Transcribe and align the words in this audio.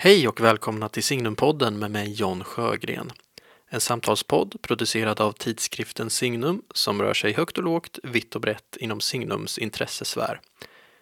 Hej 0.00 0.28
och 0.28 0.40
välkomna 0.40 0.88
till 0.88 1.02
Signumpodden 1.02 1.78
med 1.78 1.90
mig 1.90 2.12
John 2.12 2.44
Sjögren. 2.44 3.10
En 3.68 3.80
samtalspodd 3.80 4.62
producerad 4.62 5.20
av 5.20 5.32
tidskriften 5.32 6.10
Signum 6.10 6.62
som 6.74 7.02
rör 7.02 7.14
sig 7.14 7.32
högt 7.32 7.58
och 7.58 7.64
lågt, 7.64 7.98
vitt 8.02 8.34
och 8.34 8.40
brett 8.40 8.76
inom 8.80 9.00
Signums 9.00 9.58
intressesfär. 9.58 10.40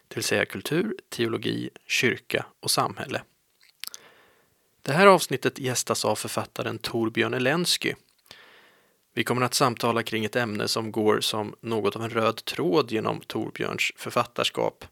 Det 0.07 0.15
vill 0.15 0.23
säga 0.23 0.45
kultur, 0.45 0.95
teologi, 1.09 1.69
kyrka 1.87 2.45
och 2.59 2.71
samhälle. 2.71 3.21
Det 4.81 4.93
här 4.93 5.07
avsnittet 5.07 5.59
gästas 5.59 6.05
av 6.05 6.15
författaren 6.15 6.77
Torbjörn 6.77 7.33
Elensky. 7.33 7.93
Vi 9.13 9.23
kommer 9.23 9.41
att 9.41 9.53
samtala 9.53 10.03
kring 10.03 10.25
ett 10.25 10.35
ämne 10.35 10.67
som 10.67 10.91
går 10.91 11.19
som 11.19 11.55
något 11.61 11.95
av 11.95 12.03
en 12.03 12.09
röd 12.09 12.45
tråd 12.45 12.91
genom 12.91 13.19
Torbjörns 13.19 13.91
författarskap 13.95 14.85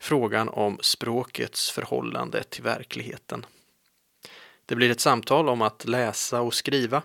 frågan 0.00 0.48
om 0.48 0.78
språkets 0.80 1.70
förhållande 1.70 2.42
till 2.42 2.62
verkligheten. 2.62 3.46
Det 4.66 4.74
blir 4.74 4.90
ett 4.90 5.00
samtal 5.00 5.48
om 5.48 5.62
att 5.62 5.84
läsa 5.84 6.40
och 6.40 6.54
skriva, 6.54 7.02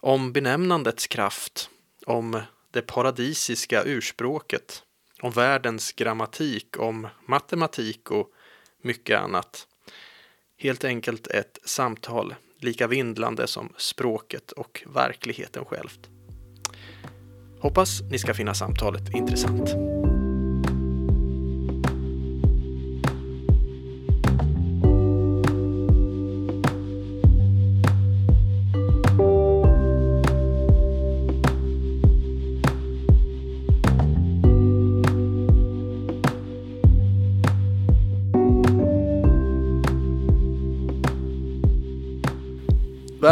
om 0.00 0.32
benämnandets 0.32 1.06
kraft, 1.06 1.70
om 2.06 2.40
det 2.70 2.82
paradisiska 2.82 3.82
urspråket, 3.84 4.82
om 5.20 5.30
världens 5.30 5.92
grammatik, 5.92 6.78
om 6.78 7.08
matematik 7.26 8.10
och 8.10 8.30
mycket 8.82 9.20
annat. 9.20 9.66
Helt 10.58 10.84
enkelt 10.84 11.26
ett 11.26 11.58
samtal 11.64 12.34
lika 12.62 12.86
vindlande 12.86 13.46
som 13.46 13.72
språket 13.76 14.52
och 14.52 14.84
verkligheten 14.94 15.64
självt. 15.64 16.08
Hoppas 17.60 18.02
ni 18.10 18.18
ska 18.18 18.34
finna 18.34 18.54
samtalet 18.54 19.14
intressant. 19.14 20.01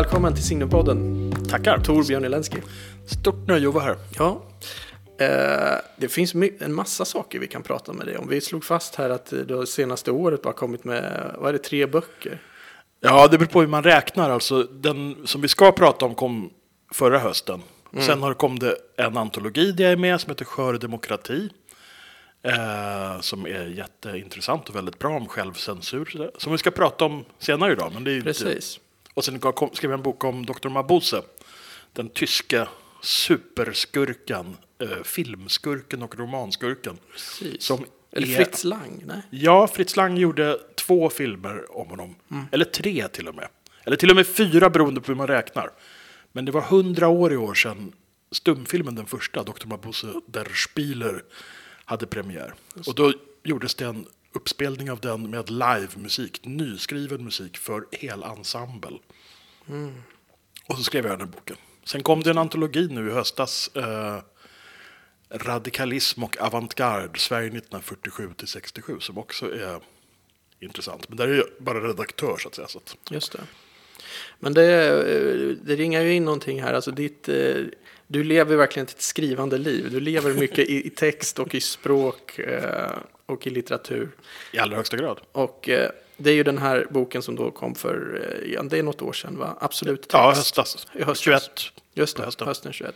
Välkommen 0.01 0.34
till 0.34 0.45
Signumpodden. 0.45 1.33
Tackar. 1.48 1.79
Torbjörn 1.79 2.25
Elensky. 2.25 2.59
Stort 3.06 3.48
nöje 3.48 3.69
att 3.69 3.75
vara 3.75 3.84
här. 3.84 3.97
Ja, 4.19 4.43
eh, 5.19 5.81
det 5.97 6.09
finns 6.09 6.34
en 6.61 6.73
massa 6.73 7.05
saker 7.05 7.39
vi 7.39 7.47
kan 7.47 7.62
prata 7.62 7.93
med 7.93 8.06
dig 8.06 8.17
om. 8.19 8.28
Vi 8.28 8.41
slog 8.41 8.65
fast 8.65 8.95
här 8.95 9.11
att 9.11 9.33
du 9.47 9.55
har 9.55 9.65
senaste 9.65 10.11
året 10.11 10.43
bara 10.43 10.53
kommit 10.53 10.84
med, 10.84 11.34
vad 11.39 11.48
är 11.48 11.53
det, 11.53 11.59
tre 11.59 11.87
böcker? 11.87 12.43
Ja, 13.01 13.28
det 13.28 13.39
beror 13.39 13.48
på 13.48 13.61
hur 13.61 13.69
man 13.69 13.83
räknar. 13.83 14.31
Alltså, 14.31 14.62
den 14.62 15.17
som 15.25 15.41
vi 15.41 15.48
ska 15.48 15.73
prata 15.73 16.05
om 16.05 16.15
kom 16.15 16.51
förra 16.93 17.19
hösten. 17.19 17.62
Sen 18.06 18.23
har 18.23 18.28
det 18.28 18.34
kommit 18.34 18.61
det 18.61 18.77
en 18.97 19.17
antologi 19.17 19.73
där 19.73 19.84
jag 19.84 19.93
är 19.93 19.97
med 19.97 20.21
som 20.21 20.31
heter 20.31 20.45
Skör 20.45 20.78
demokrati. 20.78 21.51
Eh, 22.43 23.21
som 23.21 23.47
är 23.47 23.67
jätteintressant 23.67 24.69
och 24.69 24.77
väldigt 24.77 24.98
bra 24.98 25.17
om 25.17 25.27
självcensur. 25.28 26.31
Som 26.39 26.53
vi 26.53 26.59
ska 26.59 26.71
prata 26.71 27.05
om 27.05 27.25
senare 27.39 27.73
idag. 27.73 27.91
Men 27.95 28.05
det 28.05 28.11
är 28.11 28.12
ju 28.12 28.19
inte- 28.19 28.33
Precis. 28.33 28.81
Och 29.14 29.25
sen 29.25 29.41
skrev 29.72 29.91
jag 29.91 29.98
en 29.98 30.03
bok 30.03 30.25
om 30.25 30.47
Dr. 30.47 30.69
Mabuse. 30.69 31.22
Den 31.92 32.08
tyska 32.08 32.69
superskurken, 33.03 34.56
eh, 34.78 35.03
filmskurken 35.05 36.03
och 36.03 36.19
romanskurken. 36.19 36.98
Precis. 37.12 37.62
Som 37.62 37.84
Eller 38.12 38.28
är- 38.28 38.36
Fritz 38.36 38.64
Lang? 38.64 39.03
Nej. 39.06 39.22
Ja, 39.31 39.66
Fritz 39.69 39.97
Lang 39.97 40.16
gjorde 40.16 40.58
två 40.75 41.11
filmer 41.11 41.77
om 41.78 41.88
honom. 41.88 42.14
Eller 42.53 42.64
tre 42.64 43.08
till 43.08 43.28
och 43.28 43.34
med. 43.34 43.48
Eller 43.84 43.97
till 43.97 44.11
och 44.11 44.16
med 44.16 44.27
fyra 44.27 44.70
beroende 44.70 45.00
på 45.00 45.06
hur 45.06 45.14
man 45.16 45.27
räknar. 45.27 45.70
Men 46.33 46.44
det 46.44 46.53
var 46.53 46.61
hundra 46.61 47.08
år 47.08 47.33
i 47.33 47.36
år 47.36 47.55
sedan 47.55 47.92
stumfilmen, 48.33 48.94
den 48.94 49.06
första, 49.06 49.42
Dr. 49.42 49.66
Mabuse 49.66 50.06
der 50.27 50.48
Spieler, 50.54 51.25
hade 51.84 52.06
premiär. 52.06 52.54
Och 52.87 52.94
då 52.94 53.12
gjordes 53.42 53.75
det 53.75 53.84
en 53.84 54.06
uppspelning 54.32 54.91
av 54.91 55.00
den 55.00 55.30
med 55.30 55.50
livemusik, 55.50 56.41
nyskriven 56.44 57.24
musik 57.24 57.58
för 57.58 57.86
hel 57.92 58.22
ensemble. 58.22 58.98
Och 60.66 60.76
så 60.76 60.82
skrev 60.82 61.06
jag 61.06 61.12
den 61.12 61.28
här 61.28 61.34
boken. 61.34 61.56
Sen 61.84 62.02
kom 62.02 62.22
det 62.22 62.30
en 62.30 62.38
antologi 62.38 62.88
nu 62.91 63.08
i 63.08 63.12
höstas. 63.12 63.70
Eh, 63.76 64.18
Radikalism 65.32 66.24
och 66.24 66.36
avantgarde, 66.41 67.18
Sverige 67.18 67.46
1947 67.46 68.28
till 68.36 68.48
67, 68.48 69.00
som 69.00 69.18
också 69.18 69.54
är 69.54 69.80
intressant. 70.60 71.08
Men 71.08 71.18
där 71.18 71.28
är 71.28 71.34
jag 71.34 71.47
bara 71.58 71.88
redaktör 71.88 72.36
så 72.36 72.48
att 72.48 72.54
säga. 72.54 72.68
Så 72.68 72.78
att, 72.78 72.97
Just 73.10 73.32
det. 73.32 73.41
Men 74.38 74.54
det, 74.54 74.88
eh, 74.88 75.56
det 75.62 75.76
ringar 75.76 76.00
ju 76.00 76.14
in 76.14 76.24
någonting 76.24 76.62
här. 76.62 76.74
Alltså 76.74 76.91
ditt, 76.91 77.28
eh, 77.28 77.64
du 78.06 78.24
lever 78.24 78.56
verkligen 78.56 78.86
ett 78.86 79.02
skrivande 79.02 79.58
liv. 79.58 79.91
Du 79.91 80.00
lever 80.00 80.34
mycket 80.34 80.58
i, 80.58 80.86
i 80.86 80.91
text 80.91 81.38
och 81.38 81.54
i 81.54 81.60
språk 81.60 82.38
eh, 82.38 82.91
och 83.30 83.46
i 83.46 83.50
litteratur. 83.50 84.10
I 84.52 84.58
allra 84.58 84.76
högsta 84.76 84.96
grad. 84.96 85.20
Och 85.32 85.68
eh, 85.68 85.91
det 86.16 86.30
är 86.30 86.34
ju 86.34 86.42
den 86.42 86.58
här 86.58 86.86
boken 86.91 87.22
som 87.22 87.36
då 87.36 87.50
kom 87.50 87.74
för, 87.74 88.22
eh, 88.54 88.62
det 88.62 88.78
är 88.78 88.82
något 88.82 89.02
år 89.02 89.12
sedan 89.12 89.38
va? 89.38 89.56
Absolut 89.60 90.02
text. 90.02 90.12
Ja, 90.12 90.32
höstas. 90.34 90.86
I 90.92 91.02
höstas. 91.02 91.20
21. 91.20 91.42
Just 91.94 92.16
det, 92.16 92.22
hösten. 92.22 92.46
hösten 92.46 92.72
21. 92.72 92.94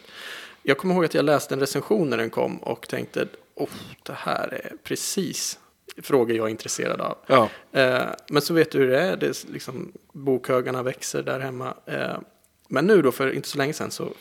Jag 0.63 0.79
kommer 0.79 0.95
ihåg 0.95 1.05
att 1.05 1.15
jag 1.15 1.25
läste 1.25 1.55
en 1.55 1.61
recension 1.61 2.11
när 2.11 2.17
den 2.17 2.31
kom 2.31 2.57
och 2.59 2.89
tänkte, 2.89 3.27
oh, 3.55 3.69
det 4.03 4.13
här 4.13 4.49
är 4.49 4.73
precis 4.83 5.59
frågor 6.03 6.37
jag 6.37 6.47
är 6.47 6.51
intresserad 6.51 7.01
av. 7.01 7.19
Ja. 7.27 7.49
Eh, 7.73 8.03
men 8.29 8.43
så 8.43 8.55
vet 8.55 8.71
du 8.71 8.79
hur 8.79 8.89
det 8.89 9.01
är, 9.01 9.17
det 9.17 9.27
är 9.27 9.53
liksom, 9.53 9.93
bokhögarna 10.13 10.83
växer 10.83 11.23
där 11.23 11.41
hemma. 11.41 11.75
Eh, 11.87 12.19
men 12.69 12.87
nu 12.87 13.03
då, 13.03 13.13
för 13.13 13.33
inte 13.33 13.49
så 13.49 13.59
länge 13.59 13.73
sedan, 13.73 13.91
så 13.91 14.13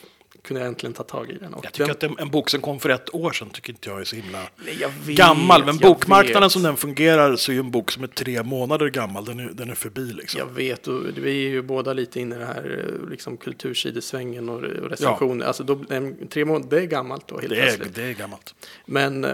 kunde 0.44 0.62
jag 0.62 0.68
äntligen 0.68 0.94
ta 0.94 1.04
tag 1.04 1.30
i 1.30 1.38
den. 1.38 1.54
Och 1.54 1.66
Jag 1.66 1.74
tycker 1.74 1.86
den, 1.86 1.92
att 1.92 2.04
en, 2.04 2.16
en 2.20 2.30
bok 2.30 2.50
som 2.50 2.62
kom 2.62 2.80
för 2.80 2.90
ett 2.90 3.16
år 3.16 3.32
sedan 3.32 3.50
tycker 3.50 3.74
inte 3.74 3.90
jag 3.90 4.02
är 4.02 4.04
så 4.04 4.16
himla 4.16 4.40
Nej, 4.56 4.78
jag 4.82 4.90
vet, 5.06 5.18
gammal. 5.18 5.66
Men 5.66 5.78
bokmarknaden 5.78 6.42
vet. 6.44 6.52
som 6.52 6.64
den 6.64 6.78
fungerar 6.78 7.36
så 7.36 7.52
är 7.52 7.54
ju 7.54 7.60
en 7.60 7.72
bok 7.72 7.92
som 7.92 8.04
är 8.04 8.08
tre 8.08 8.44
månader 8.44 8.90
gammal. 8.90 9.26
Den 9.26 9.40
är, 9.40 9.50
den 9.54 9.70
är 9.70 9.76
förbi 9.76 10.14
liksom. 10.14 10.40
Jag 10.40 10.54
vet, 10.54 10.88
och 10.88 11.04
vi 11.18 11.46
är 11.46 11.50
ju 11.50 11.62
båda 11.62 11.94
lite 11.94 12.20
inne 12.20 12.36
i 12.36 12.40
det 12.40 12.46
här 12.46 12.86
eh, 13.04 13.10
liksom, 13.10 13.38
kultursidesvängen 13.38 14.50
och, 14.50 14.56
och 14.56 14.90
recensioner. 14.90 15.46
Alltså, 15.46 15.64
då, 15.64 15.84
en, 15.90 16.28
tre 16.28 16.46
månader, 16.46 16.70
det 16.70 16.84
är 16.84 16.88
gammalt 16.88 17.28
då 17.28 17.40
helt 17.40 17.50
det, 17.50 17.60
är, 17.60 17.66
plötsligt. 17.66 17.96
det 17.96 18.04
är 18.04 18.14
gammalt. 18.14 18.56
Men, 18.86 19.24
eh, 19.26 19.32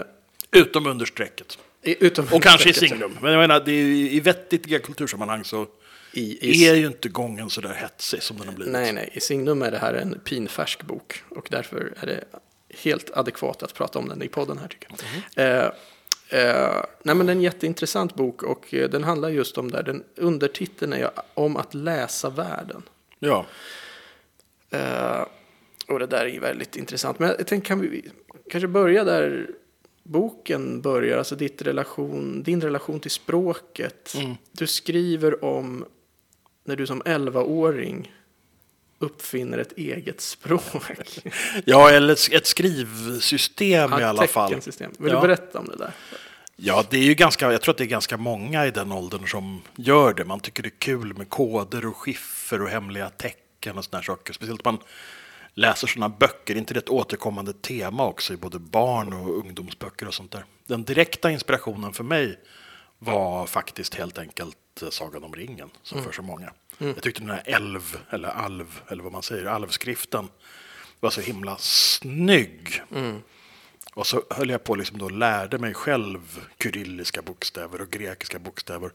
Utom 0.52 0.86
under 0.86 1.06
strecket. 1.06 1.58
utom 1.82 2.26
Och 2.32 2.42
kanske 2.42 2.70
i 2.70 2.72
signum. 2.72 3.18
Men 3.22 3.32
jag 3.32 3.40
menar, 3.40 3.62
det 3.64 3.72
är, 3.72 3.84
i 3.86 4.20
vettiga 4.20 4.78
kultursammanhang 4.78 5.44
så 5.44 5.66
I, 6.12 6.50
i, 6.50 6.68
är 6.68 6.74
ju 6.74 6.86
inte 6.86 7.08
gången 7.08 7.50
så 7.50 7.60
där 7.60 7.74
hetsig 7.74 8.22
som 8.22 8.36
den 8.36 8.48
har 8.48 8.54
blivit. 8.54 8.72
Nej, 8.72 8.92
nej, 8.92 9.10
i 9.12 9.20
Signum 9.20 9.62
är 9.62 9.70
det 9.70 9.78
här 9.78 9.94
en 9.94 10.20
pinfärsk 10.24 10.82
bok 10.82 11.22
och 11.28 11.48
därför 11.50 11.92
är 12.00 12.06
det 12.06 12.24
helt 12.82 13.10
adekvat 13.10 13.62
att 13.62 13.74
prata 13.74 13.98
om 13.98 14.08
den 14.08 14.22
i 14.22 14.28
podden 14.28 14.58
här 14.58 14.68
tycker 14.68 14.88
jag. 15.36 15.46
Eh, 15.46 15.70
eh, 16.28 16.84
nej, 17.02 17.14
men 17.14 17.26
det 17.26 17.32
är 17.32 17.36
en 17.36 17.42
jätteintressant 17.42 18.14
bok 18.14 18.42
och 18.42 18.74
eh, 18.74 18.90
den 18.90 19.04
handlar 19.04 19.28
just 19.28 19.58
om 19.58 19.70
där, 19.70 19.82
den 19.82 20.04
undertiteln 20.16 20.92
är 20.92 21.10
om 21.34 21.56
att 21.56 21.74
läsa 21.74 22.30
världen. 22.30 22.82
Ja. 23.18 23.46
Eh, 24.70 25.26
och 25.88 25.98
det 25.98 26.06
där 26.06 26.26
är 26.26 26.30
ju 26.30 26.40
väldigt 26.40 26.76
intressant. 26.76 27.18
Men 27.18 27.28
jag 27.28 27.46
tänkte, 27.46 27.68
kan 27.68 27.80
vi 27.80 28.10
kanske 28.50 28.68
börja 28.68 29.04
där 29.04 29.50
boken 30.02 30.80
börjar, 30.80 31.18
alltså 31.18 31.36
ditt 31.36 31.62
relation, 31.62 32.42
din 32.42 32.60
relation 32.60 33.00
till 33.00 33.10
språket. 33.10 34.16
Du 34.52 34.66
skriver 34.66 35.44
om 35.44 35.84
när 36.70 36.76
du 36.76 36.86
som 36.86 37.02
11-åring 37.02 38.12
uppfinner 38.98 39.58
ett 39.58 39.72
eget 39.78 40.20
språk. 40.20 40.62
ja, 41.64 41.90
eller 41.90 42.34
ett- 42.36 42.46
skrivsystem 42.46 43.92
i 44.00 44.02
alla 44.02 44.26
fall. 44.26 44.48
Teckensystem. 44.48 44.92
Vill 44.98 45.12
Ja. 45.12 45.20
du 45.20 45.26
berätta 45.26 45.58
om 45.58 45.66
det 45.68 45.76
där? 45.76 45.92
Ja, 46.56 46.84
det 46.90 46.96
är 46.98 47.02
ju 47.02 47.14
ganska, 47.14 47.52
jag 47.52 47.62
tror 47.62 47.72
att 47.72 47.78
det 47.78 47.84
är 47.84 47.86
ganska 47.86 48.16
många 48.16 48.66
i 48.66 48.70
den 48.70 48.92
åldern 48.92 49.26
som 49.28 49.62
gör 49.76 50.14
det. 50.14 50.24
Man 50.24 50.40
tycker 50.40 50.62
det 50.62 50.68
är 50.68 50.78
kul 50.78 51.14
med 51.18 51.28
koder 51.28 51.86
och 51.86 51.96
skiffer 51.96 52.62
och 52.62 52.68
hemliga 52.68 53.10
tecken 53.10 53.78
och 53.78 53.84
sådana 53.84 54.02
saker. 54.02 54.32
Speciellt 54.32 54.64
man 54.64 54.78
läser 55.54 55.86
sådana 55.86 56.08
böcker. 56.08 56.56
inte 56.56 56.74
det 56.74 56.78
ett 56.80 56.88
återkommande 56.88 57.52
tema 57.52 58.06
också 58.06 58.32
i 58.32 58.36
både 58.36 58.58
barn 58.58 59.12
och 59.12 59.38
ungdomsböcker 59.38 60.06
och 60.08 60.14
sånt 60.14 60.30
där? 60.32 60.44
Den 60.66 60.84
direkta 60.84 61.30
inspirationen 61.30 61.92
för 61.92 62.04
mig 62.04 62.38
var 62.98 63.46
faktiskt 63.46 63.94
helt 63.94 64.18
enkelt 64.18 64.56
eh, 64.82 64.90
Sagan 64.90 65.24
om 65.24 65.34
ringen, 65.34 65.70
som 65.82 66.02
för 66.02 66.12
så 66.12 66.22
många. 66.22 66.52
Jag 66.78 67.02
tyckte 67.02 67.20
den 67.20 67.30
här 67.30 67.42
älv, 67.46 67.98
eller 68.10 68.28
alv, 68.28 68.80
eller 68.88 69.02
vad 69.02 69.12
man 69.12 69.22
säger, 69.22 69.46
alvskriften 69.46 70.28
var 71.00 71.10
så 71.10 71.20
himla 71.20 71.56
snygg. 71.58 72.82
Och 73.94 74.06
så 74.06 74.22
höll 74.30 74.50
jag 74.50 74.64
på 74.64 74.74
liksom 74.74 74.98
då 74.98 75.08
lärde 75.08 75.58
mig 75.58 75.74
själv 75.74 76.44
kyrilliska 76.62 77.22
bokstäver 77.22 77.80
och 77.80 77.90
grekiska 77.90 78.38
bokstäver. 78.38 78.90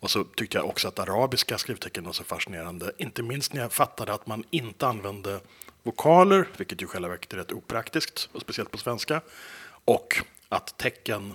Och 0.00 0.10
så 0.10 0.24
tyckte 0.24 0.58
jag 0.58 0.66
också 0.66 0.88
att 0.88 0.98
arabiska 0.98 1.58
skrivtecken 1.58 2.04
var 2.04 2.12
så 2.12 2.24
fascinerande. 2.24 2.92
Inte 2.98 3.22
minst 3.22 3.52
när 3.52 3.60
jag 3.60 3.72
fattade 3.72 4.12
att 4.12 4.26
man 4.26 4.44
inte 4.50 4.86
använde 4.86 5.40
vokaler, 5.82 6.48
vilket 6.56 6.82
ju 6.82 6.86
själva 6.86 7.08
verket 7.08 7.32
är 7.32 7.36
rätt 7.36 7.52
opraktiskt, 7.52 8.28
och 8.32 8.40
speciellt 8.40 8.70
på 8.70 8.78
svenska. 8.78 9.20
Och 9.84 10.24
att 10.48 10.78
tecken 10.78 11.32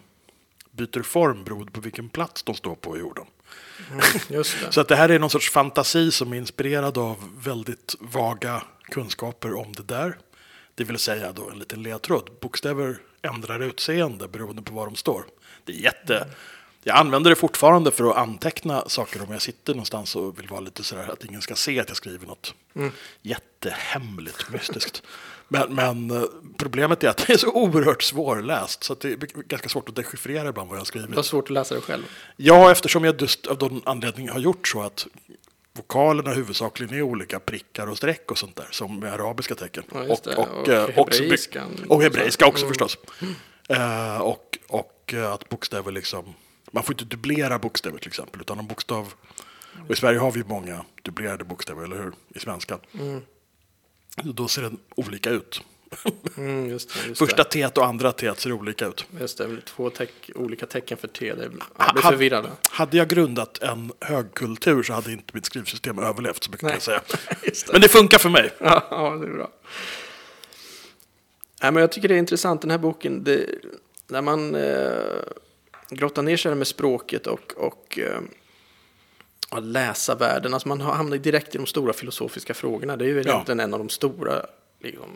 byter 0.72 1.02
form 1.04 1.44
beroende 1.44 1.72
på 1.72 1.82
vilken 1.82 2.10
plats 2.10 2.44
de 2.44 2.56
står 2.56 2.76
på 2.76 2.98
i 2.98 3.00
jorden. 3.00 3.26
Det. 4.28 4.44
Så 4.74 4.82
att 4.82 4.88
det 4.88 4.96
här 4.96 5.10
är 5.10 5.20
någon 5.20 5.30
sorts 5.30 5.52
fantasi 5.52 6.12
som 6.12 6.34
är 6.34 6.38
inspirerad 6.38 6.98
av 6.98 7.18
väldigt 7.38 7.96
vaga 8.00 8.64
kunskaper 8.90 9.54
om 9.54 9.74
det 9.74 9.84
där. 9.84 10.18
Det 10.76 10.84
vill 10.84 11.00
säga 11.00 11.32
då 11.32 11.50
en 11.50 11.60
liten 11.60 11.84
ledtråd. 11.84 12.30
Bokstäver 12.42 12.98
ändrar 13.22 13.60
utseende 13.60 14.28
beroende 14.28 14.62
på 14.62 14.74
var 14.74 14.86
de 14.86 14.96
står. 14.96 15.26
Det 15.64 15.74
är 15.74 15.78
jätte... 15.78 16.28
Jag 16.88 16.98
använder 16.98 17.30
det 17.30 17.36
fortfarande 17.36 17.92
för 17.92 18.10
att 18.10 18.18
anteckna 18.18 18.84
saker 18.90 19.24
om 19.24 19.32
jag 19.32 19.42
sitter 19.42 19.74
någonstans 19.74 20.16
och 20.16 20.40
vill 20.40 20.48
vara 20.48 20.60
lite 20.60 20.84
sådär 20.84 21.10
att 21.12 21.26
ingen 21.26 21.42
ska 21.42 21.56
se 21.56 21.80
att 21.80 21.88
jag 21.88 21.98
skriver 21.98 22.28
något 22.28 22.54
jättehemligt, 23.22 24.50
mystiskt. 24.50 25.04
Men, 25.48 25.76
men 25.76 26.12
eh, 26.12 26.24
problemet 26.58 27.04
är 27.04 27.10
att 27.10 27.18
det 27.28 27.34
är 27.34 27.38
så 27.38 27.52
oerhört 27.52 28.04
svårläst 28.04 28.84
så 28.84 28.94
det 28.96 29.08
är 29.12 29.18
ganska 29.48 29.70
svårt 29.70 29.90
att 29.90 29.96
dechiffrera 29.96 30.50
ibland 30.50 30.70
vad 30.70 30.76
jag 30.78 30.82
har 30.82 30.86
skrivit. 30.86 31.10
Det 31.10 31.16
var 31.16 31.24
svårt 31.24 31.44
att 31.44 31.50
läsa 31.50 31.76
det 31.76 31.82
själv. 31.82 32.04
Ja, 32.38 32.72
eftersom 32.72 33.04
jag 33.04 33.22
just 33.22 33.48
av 33.48 33.58
någon 33.60 33.82
anledning 33.86 34.30
har 34.30 34.40
gjort 34.40 34.68
så 34.68 34.82
att 34.82 35.08
vokalerna 35.74 36.34
huvudsakligen 36.34 36.96
är 36.96 37.02
olika 37.02 37.40
prickar 37.40 37.88
och 37.88 37.98
streck 37.98 38.32
och 38.32 38.38
sånt 38.38 38.56
där, 38.56 38.68
som 38.72 39.00
med 39.00 39.14
arabiska 39.14 39.56
tecken. 39.56 39.84
Ja. 39.94 40.00
Och, 40.02 40.28
Och 40.38 40.60
och, 40.62 40.68
eh, 40.70 40.90
också, 41.00 41.22
hebreiskan. 41.24 41.86
och 41.90 42.02
hebreiska 42.04 42.46
också 42.48 42.66
Mm. 42.66 42.70
förstås. 42.70 42.98
Eh, 43.70 44.18
och, 44.18 44.58
och 44.68 45.14
att 45.34 45.50
bokstäver 45.50 45.92
liksom, 45.92 46.34
man 46.72 46.84
får 46.84 46.94
inte 46.94 47.06
dubblera 47.06 47.60
bokstäver 47.60 47.98
till 47.98 48.08
exempel, 48.08 48.42
utan 48.42 48.60
en 48.60 48.68
bokstav, 48.68 49.14
och 49.86 49.92
i 49.92 49.96
Sverige 49.96 50.20
har 50.20 50.32
vi 50.32 50.44
många 50.44 50.86
dubblerade 51.02 51.44
bokstäver, 51.44 51.84
eller 51.84 51.96
hur? 52.04 52.12
I 52.36 52.40
svenskan. 52.40 52.80
Då 54.24 54.48
ser 54.48 54.62
den 54.62 54.78
olika 54.96 55.30
ut. 55.30 55.62
Mm, 56.38 56.70
just 56.70 56.94
det, 56.94 57.08
just 57.08 57.20
Första. 57.20 57.44
T 57.44 57.66
och 57.66 57.86
andra 57.86 58.12
T 58.12 58.32
ser 58.38 58.52
olika 58.52 58.88
ut. 58.88 59.06
Just 59.20 59.38
det, 59.38 59.62
två 59.66 59.90
teck, 59.90 60.32
olika 60.36 60.66
tecken 60.66 60.98
för 60.98 61.08
T. 61.08 61.34
Det, 61.34 61.50
blir 61.50 62.02
förvirrad. 62.02 62.48
Hade 62.70 62.98
jag 62.98 63.08
grundat 63.08 63.58
en 63.58 63.92
högkultur 64.02 64.84
så 64.84 64.94
hade 64.94 65.12
inte 65.12 65.32
mitt 65.34 65.46
skrivsystem 65.46 66.00
överlevt 66.00 66.44
så 66.44 66.52
mycket 66.52 66.60
kan 66.60 66.68
Nej. 66.68 66.76
jag 66.76 66.84
säga. 66.84 67.02
Det. 67.42 67.72
Men 67.72 67.82
det 67.82 67.88
funkar 67.88 68.18
för 68.18 68.30
mig. 68.30 68.54
Ja, 68.58 68.88
ja, 68.92 69.10
det 69.10 69.28
är 69.28 69.34
bra. 69.34 69.50
Nej, 71.62 71.72
men 71.72 71.82
jag 71.82 71.92
tycker 71.92 72.08
det 72.08 72.16
är 72.16 72.20
intressant, 72.20 72.62
den 72.62 72.72
här 72.72 72.78
boken. 72.78 73.24
Det, 73.24 73.50
när 74.08 74.22
man 74.22 74.56
eh, 74.56 75.22
grottar 75.90 76.22
ner 76.22 76.38
sig 76.38 76.56
med 76.56 76.68
språket 76.68 77.28
och, 77.28 77.54
och 77.58 78.00
eh, 78.00 78.20
att 79.56 79.64
läsa 79.64 80.16
världen. 80.16 80.54
Alltså 80.54 80.68
man 80.68 80.82
hamnar 80.82 81.18
direkt 81.18 81.56
i 81.56 81.58
de 81.58 81.66
stora 81.68 81.94
filosofiska 81.94 82.54
frågorna. 82.54 82.98
Det 82.98 83.06
är 83.06 83.10
ju 83.10 83.22
Ja. 83.22 83.32
egentligen 83.32 83.60
en 83.60 83.74
av 83.74 83.80
de 83.80 83.90
stora, 83.90 84.46
liksom, 84.84 85.10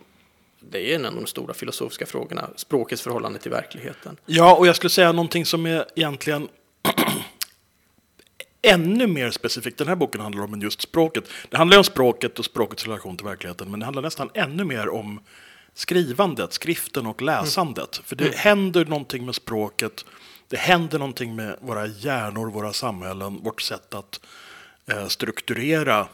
det 0.59 0.91
är 0.91 0.95
en 0.95 1.05
av 1.05 1.15
de 1.15 1.25
stora 1.25 1.53
filosofiska 1.53 2.05
frågorna. 2.05 2.49
Språkets 2.55 3.01
förhållande 3.01 3.39
till 3.39 3.51
verkligheten. 3.51 4.17
Ja, 4.25 4.55
och 4.55 4.67
jag 4.67 4.75
skulle 4.75 4.89
säga 4.89 5.11
någonting 5.11 5.45
som 5.45 5.65
är 5.65 5.85
egentligen 5.95 6.47
ännu 8.61 9.07
mer 9.07 9.31
specifikt. 9.31 9.77
Den 9.77 9.87
här 9.87 9.95
boken 9.95 10.21
handlar 10.21 10.43
om 10.43 10.61
just 10.61 10.81
språket. 10.81 11.23
Det 11.49 11.57
handlar 11.57 11.77
om 11.77 11.83
språket 11.83 12.39
och 12.39 12.45
språkets 12.45 12.83
relation 12.83 13.17
till 13.17 13.25
verkligheten, 13.25 13.71
men 13.71 13.79
det 13.79 13.85
handlar 13.85 14.01
nästan 14.03 14.29
ännu 14.33 14.63
mer 14.63 14.89
om 14.89 15.19
skrivandet, 15.73 16.53
skriften 16.53 17.05
och 17.07 17.21
läsandet. 17.21 18.01
För 18.05 18.15
det 18.15 18.35
händer 18.35 18.85
någonting 18.85 19.25
med 19.25 19.35
språket, 19.35 20.05
det 20.49 20.57
händer 20.57 20.99
någonting 20.99 21.35
med 21.35 21.57
våra 21.61 21.87
hjärnor, 21.87 22.51
våra 22.51 22.73
samhällen, 22.73 23.43
vårt 23.43 23.61
sätt 23.61 23.93
att 23.93 24.19
eh, 24.87 25.07
strukturera 25.07 26.07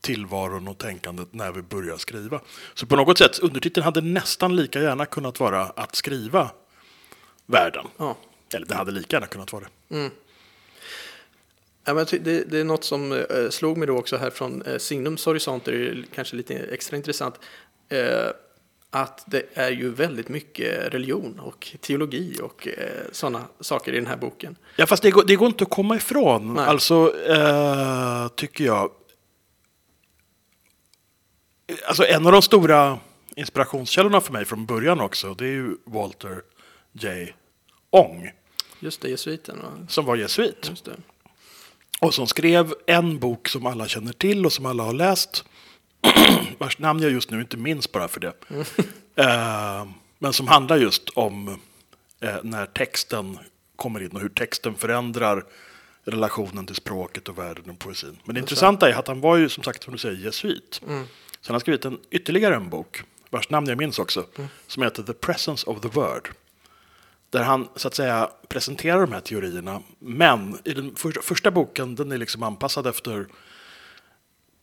tillvaron 0.00 0.68
och 0.68 0.78
tänkandet 0.78 1.32
när 1.32 1.52
vi 1.52 1.62
börjar 1.62 1.96
skriva. 1.96 2.40
Så 2.74 2.86
på 2.86 2.96
något 2.96 3.18
sätt, 3.18 3.38
undertiteln 3.38 3.84
hade 3.84 4.00
nästan 4.00 4.56
lika 4.56 4.80
gärna 4.80 5.06
kunnat 5.06 5.40
vara 5.40 5.62
att 5.62 5.96
skriva 5.96 6.50
världen. 7.46 7.86
Ja. 7.96 8.16
Eller 8.54 8.66
det 8.66 8.74
hade 8.74 8.92
lika 8.92 9.16
gärna 9.16 9.26
kunnat 9.26 9.52
vara 9.52 9.64
det. 9.88 10.10
Ja, 11.84 11.94
men 11.94 12.06
det, 12.10 12.50
det 12.50 12.58
är 12.58 12.64
något 12.64 12.84
som 12.84 13.12
eh, 13.12 13.48
slog 13.50 13.76
mig 13.76 13.86
då 13.86 13.98
också 13.98 14.16
här 14.16 14.30
från 14.30 14.62
eh, 14.62 14.78
Signums 14.78 15.26
horisont, 15.26 15.64
det 15.64 15.72
är 15.72 16.04
kanske 16.14 16.36
lite 16.36 16.54
extra 16.54 16.96
intressant, 16.96 17.34
att 18.90 19.24
det 19.26 19.42
är 19.54 19.70
ju 19.70 19.90
väldigt 19.90 20.28
mycket 20.28 20.94
religion 20.94 21.40
och 21.40 21.76
teologi 21.80 22.38
och 22.42 22.68
eh, 22.68 23.04
sådana 23.12 23.44
saker 23.60 23.92
i 23.92 23.96
den 23.96 24.06
här 24.06 24.16
boken. 24.16 24.56
Ja, 24.76 24.86
fast 24.86 25.02
det 25.02 25.10
går, 25.10 25.24
det 25.24 25.36
går 25.36 25.46
inte 25.48 25.64
att 25.64 25.70
komma 25.70 25.96
ifrån. 25.96 26.54
Nej. 26.54 26.64
Alltså, 26.66 27.24
eh, 27.26 28.28
tycker 28.28 28.64
jag. 28.64 28.90
Alltså, 31.86 32.06
en 32.06 32.26
av 32.26 32.32
de 32.32 32.42
stora 32.42 32.98
inspirationskällorna 33.36 34.20
för 34.20 34.32
mig 34.32 34.44
från 34.44 34.66
början 34.66 35.00
också, 35.00 35.34
det 35.34 35.44
är 35.44 35.52
ju 35.52 35.76
Walter 35.84 36.42
J. 36.92 37.34
Ong, 37.90 38.30
Just 38.80 39.00
det, 39.00 39.08
jesuiten. 39.08 39.58
va? 39.62 39.86
som 39.88 40.04
var 40.04 40.16
jesuit. 40.16 40.70
Och 42.00 42.14
som 42.14 42.26
skrev 42.26 42.74
en 42.86 43.18
bok 43.18 43.48
som 43.48 43.66
alla 43.66 43.88
känner 43.88 44.12
till 44.12 44.46
och 44.46 44.52
som 44.52 44.66
alla 44.66 44.82
har 44.82 44.92
läst. 44.92 45.44
Vars 46.58 46.78
namn 46.78 47.02
jag 47.02 47.12
just 47.12 47.30
nu 47.30 47.40
inte 47.40 47.56
minns 47.56 47.92
bara 47.92 48.08
för 48.08 48.20
det. 48.20 48.32
Eh, 49.16 49.86
men 50.18 50.32
som 50.32 50.48
handlar 50.48 50.76
just 50.76 51.08
om 51.08 51.60
eh, 52.20 52.36
när 52.42 52.66
texten 52.66 53.38
kommer 53.76 54.02
in 54.02 54.10
och 54.10 54.20
hur 54.20 54.28
texten 54.28 54.74
förändrar 54.74 55.44
relationen 56.04 56.66
till 56.66 56.74
språket 56.74 57.28
och 57.28 57.38
världen 57.38 57.70
och 57.70 57.78
poesin. 57.78 58.18
Men 58.24 58.34
det 58.34 58.40
intressanta 58.40 58.90
är 58.90 58.94
att 58.94 59.08
han 59.08 59.20
var 59.20 59.36
ju 59.36 59.48
som 59.48 59.64
sagt 59.64 59.82
som 59.82 59.92
du 59.92 59.98
säger 59.98 60.16
jesuit. 60.16 60.80
Så 61.40 61.46
han 61.46 61.54
har 61.54 61.60
skrivit 61.60 61.84
en, 61.84 61.98
ytterligare 62.10 62.54
en 62.54 62.68
bok, 62.68 63.02
vars 63.30 63.50
namn 63.50 63.66
jag 63.66 63.78
minns 63.78 63.98
också, 63.98 64.26
som 64.66 64.82
heter 64.82 65.02
The 65.02 65.12
Presence 65.12 65.70
of 65.70 65.80
the 65.80 65.88
Word. 65.88 66.28
Där 67.30 67.42
han 67.42 67.68
så 67.76 67.88
att 67.88 67.94
säga 67.94 68.30
presenterar 68.48 69.00
de 69.00 69.12
här 69.12 69.20
teorierna. 69.20 69.82
Men 69.98 70.58
i 70.64 70.74
den 70.74 70.94
första 71.22 71.50
boken, 71.50 71.94
den 71.94 72.12
är 72.12 72.18
liksom 72.18 72.42
anpassad 72.42 72.86
efter 72.86 73.26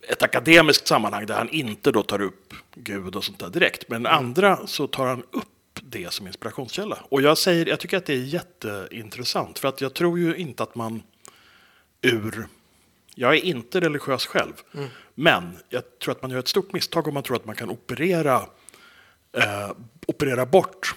ett 0.08 0.24
akademiskt 0.24 0.88
sammanhang 0.88 1.26
där 1.26 1.36
han 1.36 1.50
inte 1.50 1.92
då 1.92 2.04
tar 2.04 2.22
upp 2.22 2.54
Gud 2.76 3.16
och 3.16 3.24
sånt 3.24 3.40
där 3.40 3.50
direkt. 3.50 3.90
Men 3.90 4.04
den 4.04 4.14
andra 4.14 4.68
så 4.68 4.88
tar 4.88 5.06
han 5.06 5.24
upp 5.32 5.80
det 5.82 6.14
som 6.14 6.28
inspirationskälla. 6.28 6.98
Och 7.10 7.22
jag, 7.22 7.38
säger, 7.38 7.66
jag 7.66 7.80
tycker 7.80 7.98
att 7.98 8.06
det 8.06 8.14
är 8.14 8.18
jätteintressant. 8.18 9.60
För 9.60 9.68
att 9.68 9.82
jag 9.82 9.94
tror 9.94 10.20
ju 10.20 10.36
inte 10.36 10.64
att 10.64 10.76
man 10.76 11.04
ur... 12.02 12.48
Jag 13.16 13.36
är 13.36 13.46
inte 13.46 13.80
religiös 13.80 14.26
själv. 14.26 14.54
Men 15.16 15.58
jag 15.70 15.84
tror 16.00 16.12
att 16.12 16.22
man 16.22 16.32
gör 16.32 16.40
ett 16.40 16.48
stort 16.48 16.74
misstag 16.74 17.08
om 17.08 17.14
man 17.14 17.24
tror 17.24 17.36
att 17.36 17.46
man 17.46 17.56
kan 17.56 17.70
operera, 17.70 18.36
eh, 19.38 19.72
operera 20.08 20.46
bort 20.46 20.96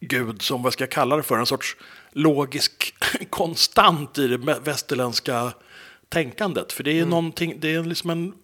Gud 0.00 0.42
som, 0.42 0.62
vad 0.62 0.72
ska 0.72 0.82
jag 0.82 0.90
kalla 0.90 1.16
det 1.16 1.22
för, 1.22 1.38
en 1.38 1.46
sorts 1.46 1.76
logisk 2.12 2.94
konstant 3.30 4.18
i 4.18 4.28
det 4.28 4.58
västerländska 4.60 5.52
tänkandet. 6.08 6.72
För 6.72 6.84
det 6.84 6.90
är 6.90 6.94
ju 6.94 7.04
någonting, 7.04 7.60
det 7.60 7.74
är 7.74 7.84
liksom 7.84 8.10
en, 8.10 8.34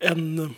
en, 0.00 0.54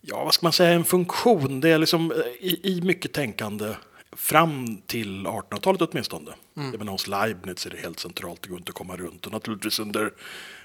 ja 0.00 0.24
vad 0.24 0.34
ska 0.34 0.46
man 0.46 0.52
säga, 0.52 0.70
en 0.70 0.84
funktion. 0.84 1.60
Det 1.60 1.68
är 1.68 1.78
liksom 1.78 2.12
eh, 2.12 2.18
i, 2.18 2.60
i 2.62 2.80
mycket 2.82 3.12
tänkande 3.12 3.74
fram 4.12 4.82
till 4.86 5.26
1800-talet 5.26 5.82
åtminstone. 5.82 6.30
Mm. 6.56 6.70
Jag 6.70 6.78
menar, 6.78 6.92
hos 6.92 7.06
Leibniz 7.06 7.66
är 7.66 7.70
det 7.70 7.76
helt 7.76 8.00
centralt, 8.00 8.42
det 8.42 8.48
går 8.48 8.58
inte 8.58 8.70
att 8.70 8.74
komma 8.74 8.96
runt. 8.96 9.26
Och 9.26 9.32
naturligtvis 9.32 9.78
under 9.78 10.12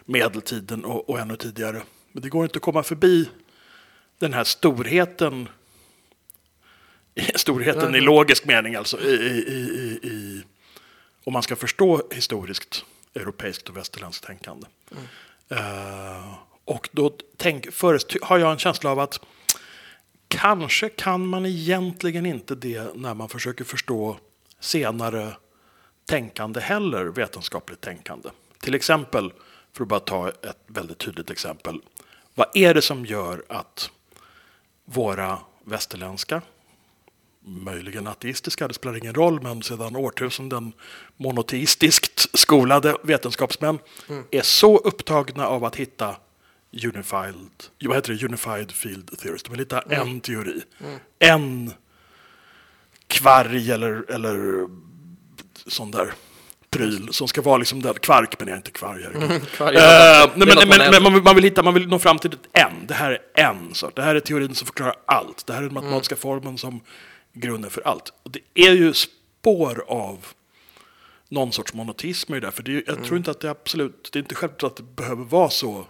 medeltiden 0.06 0.86
och, 0.86 1.10
och 1.10 1.20
ännu 1.20 1.36
tidigare. 1.36 1.82
Men 2.12 2.24
det 2.24 2.30
går 2.30 2.44
inte 2.44 2.58
att 2.58 2.64
komma 2.64 2.84
förbi 2.84 3.30
den 4.20 4.34
här 4.34 4.44
storheten 4.44 5.50
storheten 7.36 7.96
i 7.96 8.02
logisk 8.02 8.46
mening 8.46 8.76
alltså. 8.76 9.02
I, 9.02 9.14
i, 9.14 10.00
i, 10.04 10.44
om 11.24 11.34
man 11.34 11.44
ska 11.44 11.56
förstå 11.56 12.02
historiskt 12.12 12.86
europeiskt 13.16 13.70
och 13.70 13.78
västerländskt 13.78 14.26
tänkande. 14.26 14.68
Eh, 15.50 16.34
och 16.66 16.90
då 16.92 17.14
tänk, 17.38 17.74
först 17.74 18.18
har 18.22 18.38
jag 18.38 18.52
en 18.52 18.58
känsla 18.58 18.92
av 18.92 19.00
att 19.00 19.20
kanske 20.28 20.90
kan 20.90 21.28
man 21.28 21.46
egentligen 21.46 22.26
inte 22.26 22.56
det 22.56 22.96
när 22.96 23.14
man 23.14 23.30
försöker 23.30 23.64
förstå 23.64 24.18
senare 24.60 25.34
tänkande 26.06 26.60
heller, 26.60 27.06
vetenskapligt 27.06 27.82
tänkande. 27.82 28.30
Till 28.60 28.76
exempel, 28.76 29.34
för 29.74 29.84
att 29.84 29.90
bara 29.90 30.00
ta 30.00 30.30
ett 30.30 30.64
väldigt 30.68 30.98
tydligt 30.98 31.30
exempel. 31.30 31.80
Vad 32.36 32.48
är 32.54 32.74
det 32.74 32.82
som 32.82 33.06
gör 33.06 33.44
att 33.50 33.92
våra 34.86 35.40
västerländska 35.64 36.42
möjligen 37.46 38.08
ateistiska, 38.08 38.68
det 38.68 38.74
spelar 38.74 38.98
ingen 38.98 39.14
roll, 39.14 39.42
men 39.42 39.64
sedan 39.64 39.96
årtusenden 39.96 40.74
monoteistiskt 41.18 42.40
skolade 42.40 42.96
vetenskapsmän 43.04 43.80
är 44.32 44.42
så 44.42 44.78
upptagna 44.78 45.48
av 45.48 45.66
att 45.66 45.76
hitta 45.76 46.16
unified, 46.72 47.64
vad 47.84 47.96
heter 47.96 48.14
det? 48.14 48.26
unified 48.26 48.72
field 48.72 49.20
theories. 49.20 49.44
De 49.44 49.50
vill 49.50 49.60
hitta 49.60 49.82
en 49.82 50.22
teori, 50.22 50.62
en 51.20 51.74
kvarg 53.08 53.72
eller, 53.72 54.12
eller 54.12 54.68
sån 55.68 55.92
där 55.92 56.14
pryl 56.70 57.08
som 57.12 57.28
ska 57.28 57.42
vara 57.42 57.58
liksom 57.58 57.82
där, 57.82 57.94
kvark 57.94 58.40
menar 58.40 58.52
jag 58.52 58.60
inte 58.60 58.72
kvarg. 58.72 59.04
herregud. 59.04 59.50
Kvarg, 59.50 59.76
är 59.76 60.28
nej, 60.36 60.48
men, 60.48 60.48
man 60.48 60.68
men, 60.68 60.92
men 60.92 61.04
man, 61.04 61.14
vill, 61.14 61.24
man 61.24 61.36
vill 61.36 61.44
hitta, 61.44 61.64
man 61.64 61.74
vill 61.74 61.88
nå 61.88 62.00
fram 62.00 62.20
till 62.20 62.34
ett 62.34 62.64
en. 62.64 62.88
Det 62.88 62.94
här 62.94 63.12
är 63.12 63.44
en 63.44 63.74
sort. 63.74 63.96
Det 63.96 64.02
här 64.02 64.16
är 64.16 64.20
teorin 64.20 64.56
som 64.56 64.66
förklarar 64.66 64.96
allt. 65.06 65.48
Det 65.48 65.54
här 65.54 65.60
är 65.60 65.66
den 65.66 65.74
matematiska 65.74 66.16
formeln 66.16 66.58
som 66.58 66.76
är 66.76 66.82
grunden 67.34 67.72
för 67.72 67.82
allt. 67.88 68.14
Och 68.24 68.32
det 68.32 68.40
är 68.54 68.72
ju 68.74 68.94
spår 68.94 69.84
av 69.88 70.26
någon 71.30 71.52
sorts 71.52 71.74
monotism 71.74 72.34
i 72.34 72.40
det 72.40 72.48
där. 72.48 72.52
För 72.52 72.64
det, 72.64 72.72
är- 72.72 72.84
jag 72.86 72.90
Mm. 72.96 73.04
tror 73.06 73.18
inte 73.18 73.32
att 73.32 73.40
det 73.40 73.48
är 73.48 73.52
absolut, 73.52 74.10
det 74.14 74.20
är 74.20 74.22
inte 74.22 74.36
självklart 74.36 74.72
att 74.72 74.78
det 74.78 74.84
behöver 74.84 75.24
vara 75.24 75.50
så. 75.50 75.86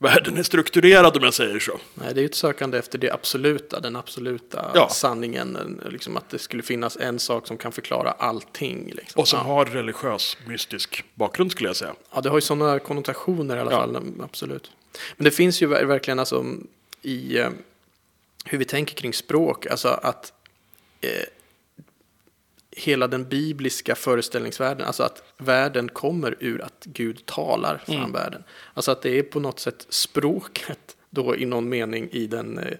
Världen 0.00 0.36
är 0.36 0.42
strukturerad 0.42 1.16
om 1.16 1.22
jag 1.22 1.34
säger 1.34 1.58
så. 1.58 1.78
Nej, 1.94 2.14
det 2.14 2.20
är 2.20 2.22
ju 2.22 2.26
ett 2.26 2.34
sökande 2.34 2.78
efter 2.78 2.98
det 2.98 3.10
absoluta, 3.10 3.80
den 3.80 3.96
absoluta 3.96 4.70
Ja. 4.74 4.88
sanningen. 4.88 5.56
en- 5.56 5.82
Liksom 5.92 6.16
att 6.16 6.28
det 6.30 6.38
skulle 6.38 6.62
finnas 6.62 6.96
en 6.96 7.18
sak 7.18 7.46
som 7.46 7.56
kan 7.58 7.72
förklara 7.72 8.10
allting. 8.10 8.92
Liksom. 8.94 9.20
Och 9.20 9.28
som 9.28 9.38
ja. 9.38 9.44
har 9.44 9.64
religiös, 9.66 10.36
mystisk 10.46 11.04
bakgrund 11.14 11.52
skulle 11.52 11.68
jag 11.68 11.76
säga. 11.76 11.94
ja, 12.14 12.20
det 12.20 12.28
har 12.28 12.36
ju 12.36 12.40
sådana 12.40 12.78
konnotationer 12.78 13.56
i 13.56 13.60
alla 13.60 13.72
Ja. 13.72 13.78
fall, 13.80 14.12
absolut. 14.22 14.70
Men 15.16 15.24
det 15.24 15.30
finns 15.30 15.62
ju 15.62 15.66
ver- 15.66 15.84
verkligen 15.84 16.18
alltså 16.18 16.44
i 17.02 17.38
eh, 17.38 17.50
hur 18.44 18.58
vi 18.58 18.64
tänker 18.64 18.94
kring 18.94 19.14
språk, 19.14 19.66
alltså 19.66 19.88
att 19.88 20.32
eh, 21.00 21.10
hela 22.70 23.08
den 23.08 23.24
bibliska 23.28 23.94
föreställningsvärlden, 23.94 24.86
alltså 24.86 25.02
att 25.02 25.22
världen 25.38 25.88
kommer 25.88 26.36
ur 26.40 26.60
att 26.62 26.84
Gud 26.84 27.26
talar 27.26 27.78
fram 27.86 27.96
Mm. 27.96 28.12
världen. 28.12 28.44
Alltså 28.74 28.90
att 28.90 29.02
det 29.02 29.18
är 29.18 29.22
på 29.22 29.40
något 29.40 29.60
sätt 29.60 29.86
språket 29.88 30.96
då 31.10 31.36
i 31.36 31.44
någon 31.44 31.68
mening 31.68 32.08
i 32.12 32.26
den 32.26 32.58
eh, 32.58 32.76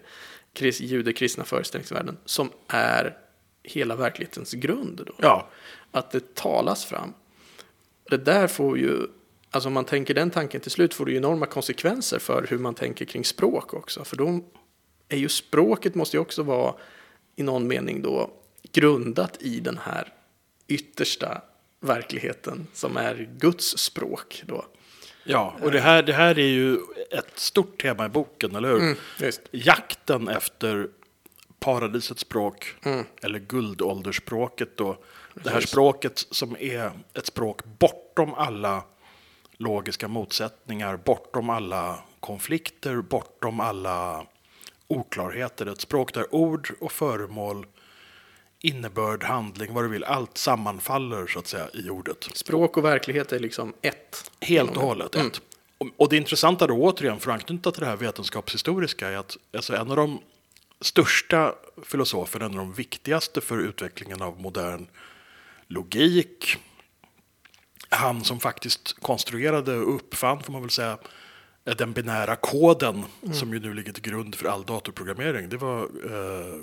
kris- 0.53 0.81
judekristna 0.81 1.43
föreställningsvärlden 1.43 2.17
som 2.25 2.49
är 2.67 3.17
hela 3.63 3.95
verklighetens 3.95 4.51
grund. 4.53 5.01
Då. 5.07 5.13
Ja, 5.17 5.49
Att 5.91 6.11
det 6.11 6.35
talas 6.35 6.85
fram. 6.85 7.13
Det 8.09 8.17
där 8.17 8.47
får 8.47 8.77
ju, 8.77 9.07
alltså 9.51 9.67
om 9.69 9.73
man 9.73 9.85
tänker 9.85 10.13
den 10.13 10.29
tanken 10.31 10.61
till 10.61 10.71
slut 10.71 10.93
får 10.93 11.05
det 11.05 11.11
ju 11.11 11.17
enorma 11.17 11.45
konsekvenser 11.45 12.19
för 12.19 12.47
hur 12.49 12.57
man 12.57 12.75
tänker 12.75 13.05
kring 13.05 13.25
språk 13.25 13.73
också. 13.73 14.03
För 14.03 14.15
då 14.17 14.39
är 15.09 15.17
ju 15.17 15.29
språket 15.29 15.95
måste 15.95 16.17
ju 16.17 16.21
också 16.21 16.43
vara 16.43 16.73
i 17.39 17.43
någon 17.43 17.67
mening 17.67 18.01
då 18.01 18.29
grundat 18.71 19.37
i 19.41 19.59
den 19.59 19.77
här 19.77 20.13
yttersta 20.67 21.41
verkligheten 21.79 22.67
som 22.73 22.97
är 22.97 23.29
Guds 23.37 23.77
språk 23.77 24.43
då. 24.45 24.65
ja. 25.23 25.55
och 25.61 25.71
det 25.71 25.79
här, 25.79 26.03
det 26.03 26.13
här 26.13 26.39
är 26.39 26.47
ju 26.47 26.77
ett 27.11 27.39
stort 27.39 27.81
tema 27.81 28.05
i 28.05 28.09
boken, 28.09 28.55
eller 28.55 28.69
hur? 28.69 28.79
Mm, 28.79 28.97
just. 29.19 29.41
Jakten 29.51 30.27
efter 30.27 30.89
paradisets 31.59 32.21
språk, 32.21 32.75
eller 33.23 33.39
guldåldersspråket 33.39 34.77
då. 34.77 34.97
Det 35.33 35.49
här 35.49 35.55
Precis. 35.55 35.69
språket 35.69 36.25
som 36.31 36.55
är 36.59 36.91
ett 37.13 37.25
språk 37.25 37.65
bortom 37.65 38.33
alla 38.33 38.83
logiska 39.57 40.07
motsättningar, 40.07 40.97
bortom 40.97 41.49
alla 41.49 41.99
konflikter, 42.19 43.01
bortom 43.01 43.59
alla 43.59 44.25
oklarheter. 44.89 45.65
Ett 45.65 45.81
språk 45.81 46.13
där 46.13 46.35
ord 46.35 46.73
och 46.79 46.91
föremål, 46.91 47.65
innebörd, 48.59 49.23
handling, 49.23 49.73
vad 49.73 49.83
du 49.83 49.87
vill, 49.87 50.03
allt 50.03 50.37
sammanfaller 50.37 51.27
så 51.27 51.39
att 51.39 51.47
säga 51.47 51.67
i 51.73 51.89
ordet. 51.89 52.29
Språk 52.33 52.77
och 52.77 52.85
verklighet 52.85 53.31
är 53.31 53.39
liksom 53.39 53.73
ett. 53.81 54.31
Helt 54.41 54.77
och 54.77 54.83
hållet. 54.83 55.15
ett. 55.15 55.41
Och, 55.77 55.87
och 55.97 56.09
det 56.09 56.17
intressanta 56.17 56.67
då 56.67 56.73
återigen, 56.73 57.19
för 57.19 57.31
att 57.31 57.35
anknyta 57.35 57.71
till 57.71 57.81
det 57.81 57.87
här 57.87 57.97
vetenskapshistoriska, 57.97 59.09
är 59.09 59.17
att 59.17 59.37
alltså, 59.53 59.75
en 59.75 59.91
av 59.91 59.97
de 59.97 60.19
största 60.81 61.55
filosoferna, 61.83 62.45
en 62.45 62.51
av 62.51 62.57
de 62.57 62.73
viktigaste 62.73 63.41
för 63.41 63.57
utvecklingen 63.57 64.21
av 64.21 64.41
modern 64.41 64.87
logik, 65.67 66.57
han 67.89 68.23
som 68.23 68.39
faktiskt 68.39 69.01
konstruerade 69.01 69.77
och 69.77 69.95
uppfann, 69.95 70.43
får 70.43 70.53
man 70.53 70.61
väl 70.61 70.69
säga, 70.69 70.97
den 71.77 71.93
binära 71.93 72.35
koden 72.35 73.05
som 73.33 73.53
ju 73.53 73.59
nu 73.59 73.73
ligger 73.73 73.93
till 73.93 74.03
grund 74.03 74.35
för 74.35 74.47
all 74.49 74.63
datorprogrammering. 74.65 75.49
Det 75.49 75.57
var 75.57 75.81
eh, 75.81 76.61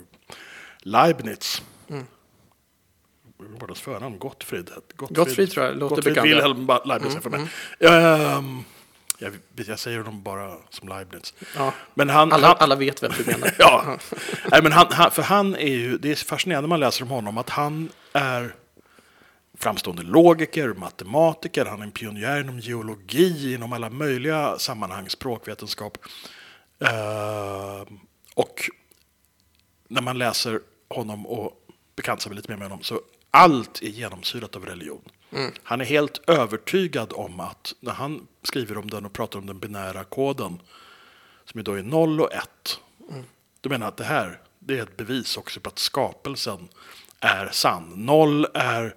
Leibniz. 0.81 1.63
Vad 3.39 3.61
var 3.61 3.69
dess 3.69 3.81
förnamn? 3.81 4.19
Gottfried? 4.19 4.71
Gottfried, 4.97 5.17
Gottfried 5.17 5.51
tror 5.51 5.67
jag, 5.67 5.77
låter 5.77 5.97
Gottfried 5.97 6.15
bekant. 6.15 6.29
Wilhelm 6.29 6.71
Leibniz 6.85 7.17
är 7.17 7.21
för 7.21 7.31
mig. 7.31 7.41
Ehm, 7.81 8.65
jag, 9.19 9.33
jag 9.55 9.79
säger 9.79 10.03
dem 10.03 10.23
bara 10.23 10.55
som 10.71 10.89
Leibniz. 10.89 11.35
Ja. 11.57 11.73
Men 11.95 12.09
han, 12.09 12.33
Alla, 12.33 12.47
han, 12.47 12.57
alla 12.61 12.75
vet 12.77 13.03
vem 13.03 13.13
du 13.19 13.25
menar. 13.25 13.55
Ja, 13.59 13.99
Nej, 14.51 14.63
men 14.63 14.73
han, 14.73 14.87
han, 14.91 15.11
för 15.11 15.23
han 15.23 15.55
är 15.55 15.69
ju, 15.69 15.99
det 15.99 16.11
är 16.11 16.15
fascinerande 16.15 16.63
när 16.63 16.69
man 16.69 16.81
läser 16.81 17.03
om 17.03 17.11
honom 17.11 17.39
att 17.39 17.51
han 17.51 17.89
är 18.13 18.55
framstående 19.59 20.03
logiker, 20.03 20.69
matematiker, 20.69 21.65
han 21.65 21.81
är 21.81 21.85
en 21.85 21.91
pionjär 21.91 22.41
inom 22.41 22.59
geologi, 22.59 23.55
inom 23.55 23.73
alla 23.73 23.91
möjliga 23.91 24.59
sammanhang, 24.59 25.11
språkvetenskap. 25.11 25.99
Eh, 26.79 27.85
och 28.35 28.71
när 29.89 30.03
man 30.03 30.19
läser 30.19 30.61
honom 30.89 31.27
och 31.27 31.53
bekantar 31.97 32.23
sig 32.23 32.35
lite 32.35 32.51
mer 32.51 32.57
med 32.57 32.69
honom 32.69 32.83
så 32.83 33.01
allt 33.31 33.83
är 33.83 33.89
genomsyrat 33.89 34.57
av 34.57 34.67
religion. 34.67 35.03
Han 35.63 35.81
är 35.81 35.85
helt 35.85 36.29
övertygad 36.29 37.13
om 37.13 37.41
att 37.41 37.75
när 37.81 37.93
han 37.93 38.27
skriver 38.43 38.79
om 38.79 38.91
den 38.91 39.07
och 39.07 39.13
pratar 39.13 39.39
om 39.39 39.47
den 39.47 39.59
binära 39.59 40.05
koden 40.05 40.61
som 41.45 41.65
då 41.65 41.73
är 41.73 41.83
0 41.83 42.21
och 42.21 42.33
1. 42.33 42.81
Då 43.61 43.69
menar 43.69 43.87
jag 43.87 43.91
att 43.91 43.97
det 43.97 44.05
här 44.05 44.41
det 44.59 44.79
är 44.79 44.83
ett 44.83 44.97
bevis 44.97 45.37
också 45.37 45.61
på 45.61 45.69
att 45.69 45.79
skapelsen 45.79 46.69
är 47.21 47.49
sann. 47.53 47.93
0 47.97 48.47
är 48.55 48.95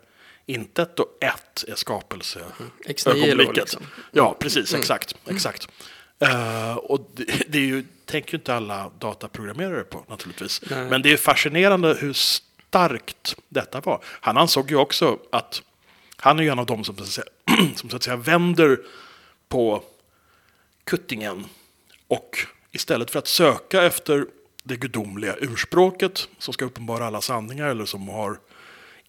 intet 0.50 1.00
och 1.00 1.18
1 1.22 1.64
är 1.68 1.76
skapelse. 1.76 2.40
Nihilo, 2.88 3.12
ögonblicket. 3.12 3.58
liksom. 3.58 3.82
Ja, 4.12 4.36
precis. 4.40 4.74
Exakt. 4.74 5.16
exakt. 5.28 5.68
Eh, 6.20 6.76
och 6.76 7.10
det, 7.14 7.26
det 7.48 7.58
är 7.58 7.66
ju, 7.66 7.86
tänker 8.06 8.34
ju 8.34 8.38
inte 8.38 8.56
alla 8.56 8.92
dataprogrammerare 9.00 9.84
på 9.84 10.06
naturligtvis. 10.08 10.62
Nej. 10.70 10.90
Men 10.90 11.02
det 11.02 11.14
är 11.14 11.18
fascinerande 11.18 11.98
hur 12.00 12.14
starkt 12.14 13.36
detta 13.50 13.82
var. 13.82 14.04
Han 14.04 14.38
ansåg 14.38 14.72
ju 14.72 14.76
också 14.76 15.20
att 15.32 15.62
han 16.16 16.40
är 16.40 16.44
ju 16.44 16.50
en 16.50 16.60
av 16.60 16.66
dem 16.66 16.84
som, 16.84 16.98
säga, 16.98 17.28
som 17.76 17.90
så 17.90 17.96
att 17.96 18.04
säga 18.04 18.16
vänder 18.16 18.80
på 19.48 19.84
kuttingen 20.84 21.46
och 22.08 22.38
istället 22.72 23.12
för 23.12 23.20
att 23.20 23.28
söka 23.28 23.84
efter 23.84 24.26
det 24.64 24.76
gudomliga 24.76 25.36
urspråket 25.40 26.28
som 26.38 26.54
ska 26.54 26.66
uppenbara 26.66 27.08
alla 27.08 27.22
sanningar 27.22 27.68
eller 27.68 27.86
som 27.86 28.10
har, 28.10 28.40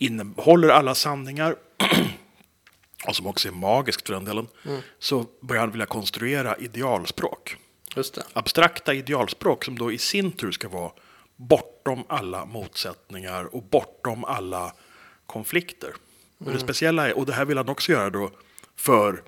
innehåller 0.00 0.68
alla 0.68 0.94
sanningar 0.94 1.56
och 3.06 3.16
som 3.16 3.26
också 3.26 3.48
är 3.48 3.52
magiskt 3.52 4.06
för 4.06 4.14
den 4.14 4.24
delen, 4.24 4.48
så 4.98 5.26
börjar 5.40 5.60
han 5.60 5.70
vilja 5.70 5.86
konstruera 5.86 6.56
idealspråk. 6.56 7.56
Abstrakta 8.32 8.94
idealspråk 8.94 9.64
som 9.64 9.78
då 9.78 9.92
i 9.92 9.98
sin 9.98 10.32
tur 10.32 10.52
ska 10.52 10.68
vara 10.68 10.92
bortom 11.36 12.04
alla 12.08 12.44
motsättningar 12.44 13.54
och 13.54 13.62
bortom 13.62 14.24
alla 14.24 14.74
konflikter. 15.26 15.94
Och 16.38 16.52
det 16.52 16.58
speciella 16.60 17.08
är, 17.08 17.18
och 17.18 17.26
det 17.26 17.32
här 17.32 17.44
vill 17.44 17.56
han 17.56 17.68
också 17.68 17.92
göra 17.92 18.10
då 18.10 18.30
för 18.76 19.22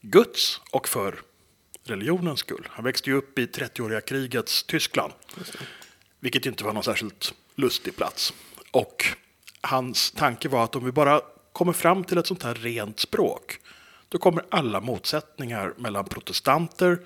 Guds 0.00 0.60
och 0.70 0.88
för 0.88 1.20
religionens 1.84 2.40
skull. 2.40 2.68
Han 2.70 2.84
växte 2.84 3.10
ju 3.10 3.16
upp 3.16 3.38
i 3.38 3.46
30-åriga 3.46 4.00
krigets 4.00 4.64
Tyskland. 4.64 5.12
Vilket 6.20 6.46
inte 6.46 6.64
var 6.64 6.72
någon 6.72 6.84
särskilt 6.84 7.34
lustig 7.54 7.96
plats. 7.96 8.34
Och 8.70 9.04
hans 9.60 10.10
tanke 10.10 10.48
var 10.48 10.64
att 10.64 10.76
om 10.76 10.84
vi 10.84 10.92
bara 10.92 11.20
kommer 11.52 11.72
fram 11.72 12.04
till 12.04 12.18
ett 12.18 12.26
sånt 12.26 12.42
här 12.42 12.54
rent 12.54 13.00
språk, 13.00 13.58
då 14.08 14.18
kommer 14.18 14.44
alla 14.48 14.80
motsättningar 14.80 15.74
mellan 15.76 16.04
protestanter 16.04 16.98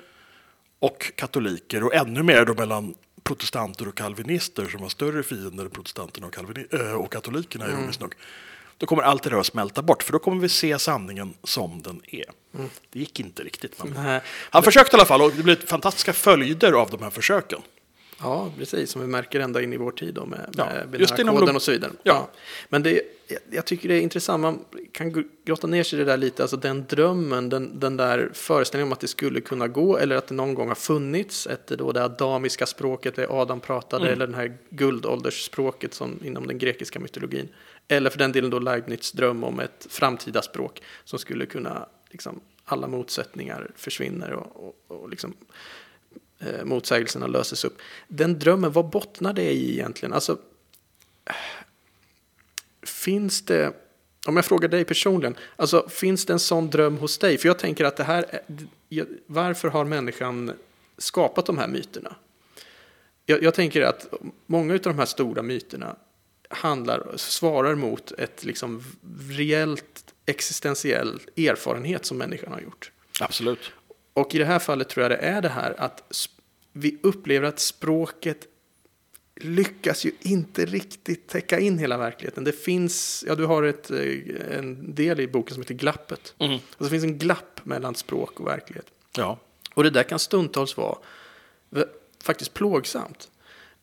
och 0.79 1.13
katoliker 1.17 1.85
och 1.85 1.95
ännu 1.95 2.23
mer 2.23 2.45
då 2.45 2.55
mellan 2.55 2.95
protestanter 3.23 3.89
och 3.89 3.95
kalvinister 3.97 4.67
som 4.69 4.81
var 4.83 4.89
större 4.89 5.23
fiender 5.23 5.65
än 5.65 5.71
protestanterna 5.71 6.27
och, 6.27 6.35
kalvini- 6.35 6.89
äh, 6.89 6.93
och 6.95 7.13
katolikerna 7.13 7.67
ironiskt 7.69 8.01
nog. 8.01 8.15
Då 8.79 8.87
kommer 8.87 9.03
allt 9.03 9.23
det 9.23 9.31
där 9.31 9.37
att 9.37 9.47
smälta 9.47 9.83
bort 9.83 10.03
för 10.03 10.13
då 10.13 10.19
kommer 10.19 10.43
vi 10.43 10.49
se 10.49 10.79
sanningen 10.79 11.35
som 11.45 11.83
den 11.83 12.01
är. 12.07 12.25
Det 12.91 12.99
gick 12.99 13.21
inte 13.21 13.43
riktigt. 13.43 13.85
Men 13.85 14.21
han 14.51 14.63
försökte 14.63 14.97
i 14.97 14.99
alla 14.99 15.07
fall 15.07 15.23
och 15.23 15.33
det 15.33 15.43
blev 15.43 15.67
fantastiska 15.67 16.13
följder 16.13 16.73
av 16.73 16.91
de 16.91 17.03
här 17.03 17.11
försöken. 17.11 17.61
Ja, 18.23 18.51
precis. 18.59 18.91
Som 18.91 19.01
vi 19.01 19.07
märker 19.07 19.41
ända 19.41 19.63
in 19.63 19.73
i 19.73 19.77
vår 19.77 19.91
tid 19.91 20.15
då 20.15 20.27
med, 20.27 20.55
Ja, 20.57 20.69
med 20.91 21.09
koden 21.39 21.57
och 21.57 21.63
så 21.63 21.71
vidare. 21.73 21.93
Ja. 22.03 22.31
Men 22.69 22.83
det, 22.83 23.03
jag, 23.29 23.39
jag 23.51 23.65
tycker 23.65 23.89
det 23.89 23.95
är 23.95 24.01
intressant, 24.01 24.41
man 24.41 24.65
kan 24.93 25.13
gr- 25.15 25.29
grotta 25.45 25.67
ner 25.67 25.83
sig 25.83 25.99
i 25.99 26.05
det 26.05 26.11
där 26.11 26.17
lite, 26.17 26.43
alltså 26.43 26.57
den 26.57 26.85
drömmen, 26.89 27.49
den, 27.49 27.81
den 27.81 27.97
där 27.97 28.31
föreställningen 28.33 28.89
om 28.89 28.93
att 28.93 29.01
det 29.01 29.09
skulle 29.09 29.41
kunna 29.41 29.69
gå, 29.69 29.99
eller 29.99 30.17
att 30.17 30.27
det 30.27 30.35
någon 30.35 30.55
gång 30.55 30.69
har 30.69 30.75
funnits, 30.75 31.47
ett, 31.47 31.67
då 31.67 31.93
det 31.93 32.05
adamiska 32.05 32.67
språket, 32.67 33.17
det 33.17 33.27
Adam 33.31 33.61
pratade, 33.61 34.03
Mm. 34.05 34.13
eller 34.15 34.27
den 34.27 34.35
här 34.35 34.59
guldåldersspråket 34.71 35.95
som 35.95 36.19
inom 36.25 36.47
den 36.47 36.59
grekiska 36.59 37.01
mytologin. 37.01 37.49
Eller 37.89 38.11
för 38.11 38.19
den 38.19 38.33
delen 38.33 38.51
då 38.51 38.59
Leibniz 38.59 39.13
dröm 39.13 39.45
om 39.45 39.61
ett 39.61 39.87
framtida 39.91 40.43
språk 40.43 40.83
som 41.05 41.19
skulle 41.19 41.47
kunna, 41.47 41.87
liksom, 42.11 42.41
alla 42.65 42.87
motsättningar 42.87 43.71
försvinner 43.77 44.33
och, 44.33 44.67
och, 44.89 45.01
och 45.03 45.11
liksom, 45.11 45.35
eh, 46.41 46.65
motsägelserna 46.65 47.27
löses 47.27 47.65
upp. 47.65 47.79
Den 48.09 48.39
drömmen, 48.39 48.73
vad 48.73 48.89
bottnar 48.89 49.33
det 49.33 49.53
i 49.53 49.73
egentligen? 49.73 50.13
Alltså, 50.13 50.39
finns 52.83 53.43
det, 53.45 53.73
om 54.27 54.37
jag 54.37 54.45
frågar 54.45 54.69
dig 54.69 54.85
personligen, 54.85 55.37
alltså 55.57 55.89
finns 55.89 56.27
det 56.27 56.33
en 56.33 56.39
sån 56.39 56.71
dröm 56.71 56.99
hos 56.99 57.19
dig? 57.19 57.39
För 57.39 57.49
jag 57.49 57.59
tänker 57.59 57.85
att 57.85 57.97
det 57.97 58.05
här, 58.05 58.41
är- 58.91 59.07
varför 59.27 59.69
har 59.69 59.85
människan 59.85 60.53
skapat 60.99 61.47
de 61.47 61.59
här 61.59 61.69
myterna? 61.69 62.15
Jag, 63.27 63.43
jag 63.43 63.55
tänker 63.55 63.83
att 63.83 64.15
många 64.47 64.75
av 64.75 64.81
de 64.81 64.99
här 64.99 65.07
stora 65.07 65.43
myterna 65.43 65.97
handlar, 66.49 67.13
svarar 67.17 67.75
mot 67.75 68.13
ett 68.13 68.45
liksom 68.45 68.85
reellt 69.31 70.05
existentiell 70.27 71.21
erfarenhet 71.37 72.05
som 72.05 72.19
människan 72.19 72.53
har 72.53 72.61
gjort. 72.61 72.91
Absolut. 73.21 73.73
Och 74.15 74.35
i 74.35 74.39
det 74.39 74.45
här 74.45 74.59
fallet 74.59 74.89
tror 74.89 75.03
jag 75.03 75.11
det 75.11 75.17
är 75.17 75.43
det 75.43 75.49
här 75.49 75.75
att 75.79 76.29
vi 76.73 76.99
upplever 77.03 77.49
att 77.49 77.61
språket 77.61 78.47
lyckas 79.37 80.05
ju 80.05 80.13
inte 80.21 80.67
riktigt 80.67 81.29
täcka 81.29 81.59
in 81.59 81.79
hela 81.79 81.99
verkligheten. 81.99 82.45
Det 82.45 82.53
finns, 82.53 83.25
ja 83.27 83.35
du 83.35 83.47
har 83.47 83.63
ett, 83.63 83.91
eh, 83.91 84.59
en 84.59 84.95
del 84.95 85.21
i 85.21 85.27
boken 85.27 85.55
som 85.55 85.63
heter 85.63 85.75
Glappet. 85.75 86.35
Mm. 86.39 86.53
Alltså 86.53 86.85
det 86.85 86.91
finns 86.91 87.05
en 87.05 87.19
glapp 87.19 87.61
mellan 87.65 87.95
språk 87.95 88.41
och 88.41 88.47
verklighet. 88.47 88.87
Ja. 89.17 89.39
Och 89.75 89.85
det 89.85 89.91
där 89.91 90.03
kan 90.03 90.19
stundtals 90.19 90.77
vara 90.77 90.99
faktiskt 92.23 92.55
plågsamt. 92.55 93.30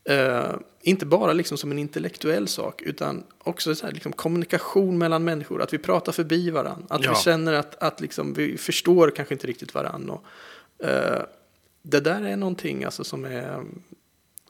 Eh, 0.07 0.53
inte 0.81 1.05
bara 1.05 1.33
liksom 1.33 1.57
som 1.57 1.71
en 1.71 1.79
intellektuell 1.79 2.47
sak, 2.47 2.81
utan 2.81 3.23
också 3.39 3.75
så 3.75 3.85
här, 3.85 3.93
liksom 3.93 4.11
kommunikation 4.13 4.97
mellan 4.97 5.23
människor. 5.23 5.61
Att 5.61 5.73
vi 5.73 5.77
pratar 5.77 6.11
förbi 6.11 6.49
varandra. 6.49 6.85
Att 6.89 7.03
Ja. 7.03 7.09
vi 7.11 7.15
känner 7.23 7.53
att, 7.53 7.83
att 7.83 8.01
liksom, 8.01 8.33
vi 8.33 8.57
förstår 8.57 9.11
kanske 9.15 9.35
inte 9.35 9.47
riktigt 9.47 9.73
varandra. 9.73 10.13
Och, 10.13 10.85
eh, 10.85 11.21
det 11.81 11.99
där 11.99 12.21
är 12.25 12.35
någonting 12.37 12.83
alltså, 12.83 13.03
som 13.03 13.25
är 13.25 13.63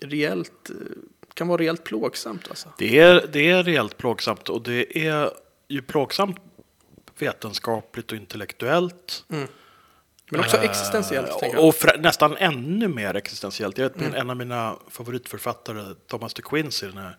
reellt, 0.01 0.69
eh, 0.69 0.75
kan 1.33 1.47
vara 1.47 1.61
reellt 1.61 1.83
plågsamt. 1.83 2.47
Alltså. 2.49 2.69
Det 2.77 2.99
är, 2.99 3.27
det 3.33 3.49
är 3.49 3.63
rejält 3.63 3.97
plågsamt 3.97 4.49
och 4.49 4.61
det 4.61 5.07
är 5.07 5.31
ju 5.67 5.81
plågsamt 5.81 6.37
vetenskapligt 7.19 8.11
och 8.11 8.17
intellektuellt. 8.17 9.25
Men 10.31 10.39
också 10.39 10.57
existentiellt. 10.57 11.31
jag. 11.41 11.65
och 11.65 11.75
fra- 11.75 11.97
nästan 11.99 12.37
ännu 12.37 12.87
mer 12.87 13.13
existentiellt. 13.15 13.77
Jag 13.77 13.89
vet, 13.89 13.99
min- 13.99 14.13
En 14.13 14.29
av 14.29 14.37
mina 14.37 14.75
favoritförfattare, 14.89 15.95
Thomas 16.07 16.33
de 16.33 16.41
Quincey, 16.41 16.89
den 16.89 16.97
här 16.97 17.17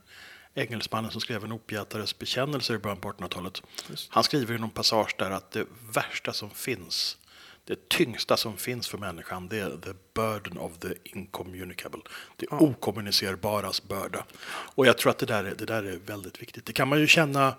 engelsmannen 0.55 1.11
som 1.11 1.21
skrev 1.21 1.45
en 1.45 1.53
opiätares 1.53 2.19
bekännelse 2.19 2.75
i 2.75 2.79
början 2.79 3.01
på 3.01 3.09
1800-talet. 3.13 3.63
Han 4.09 4.25
skriver 4.25 4.55
i 4.55 4.59
någon 4.59 4.71
passage 4.71 5.15
där 5.19 5.31
att 5.31 5.51
det 5.51 5.65
värsta 5.93 6.33
som 6.33 6.51
finns, 6.51 7.17
det 7.65 7.89
tyngsta 7.89 8.37
som 8.37 8.57
finns 8.57 8.89
för 8.89 8.99
människan, 8.99 9.49
det 9.49 9.59
är 9.59 9.71
the 9.71 9.93
burden 10.15 10.59
of 10.59 10.79
the 10.79 10.89
incommunicable. 11.05 12.01
Det 12.37 12.47
okommunicerbaras 12.51 13.83
börda. 13.89 14.25
Och 14.49 14.87
jag 14.87 14.99
tror 14.99 15.11
att 15.11 15.19
det 15.19 15.27
där, 15.27 15.45
är, 15.45 15.55
det 15.55 15.65
där 15.67 15.83
är 15.83 15.97
väldigt 16.07 16.43
viktigt. 16.43 16.67
Det 16.67 16.73
kan 16.73 16.89
man 16.89 16.99
ju 17.01 17.07
känna 17.07 17.55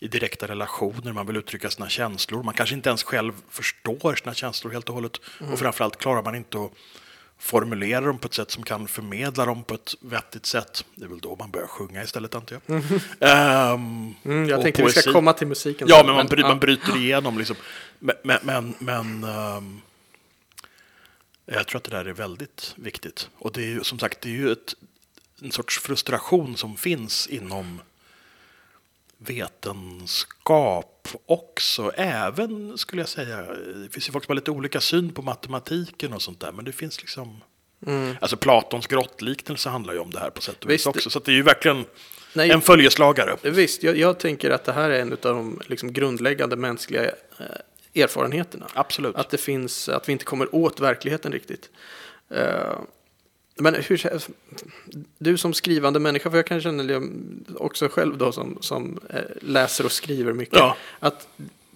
i 0.00 0.08
direkta 0.08 0.48
relationer, 0.48 1.12
man 1.12 1.26
vill 1.26 1.36
uttrycka 1.36 1.70
sina 1.70 1.88
känslor. 1.88 2.42
Man 2.42 2.54
kanske 2.54 2.74
inte 2.74 2.88
ens 2.88 3.02
själv 3.02 3.32
förstår 3.50 4.14
sina 4.14 4.34
känslor 4.34 4.72
helt 4.72 4.88
och 4.88 4.94
hållet. 4.94 5.20
Och 5.52 5.58
framförallt 5.58 5.96
klarar 5.98 6.22
man 6.22 6.34
inte 6.34 6.58
att 6.58 6.72
formulera 7.38 8.00
dem 8.00 8.18
på 8.18 8.26
ett 8.26 8.34
sätt 8.34 8.50
som 8.50 8.62
kan 8.62 8.88
förmedla 8.88 9.44
dem 9.46 9.64
på 9.64 9.74
ett 9.74 9.94
vettigt 10.00 10.46
sätt. 10.46 10.84
Det 10.94 11.04
är 11.04 11.08
väl 11.08 11.20
då 11.20 11.36
man 11.38 11.50
börjar 11.50 11.66
sjunga 11.66 12.02
istället, 12.02 12.34
antar 12.34 12.60
jag. 12.66 12.82
Ehm, 13.20 14.14
Mm, 14.24 14.48
jag 14.48 14.62
tänkte 14.62 14.82
vi 14.82 14.90
ska 14.90 14.98
poesi. 15.00 15.12
komma 15.12 15.32
till 15.32 15.46
musiken. 15.46 15.88
Ja, 15.90 16.02
men 16.06 16.14
man, 16.14 16.26
bry, 16.26 16.40
ja. 16.40 16.48
man 16.48 16.58
bryter 16.58 16.96
igenom 16.96 17.38
liksom. 17.38 17.56
Men, 17.98 18.16
men, 18.24 18.38
men, 18.42 18.74
men 18.78 19.24
ehm, 19.24 19.80
jag 21.46 21.66
tror 21.66 21.78
att 21.78 21.84
det 21.84 21.90
där 21.90 22.04
är 22.04 22.12
väldigt 22.12 22.74
viktigt. 22.76 23.30
Och 23.38 23.52
det 23.52 23.60
är 23.62 23.66
ju 23.68 23.84
som 23.84 23.98
sagt, 23.98 24.20
det 24.20 24.28
är 24.28 24.32
ju 24.32 24.52
ett, 24.52 24.74
en 25.42 25.52
sorts 25.52 25.78
frustration 25.78 26.56
som 26.56 26.76
finns 26.76 27.26
inom 27.26 27.80
vetenskap 29.18 31.08
också. 31.26 31.92
Även, 31.94 32.78
skulle 32.78 33.02
jag 33.02 33.08
säga, 33.08 33.42
det 33.82 33.88
finns 33.92 34.08
ju 34.08 34.12
folk 34.12 34.24
som 34.24 34.32
har 34.32 34.36
lite 34.36 34.50
olika 34.50 34.80
syn 34.80 35.12
på 35.12 35.22
matematiken 35.22 36.12
och 36.12 36.22
sånt 36.22 36.40
där. 36.40 36.52
Men 36.52 36.64
det 36.64 36.72
finns 36.72 37.00
liksom... 37.00 37.40
Alltså 38.20 38.36
Platons 38.36 38.86
grottliknelse 38.86 39.68
handlar 39.68 39.94
ju 39.94 40.00
om 40.00 40.10
det 40.10 40.18
här 40.18 40.30
på 40.30 40.42
sätt 40.42 40.64
och 40.64 40.70
vis 40.70 40.86
också. 40.86 41.10
Så 41.10 41.18
det 41.18 41.30
är 41.30 41.34
ju 41.34 41.42
verkligen 41.42 41.84
Nej. 42.32 42.50
en 42.50 42.60
följeslagare. 42.60 43.36
Visst, 43.42 43.82
jag, 43.82 43.96
jag 43.96 44.18
tänker 44.18 44.50
att 44.50 44.64
det 44.64 44.72
här 44.72 44.90
är 44.90 45.00
en 45.00 45.12
av 45.12 45.18
de 45.20 45.60
liksom, 45.66 45.92
grundläggande 45.92 46.56
mänskliga 46.56 47.04
eh, 47.04 48.02
erfarenheterna. 48.02 48.66
Absolut. 48.74 49.16
Att 49.16 49.30
det 49.30 49.38
finns, 49.38 49.88
att 49.88 50.08
vi 50.08 50.12
inte 50.12 50.24
kommer 50.24 50.54
åt 50.54 50.80
verkligheten 50.80 51.32
riktigt. 51.32 51.70
Eh, 52.30 52.78
men 53.60 53.74
hur, 53.74 54.02
du 55.18 55.36
som 55.38 55.52
skrivande 55.54 56.00
människa, 56.00 56.30
för 56.30 56.36
jag 56.38 56.46
kan 56.46 56.60
känna 56.60 56.82
det 56.82 57.02
också 57.56 57.88
själv 57.88 58.18
då 58.18 58.32
som, 58.32 58.58
som 58.60 59.00
eh, 59.10 59.20
läser 59.40 59.84
och 59.84 59.92
skriver 59.92 60.32
mycket, 60.32 60.58
Ja. 60.58 60.76
att 60.98 61.28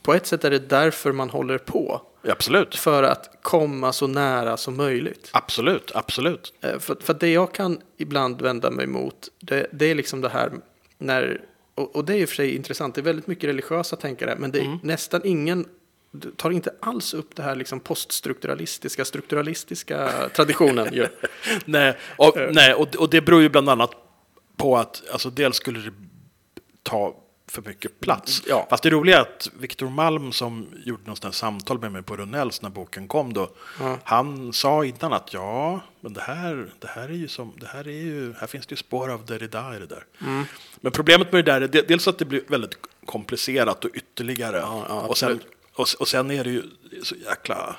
på 0.03 0.15
ett 0.15 0.27
sätt 0.27 0.45
är 0.45 0.51
det 0.51 0.59
därför 0.59 1.13
man 1.13 1.31
håller 1.31 1.59
på. 1.59 2.03
Absolut. 2.29 2.75
För 2.75 3.03
att 3.03 3.39
komma 3.43 3.93
så 3.93 4.07
nära 4.07 4.57
som 4.57 4.77
möjligt. 4.77 5.31
Absolut, 5.33 5.91
absolut. 5.95 6.53
Eh, 6.61 6.79
För, 6.79 6.97
för 7.01 7.15
det 7.15 7.33
jag 7.33 7.55
kan 7.55 7.79
ibland 7.97 8.43
vända 8.43 8.71
mig 8.71 8.87
mot, 8.87 9.29
det, 9.41 9.67
det 9.73 9.87
är 9.91 9.95
liksom 9.95 10.21
det 10.21 10.29
här 10.29 10.53
när, 10.99 11.41
och, 11.75 11.97
och 11.97 12.05
det 12.05 12.15
är 12.15 12.19
i 12.19 12.25
och 12.25 12.29
för 12.29 12.37
sig 12.37 12.57
intressant, 12.57 12.95
det 12.95 13.01
är 13.01 13.03
väldigt 13.03 13.27
mycket 13.27 13.45
religiösa 13.49 13.97
tänkare, 13.97 14.37
men 14.39 14.51
det 14.51 14.61
är 14.61 14.79
nästan 14.83 15.21
ingen 15.25 15.67
tar 16.37 16.51
inte 16.51 16.75
alls 16.81 17.15
upp 17.15 17.37
det 17.37 17.43
här 17.43 17.55
liksom 17.55 17.81
poststrukturalistiska, 17.81 19.05
strukturalistiska 19.05 20.29
traditionen. 20.37 20.95
ju. 20.95 21.07
Nej, 21.65 21.97
och, 22.17 22.37
nej 22.51 22.75
och, 22.75 22.97
och 22.97 23.11
det 23.11 23.21
beror 23.21 23.43
ju 23.43 23.49
bland 23.49 23.69
annat 23.69 23.91
på 24.57 24.77
att 24.77 25.03
alltså, 25.13 25.31
dels 25.31 25.57
skulle 25.57 25.81
det 25.81 25.93
ta 26.83 27.17
för 27.51 27.63
mycket 27.63 28.01
plats. 28.01 28.43
Ja. 28.47 28.67
Fast 28.71 28.83
det 28.83 28.91
roliga 28.91 29.17
är 29.17 29.21
att 29.21 29.51
Viktor 29.59 29.89
Malm 29.89 30.33
som 30.33 30.67
gjorde 30.85 31.03
någonstans 31.03 31.37
samtal 31.37 31.81
med 31.81 31.93
mig 31.93 32.03
på 32.03 32.17
Rönnells 32.17 32.63
när 32.63 32.71
boken 32.71 33.09
kom 33.09 33.33
då. 33.33 33.51
Ja. 33.81 33.99
Han 34.05 34.53
sa 34.53 34.85
innan 34.85 35.13
att 35.13 35.35
ja, 35.35 35.81
men 36.01 36.13
det 36.13 36.21
här, 36.21 36.73
det 36.79 36.87
här 36.89 37.09
är 37.09 37.13
ju 37.13 37.29
som, 37.29 37.53
det 37.61 37.67
här 37.67 37.89
är 37.89 37.93
ju, 37.93 38.33
här 38.33 38.47
finns 38.47 38.67
det 38.67 38.73
ju 38.73 38.77
spår 38.77 39.11
av 39.11 39.27
Derrida 39.27 39.77
i 39.77 39.79
det 39.79 39.87
där. 39.87 40.05
Mm. 40.21 40.45
Men 40.81 40.93
problemet 40.93 41.33
med 41.33 41.45
det 41.45 41.53
där 41.53 41.61
är 41.61 41.69
de- 41.69 41.83
dels 41.83 42.09
att 42.09 42.19
det 42.19 42.25
blir 42.25 42.43
väldigt 42.49 42.79
komplicerat 43.07 43.85
och 43.85 43.91
ytterligare. 43.95 44.57
Ja, 44.57 45.01
och, 45.01 45.19
sen. 45.19 45.41
och, 45.81 45.87
och 45.99 46.09
sen 46.09 46.31
är 46.31 46.45
det 46.45 46.51
ju 46.51 46.63
så 47.03 47.15
jäkla 47.15 47.77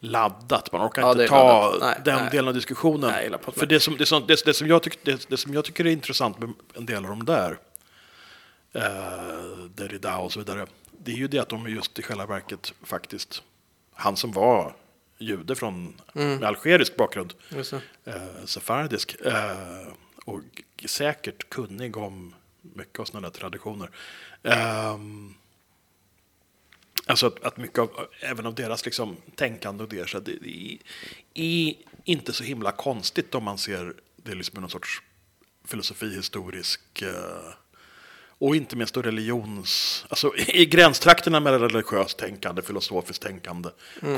laddat. 0.00 0.72
Man 0.72 0.86
orkar 0.88 1.02
Ja, 1.02 1.12
inte 1.12 1.26
ta. 1.28 1.76
Nej, 1.80 2.00
den 2.04 2.20
nej. 2.20 2.28
delen 2.30 2.48
av 2.48 2.54
diskussionen. 2.54 3.10
Nej, 3.10 3.30
För 3.56 3.66
det 3.66 3.80
som, 3.80 3.96
det, 3.96 4.06
som, 4.06 4.26
det, 4.26 4.44
det, 4.44 4.54
som 4.54 4.68
jag 4.68 4.82
tyck, 4.82 4.98
det, 5.04 5.26
det 5.28 5.36
som 5.36 5.54
jag 5.54 5.64
tycker 5.64 5.86
är 5.86 5.90
intressant 5.90 6.38
med 6.38 6.52
en 6.74 6.86
del 6.86 7.04
av 7.04 7.10
de 7.10 7.24
där, 7.24 7.58
eh, 8.72 8.82
Derrida 9.74 10.16
och 10.16 10.32
så 10.32 10.38
vidare, 10.38 10.66
det 10.90 11.12
är 11.12 11.16
ju 11.16 11.28
det 11.28 11.38
att 11.38 11.48
de 11.48 11.66
är 11.66 11.70
just 11.70 11.98
i 11.98 12.02
själva 12.02 12.26
verket 12.26 12.74
faktiskt, 12.82 13.42
han 13.94 14.16
som 14.16 14.32
var 14.32 14.74
jude 15.18 15.54
från 15.54 16.00
Mm. 16.14 16.36
med 16.38 16.48
algerisk 16.48 16.96
bakgrund, 16.96 17.34
eh, 18.04 18.14
sefardisk, 18.44 19.16
eh, 19.24 19.86
och 20.24 20.40
säkert 20.86 21.48
kunnig 21.50 21.96
om 21.96 22.34
mycket 22.62 23.00
av 23.00 23.04
sådana 23.04 23.28
där 23.28 23.38
traditioner. 23.38 23.90
Ehm, 24.42 25.34
Alltså 27.06 27.26
att, 27.26 27.44
att 27.44 27.56
mycket 27.56 27.78
av, 27.78 27.90
även 28.20 28.46
av 28.46 28.54
deras 28.54 28.84
liksom, 28.84 29.16
tänkande 29.36 29.82
och 29.84 29.88
det, 29.90 30.08
så 30.08 30.18
det, 30.20 30.32
det 30.40 30.78
är 31.34 31.74
inte 32.04 32.32
så 32.32 32.44
himla 32.44 32.72
konstigt 32.72 33.34
om 33.34 33.44
man 33.44 33.58
ser 33.58 33.94
det 34.16 34.34
liksom 34.34 34.60
någon 34.60 34.70
sorts 34.70 35.02
filosofihistorisk 35.64 37.02
eh, 37.02 37.54
och 38.38 38.56
inte 38.56 38.76
minst 38.76 38.94
då 38.94 39.02
religions, 39.02 40.04
alltså 40.08 40.36
i 40.36 40.66
gränstrakterna 40.66 41.40
mellan 41.40 41.60
religiöst 41.60 42.18
tänkande, 42.18 42.62
filosofiskt 42.62 43.22
tänkande, 43.22 43.68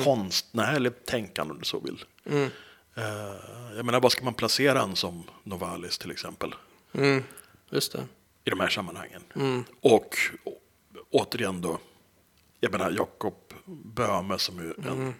konstnärligt 0.04 1.06
tänkande 1.06 1.52
om 1.52 1.58
du 1.58 1.64
så 1.64 1.80
vill. 1.80 2.04
Eh, 2.96 3.74
jag 3.76 3.84
menar, 3.86 4.00
vad 4.00 4.12
ska 4.12 4.24
man 4.24 4.34
placera 4.34 4.82
en 4.82 4.96
som 4.96 5.22
Novalis 5.44 5.98
till 5.98 6.10
exempel? 6.10 6.54
Mm, 6.94 7.22
just 7.70 7.92
det. 7.92 8.06
i 8.44 8.50
de 8.50 8.60
här 8.60 8.68
sammanhangen. 8.68 9.22
Och 9.80 10.16
å- 10.44 10.58
återigen 11.10 11.60
då, 11.60 11.78
jag 12.60 12.72
menar 12.72 12.90
Jakob 12.90 13.34
Böhme 13.66 14.38
som 14.38 14.58
är 14.58 14.88
en 14.88 15.14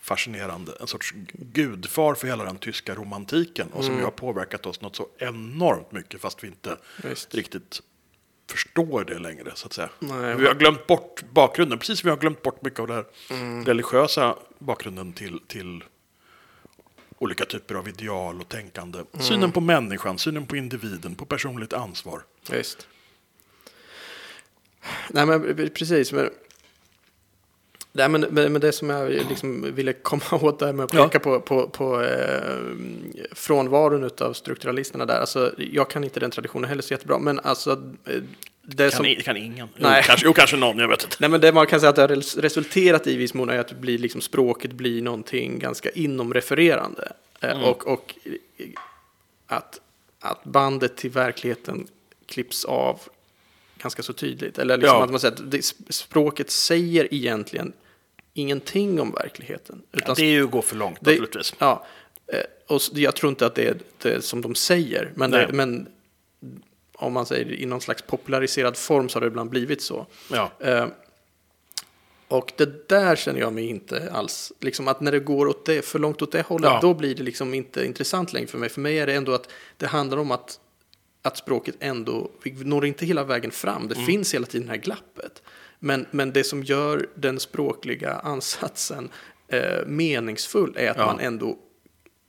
fascinerande, 0.00 0.72
en 0.80 0.86
sorts 0.86 1.14
gudfar 1.32 2.14
för 2.14 2.26
hela 2.26 2.44
den 2.44 2.58
tyska 2.58 2.94
romantiken 2.94 3.68
och 3.72 3.84
som 3.84 3.96
ju 3.96 4.04
har 4.04 4.10
påverkat 4.10 4.66
oss 4.66 4.80
något 4.80 4.96
så 4.96 5.08
enormt 5.18 5.92
mycket 5.92 6.20
fast 6.20 6.44
vi 6.44 6.48
inte 6.48 6.76
Visst. 7.02 7.34
riktigt 7.34 7.82
förstår 8.50 9.04
det 9.04 9.18
längre 9.18 9.52
så 9.54 9.66
att 9.66 9.72
säga. 9.72 9.88
Nej. 9.98 10.36
vi 10.36 10.46
har 10.46 10.54
glömt 10.54 10.86
bort 10.86 11.22
bakgrunden, 11.30 11.78
precis 11.78 11.98
som 11.98 12.06
vi 12.06 12.10
har 12.10 12.18
glömt 12.18 12.42
bort 12.42 12.62
mycket 12.62 12.80
av 12.80 12.86
den 12.86 13.04
religiösa 13.64 14.36
bakgrunden 14.58 15.12
till, 15.12 15.40
till 15.46 15.84
olika 17.18 17.44
typer 17.44 17.74
av 17.74 17.88
ideal 17.88 18.40
och 18.40 18.48
tänkande. 18.48 18.98
Synen 19.20 19.52
på 19.52 19.60
människan, 19.60 20.18
synen 20.18 20.46
på 20.46 20.56
individen, 20.56 21.14
på 21.14 21.24
personligt 21.24 21.72
ansvar. 21.72 22.22
Visst. 22.50 22.88
Nej, 25.08 25.26
men 25.26 25.70
precis. 25.74 26.12
Men, 26.12 26.30
nej, 27.92 28.08
men, 28.08 28.20
men 28.20 28.60
det 28.60 28.72
som 28.72 28.90
jag 28.90 29.10
liksom 29.10 29.74
ville 29.74 29.92
komma 29.92 30.22
åt 30.30 30.58
där 30.58 30.72
med 30.72 30.84
att 30.84 30.94
Ja. 30.94 31.04
peka 31.08 31.18
på, 31.20 31.40
på, 31.40 31.68
på 31.68 32.02
eh, 32.02 32.40
frånvaron 33.32 34.10
av 34.20 34.32
strukturalisterna 34.32 35.06
där. 35.06 35.20
Alltså, 35.20 35.52
jag 35.58 35.90
kan 35.90 36.04
inte 36.04 36.20
den 36.20 36.30
traditionen 36.30 36.68
heller 36.68 36.82
så 36.82 36.94
jättebra, 36.94 37.18
men 37.18 37.40
alltså 37.40 37.70
eh, 38.04 38.22
det 38.64 38.90
Kan, 38.90 38.96
som... 38.96 39.06
i, 39.06 39.14
kan 39.16 39.36
ingen? 39.36 39.68
Nej. 39.76 39.96
Jo, 40.02 40.06
kanske, 40.06 40.26
jo, 40.26 40.32
kanske 40.32 40.56
någon, 40.56 40.78
jag 40.78 40.88
vet 40.88 41.02
inte. 41.04 41.16
Nej, 41.20 41.30
men 41.30 41.40
det 41.40 41.52
man 41.52 41.66
kan 41.66 41.80
säga 41.80 41.90
att 41.90 41.96
det 41.96 42.02
har 42.02 42.08
res- 42.08 42.36
resulterat 42.36 43.06
i 43.06 43.16
viss 43.16 43.34
mån 43.34 43.48
är 43.50 43.58
att 43.58 43.72
blir 43.72 43.98
liksom, 43.98 44.20
språket 44.20 44.72
blir 44.72 45.02
någonting 45.02 45.58
ganska 45.58 45.90
inomrefererande. 45.90 47.12
Eh, 47.40 47.62
Och, 47.62 47.86
och 47.86 48.14
eh, 48.24 48.66
att, 49.46 49.80
att 50.20 50.44
bandet 50.44 50.96
till 50.96 51.10
verkligheten 51.10 51.86
klipps 52.26 52.64
av 52.64 53.00
ganska 53.82 54.02
så 54.02 54.12
tydligt. 54.12 54.58
Eller 54.58 54.76
liksom 54.76 54.96
Ja. 54.96 55.04
att 55.04 55.10
man 55.10 55.20
säger 55.20 55.34
att 55.34 55.50
det, 55.50 55.62
språket 55.88 56.50
säger 56.50 57.14
egentligen 57.14 57.72
ingenting 58.34 59.00
om 59.00 59.10
verkligheten. 59.12 59.82
Utan 59.92 60.14
Det 60.14 60.22
är 60.22 60.30
ju 60.30 60.44
att 60.44 60.50
gå 60.50 60.62
för 60.62 60.76
långt 60.76 60.98
det- 61.00 61.10
naturligtvis. 61.10 61.54
Ja, 61.58 61.86
eh, 62.26 62.40
och 62.74 62.80
jag 62.92 63.16
tror 63.16 63.30
inte 63.30 63.46
att 63.46 63.54
det 63.54 63.66
är 63.68 63.76
det 63.98 64.22
som 64.24 64.40
de 64.40 64.54
säger. 64.54 65.12
Men, 65.14 65.30
det, 65.30 65.48
men 65.52 65.88
om 66.94 67.12
man 67.12 67.26
säger 67.26 67.52
i 67.52 67.66
någon 67.66 67.80
slags 67.80 68.02
populariserad 68.02 68.76
form 68.76 69.08
så 69.08 69.16
har 69.16 69.20
det 69.20 69.26
ibland 69.26 69.50
blivit 69.50 69.82
så. 69.82 70.06
Ja. 70.30 70.52
Eh, 70.60 70.86
och 72.28 72.52
det 72.56 72.88
där 72.88 73.16
känner 73.16 73.40
jag 73.40 73.52
mig 73.52 73.66
inte 73.66 74.10
alls, 74.12 74.52
liksom 74.60 74.88
att 74.88 75.00
när 75.00 75.12
det 75.12 75.18
går 75.20 75.46
åt 75.46 75.66
det, 75.66 75.82
för 75.84 75.98
långt 75.98 76.22
åt 76.22 76.32
det 76.32 76.42
hållet, 76.46 76.70
Ja. 76.70 76.78
då 76.82 76.94
blir 76.94 77.14
det 77.14 77.22
liksom 77.22 77.54
inte 77.54 77.86
intressant 77.86 78.32
längre 78.32 78.46
för 78.46 78.58
mig. 78.58 78.68
För 78.68 78.80
mig 78.80 78.98
är 78.98 79.06
det 79.06 79.14
ändå 79.14 79.32
att 79.32 79.48
det 79.76 79.86
handlar 79.86 80.18
om 80.18 80.30
att, 80.30 80.60
att 81.22 81.36
språket 81.36 81.74
ändå, 81.80 82.30
vi 82.42 82.64
når 82.64 82.86
inte 82.86 83.06
hela 83.06 83.24
vägen 83.24 83.50
fram, 83.50 83.88
det 83.88 83.94
finns 83.94 84.34
hela 84.34 84.46
tiden 84.46 84.66
det 84.66 84.72
här 84.72 84.80
glappet. 84.80 85.42
Men, 85.78 86.06
men 86.10 86.32
det 86.32 86.44
som 86.44 86.62
gör 86.62 87.08
den 87.14 87.40
språkliga 87.40 88.12
ansatsen 88.14 89.10
eh, 89.48 89.86
meningsfull 89.86 90.74
är 90.76 90.90
att 90.90 90.96
Ja. 90.96 91.06
man 91.06 91.20
ändå, 91.20 91.58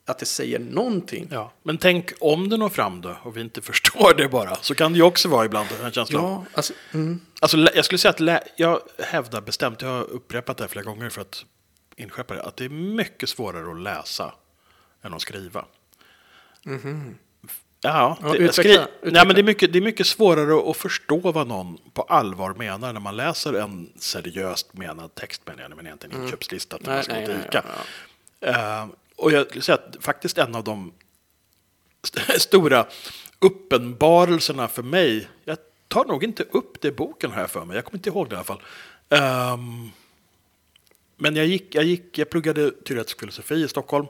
att 0.06 0.18
det 0.18 0.26
säger 0.26 0.58
någonting. 0.58 1.28
Ja. 1.30 1.52
Men 1.62 1.78
tänk 1.78 2.12
om 2.20 2.48
det 2.48 2.56
når 2.56 2.68
fram 2.68 3.00
då 3.00 3.16
och 3.22 3.36
vi 3.36 3.40
inte 3.40 3.62
förstår 3.70 4.14
det 4.16 4.28
bara. 4.28 4.54
Så 4.56 4.74
kan 4.74 4.92
det 4.92 4.96
ju 4.96 5.02
också 5.04 5.28
vara 5.28 5.44
ibland 5.44 5.68
en 5.84 5.92
känsla 5.92 6.20
av. 6.20 6.24
Ja, 6.30 6.44
alltså, 6.54 6.72
mm, 6.94 7.20
Alltså, 7.40 7.56
jag 7.74 7.84
skulle 7.84 7.98
säga 7.98 8.10
att 8.10 8.20
lä- 8.20 8.44
jag 8.56 8.80
hävdar 8.98 9.40
bestämt, 9.40 9.82
jag 9.82 9.88
har 9.88 10.02
upprepat 10.04 10.56
det 10.56 10.62
här 10.64 10.68
flera 10.68 10.84
gånger 10.84 11.10
för 11.10 11.20
att 11.20 11.44
inskärpa 11.96 12.34
det, 12.34 12.42
att 12.42 12.56
det 12.56 12.64
är 12.64 12.68
mycket 12.68 13.28
svårare 13.28 13.70
att 13.70 13.80
läsa 13.80 14.34
än 15.02 15.14
att 15.14 15.20
skriva. 15.22 15.64
Ja, 16.62 16.78
Ja, 17.84 18.18
det, 18.22 18.28
utveckla, 18.28 18.52
skri- 18.52 18.72
utveckla. 18.72 19.10
Nej, 19.12 19.26
men 19.26 19.34
det, 19.34 19.40
är 19.40 19.44
mycket, 19.44 19.72
det 19.72 19.78
är 19.78 19.82
mycket 19.82 20.06
svårare 20.06 20.70
att 20.70 20.76
förstå 20.76 21.18
vad 21.32 21.46
någon 21.46 21.78
på 21.92 22.02
allvar 22.02 22.54
menar 22.54 22.92
när 22.92 23.00
man 23.00 23.16
läser 23.16 23.52
en 23.52 23.92
seriöst 23.98 24.74
menad 24.74 25.14
text, 25.14 25.42
menar 25.46 25.62
jag, 25.62 25.76
men 25.76 25.86
egentligen 25.86 26.16
en 26.16 26.22
inköpslista 26.24 26.78
till 26.78 26.88
Mm. 26.88 27.04
Nej, 27.08 27.16
man 27.18 27.24
ska 27.24 27.32
nej, 27.34 27.62
nej, 27.62 27.62
ja, 28.40 28.80
Eh, 28.80 28.86
och 29.16 29.32
jag 29.32 29.46
skulle 29.48 29.62
säga 29.62 29.78
att 29.88 29.96
faktiskt 30.04 30.38
en 30.38 30.54
av 30.54 30.64
de 30.64 30.92
st- 32.02 32.38
stora 32.40 32.86
uppenbarelserna 33.38 34.68
för 34.68 34.82
mig, 34.82 35.28
jag 35.44 35.58
tar 35.88 36.04
nog 36.04 36.24
inte 36.24 36.42
upp 36.42 36.80
det 36.80 36.88
i 36.88 36.92
boken 36.92 37.32
här 37.32 37.46
för 37.46 37.64
mig, 37.64 37.76
jag 37.76 37.84
kommer 37.84 37.98
inte 37.98 38.08
ihåg 38.08 38.28
det 38.28 38.34
i 38.34 38.36
alla 38.36 38.44
fall. 38.44 38.62
Ehm, 39.08 39.90
men 41.16 41.36
jag, 41.36 41.46
gick, 41.46 41.74
jag, 41.74 41.84
gick, 41.84 42.18
jag 42.18 42.30
pluggade 42.30 42.70
teoretisk 42.70 43.20
filosofi 43.20 43.54
i 43.54 43.68
Stockholm 43.68 44.06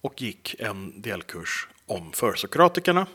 och 0.00 0.22
gick 0.22 0.54
en 0.58 1.00
delkurs 1.02 1.68
om 1.88 2.12
försokratikerna. 2.12 3.06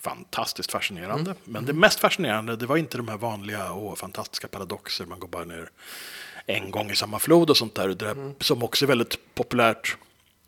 Fantastiskt 0.00 0.72
fascinerande. 0.72 1.34
Men 1.44 1.64
det 1.64 1.72
mest 1.72 2.00
fascinerande 2.00 2.56
det 2.56 2.66
var 2.66 2.76
inte 2.76 2.96
de 2.96 3.08
här 3.08 3.16
vanliga 3.16 3.72
och 3.72 3.98
fantastiska 3.98 4.48
paradoxer. 4.48 5.06
Man 5.06 5.20
går 5.20 5.28
bara 5.28 5.44
ner 5.44 5.70
en 6.46 6.70
gång 6.70 6.90
i 6.90 6.96
samma 6.96 7.18
flod 7.18 7.50
och 7.50 7.56
sånt 7.56 7.74
där. 7.74 7.88
Där 7.88 8.34
Som 8.40 8.62
också 8.62 8.84
är 8.84 8.86
väldigt 8.86 9.34
populärt. 9.34 9.96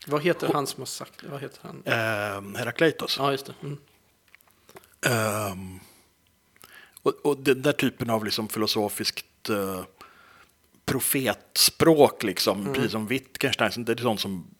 Vad 0.07 0.22
heter 0.22 0.51
han 0.53 0.66
som 0.66 0.81
har 0.81 0.87
sagt 0.87 1.12
det? 1.20 1.29
Vad 1.29 1.40
heter 1.40 1.61
han? 1.62 1.83
Eh, 1.85 2.59
Herakleitos. 2.59 3.16
Ja, 3.18 3.31
just 3.33 3.46
det. 3.46 3.55
Mm. 3.62 3.79
Ehm, 5.07 5.81
och, 7.03 7.12
och 7.27 7.37
den 7.37 7.62
där 7.62 7.72
typen 7.72 8.11
av 8.11 8.24
liksom 8.24 8.48
filosofiskt 8.48 9.51
eh, 9.51 9.83
profetspråk, 10.85 12.22
liksom, 12.22 12.72
precis 12.74 12.92
som 12.92 13.07
Wittgenstein, 13.07 13.85
det 13.85 13.92
är 13.92 13.96
sånt 13.96 14.20
som, 14.20 14.51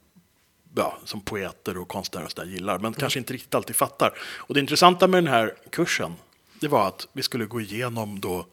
ja, 0.75 0.99
som 1.05 1.21
poeter 1.21 1.79
och 1.79 1.89
konstnärer 1.89 2.25
och 2.25 2.31
så 2.31 2.41
där 2.41 2.49
gillar, 2.51 2.79
men 2.79 2.93
kanske 2.95 3.19
inte 3.19 3.33
riktigt 3.33 3.55
alltid 3.55 3.77
fattar. 3.77 4.19
Och 4.21 4.55
det 4.55 4.61
intressanta 4.61 5.09
med 5.09 5.25
den 5.25 5.33
här 5.33 5.55
kursen, 5.71 6.15
det 6.61 6.69
var 6.69 6.89
att 6.89 7.09
vi 7.13 7.23
skulle 7.23 7.45
gå 7.47 7.61
igenom 7.61 8.21
då 8.21 8.47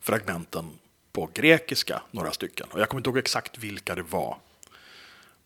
fragmenten 0.00 0.70
på 1.12 1.30
grekiska, 1.34 2.02
några 2.10 2.32
stycken. 2.32 2.66
Och 2.70 2.80
jag 2.80 2.88
kommer 2.88 3.00
inte 3.00 3.10
ihåg 3.10 3.18
exakt 3.18 3.58
vilka 3.58 3.94
det 3.94 4.02
var. 4.02 4.36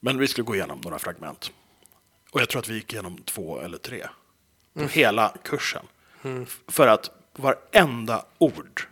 Men 0.01 0.19
vi 0.19 0.29
skulle 0.29 0.45
gå 0.45 0.55
igenom 0.55 0.81
några 0.81 0.99
fragment. 0.99 1.53
Och 2.31 2.40
jag 2.40 2.49
tror 2.49 2.61
att 2.61 2.69
vi 2.69 2.75
gick 2.75 2.92
igenom 2.92 3.19
två 3.25 3.61
eller 3.61 3.79
tre. 3.79 4.07
På 4.75 4.81
hela 4.87 5.35
kursen. 5.45 5.87
F- 6.42 6.61
För 6.69 6.87
att 6.88 7.11
varenda 7.37 8.25
ord 8.38 8.83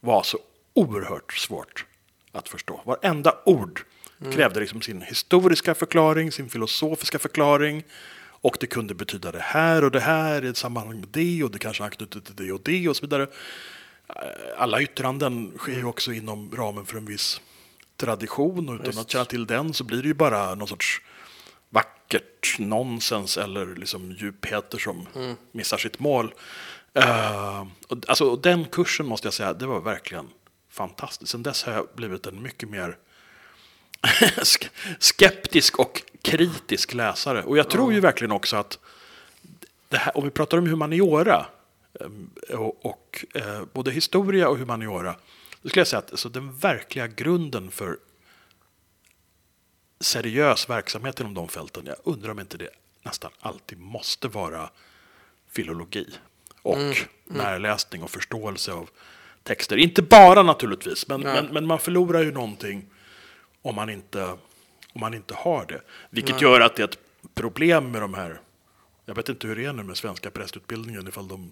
var 0.00 0.22
så 0.22 0.38
oerhört 0.74 1.32
svårt 1.32 1.86
att 2.32 2.48
förstå. 2.48 2.80
Varenda 2.84 3.38
ord 3.44 3.84
krävde 4.30 4.60
liksom 4.60 4.82
sin 4.82 5.02
historiska 5.02 5.74
förklaring, 5.74 6.32
sin 6.32 6.48
filosofiska 6.50 7.18
förklaring. 7.18 7.84
Och 8.44 8.56
det 8.60 8.66
kunde 8.66 8.94
betyda 8.94 9.32
det 9.32 9.40
här 9.40 9.84
och 9.84 9.90
det 9.90 10.00
här 10.00 10.44
i 10.44 10.48
ett 10.48 10.56
sammanhang 10.56 11.00
med 11.00 11.08
det 11.08 11.44
och 11.44 11.50
det 11.50 11.58
kanske 11.58 11.84
anknyter 11.84 12.20
till 12.20 12.34
det 12.36 12.52
och 12.52 12.60
det 12.64 12.88
och 12.88 12.96
så 12.96 13.00
vidare. 13.00 13.22
Eh, 14.08 14.16
Alla 14.56 14.82
yttranden 14.82 15.52
sker 15.58 15.72
ju 15.72 15.84
också 15.84 16.12
inom 16.12 16.50
ramen 16.56 16.86
för 16.86 16.98
en 16.98 17.04
viss 17.06 17.40
tradition 17.96 18.68
och 18.68 18.74
utan 18.74 18.98
att 19.00 19.10
känna 19.10 19.24
till 19.24 19.46
den 19.46 19.74
så 19.74 19.84
blir 19.84 20.02
det 20.02 20.08
ju 20.08 20.14
bara 20.14 20.54
någon 20.54 20.68
sorts 20.68 21.00
vackert 21.70 22.56
nonsens 22.58 23.36
eller 23.36 23.74
liksom 23.74 24.12
djupheter 24.12 24.78
som 24.78 25.06
missar 25.52 25.78
sitt 25.78 25.98
mål. 25.98 26.34
Eh, 26.94 27.66
och, 27.88 27.98
alltså, 28.08 28.24
och 28.24 28.42
den 28.42 28.64
kursen 28.64 29.06
måste 29.06 29.26
jag 29.26 29.34
säga, 29.34 29.52
det 29.52 29.66
var 29.66 29.80
verkligen 29.80 30.28
fantastiskt. 30.70 31.32
Sen 31.32 31.42
dess 31.42 31.64
har 31.64 31.72
jag 31.72 31.86
blivit 31.94 32.26
en 32.26 32.42
mycket 32.42 32.68
mer 32.68 32.96
skeptisk 34.98 35.78
och 35.78 36.02
kritisk 36.22 36.94
läsare. 36.94 37.42
Och 37.42 37.58
jag 37.58 37.70
tror 37.70 37.92
ju 37.92 38.00
verkligen 38.00 38.32
också 38.32 38.56
att 38.56 38.78
här, 39.90 40.16
om 40.16 40.24
vi 40.24 40.30
pratar 40.30 40.58
om 40.58 40.66
humaniora 40.66 41.46
eh, 42.00 42.56
och, 42.56 42.86
och 42.86 43.24
eh, 43.34 43.62
både 43.72 43.90
historia 43.90 44.48
och 44.48 44.58
humaniora, 44.58 45.16
då 45.62 45.68
skulle 45.68 45.80
jag 45.80 45.88
säga 45.88 45.98
att 45.98 46.10
alltså, 46.10 46.28
den 46.28 46.58
verkliga 46.58 47.06
grunden 47.06 47.70
för 47.70 47.98
seriös 50.00 50.70
verksamhet 50.70 51.20
inom 51.20 51.34
de 51.34 51.48
fälten, 51.48 51.86
jag 51.86 51.96
undrar 52.04 52.30
om 52.30 52.40
inte 52.40 52.56
det 52.56 52.68
nästan 53.02 53.30
alltid 53.40 53.78
måste 53.78 54.28
vara 54.28 54.70
filologi 55.50 56.06
och 56.62 56.96
närläsning 57.24 58.02
och 58.02 58.10
förståelse 58.10 58.72
av 58.72 58.90
texter. 59.42 59.76
Inte 59.76 60.02
bara 60.02 60.42
naturligtvis, 60.42 61.08
men, 61.08 61.20
men, 61.20 61.46
men 61.46 61.66
man 61.66 61.78
förlorar 61.78 62.22
ju 62.22 62.32
någonting 62.32 62.86
om 63.62 63.74
man 63.74 63.90
inte, 63.90 64.24
om 64.92 65.00
man 65.00 65.14
inte 65.14 65.34
har 65.34 65.66
det. 65.66 65.80
Vilket 66.10 66.40
gör 66.40 66.60
att 66.60 66.76
det 66.76 66.82
är 66.82 66.88
ett 66.88 66.98
problem 67.34 67.90
med 67.90 68.00
de 68.00 68.14
här, 68.14 68.40
jag 69.06 69.14
vet 69.14 69.28
inte 69.28 69.46
hur 69.46 69.56
det 69.56 69.64
är 69.64 69.72
nu 69.72 69.82
med 69.82 69.96
svenska 69.96 70.30
prästutbildningen, 70.30 71.08
ifall 71.08 71.28
de 71.28 71.50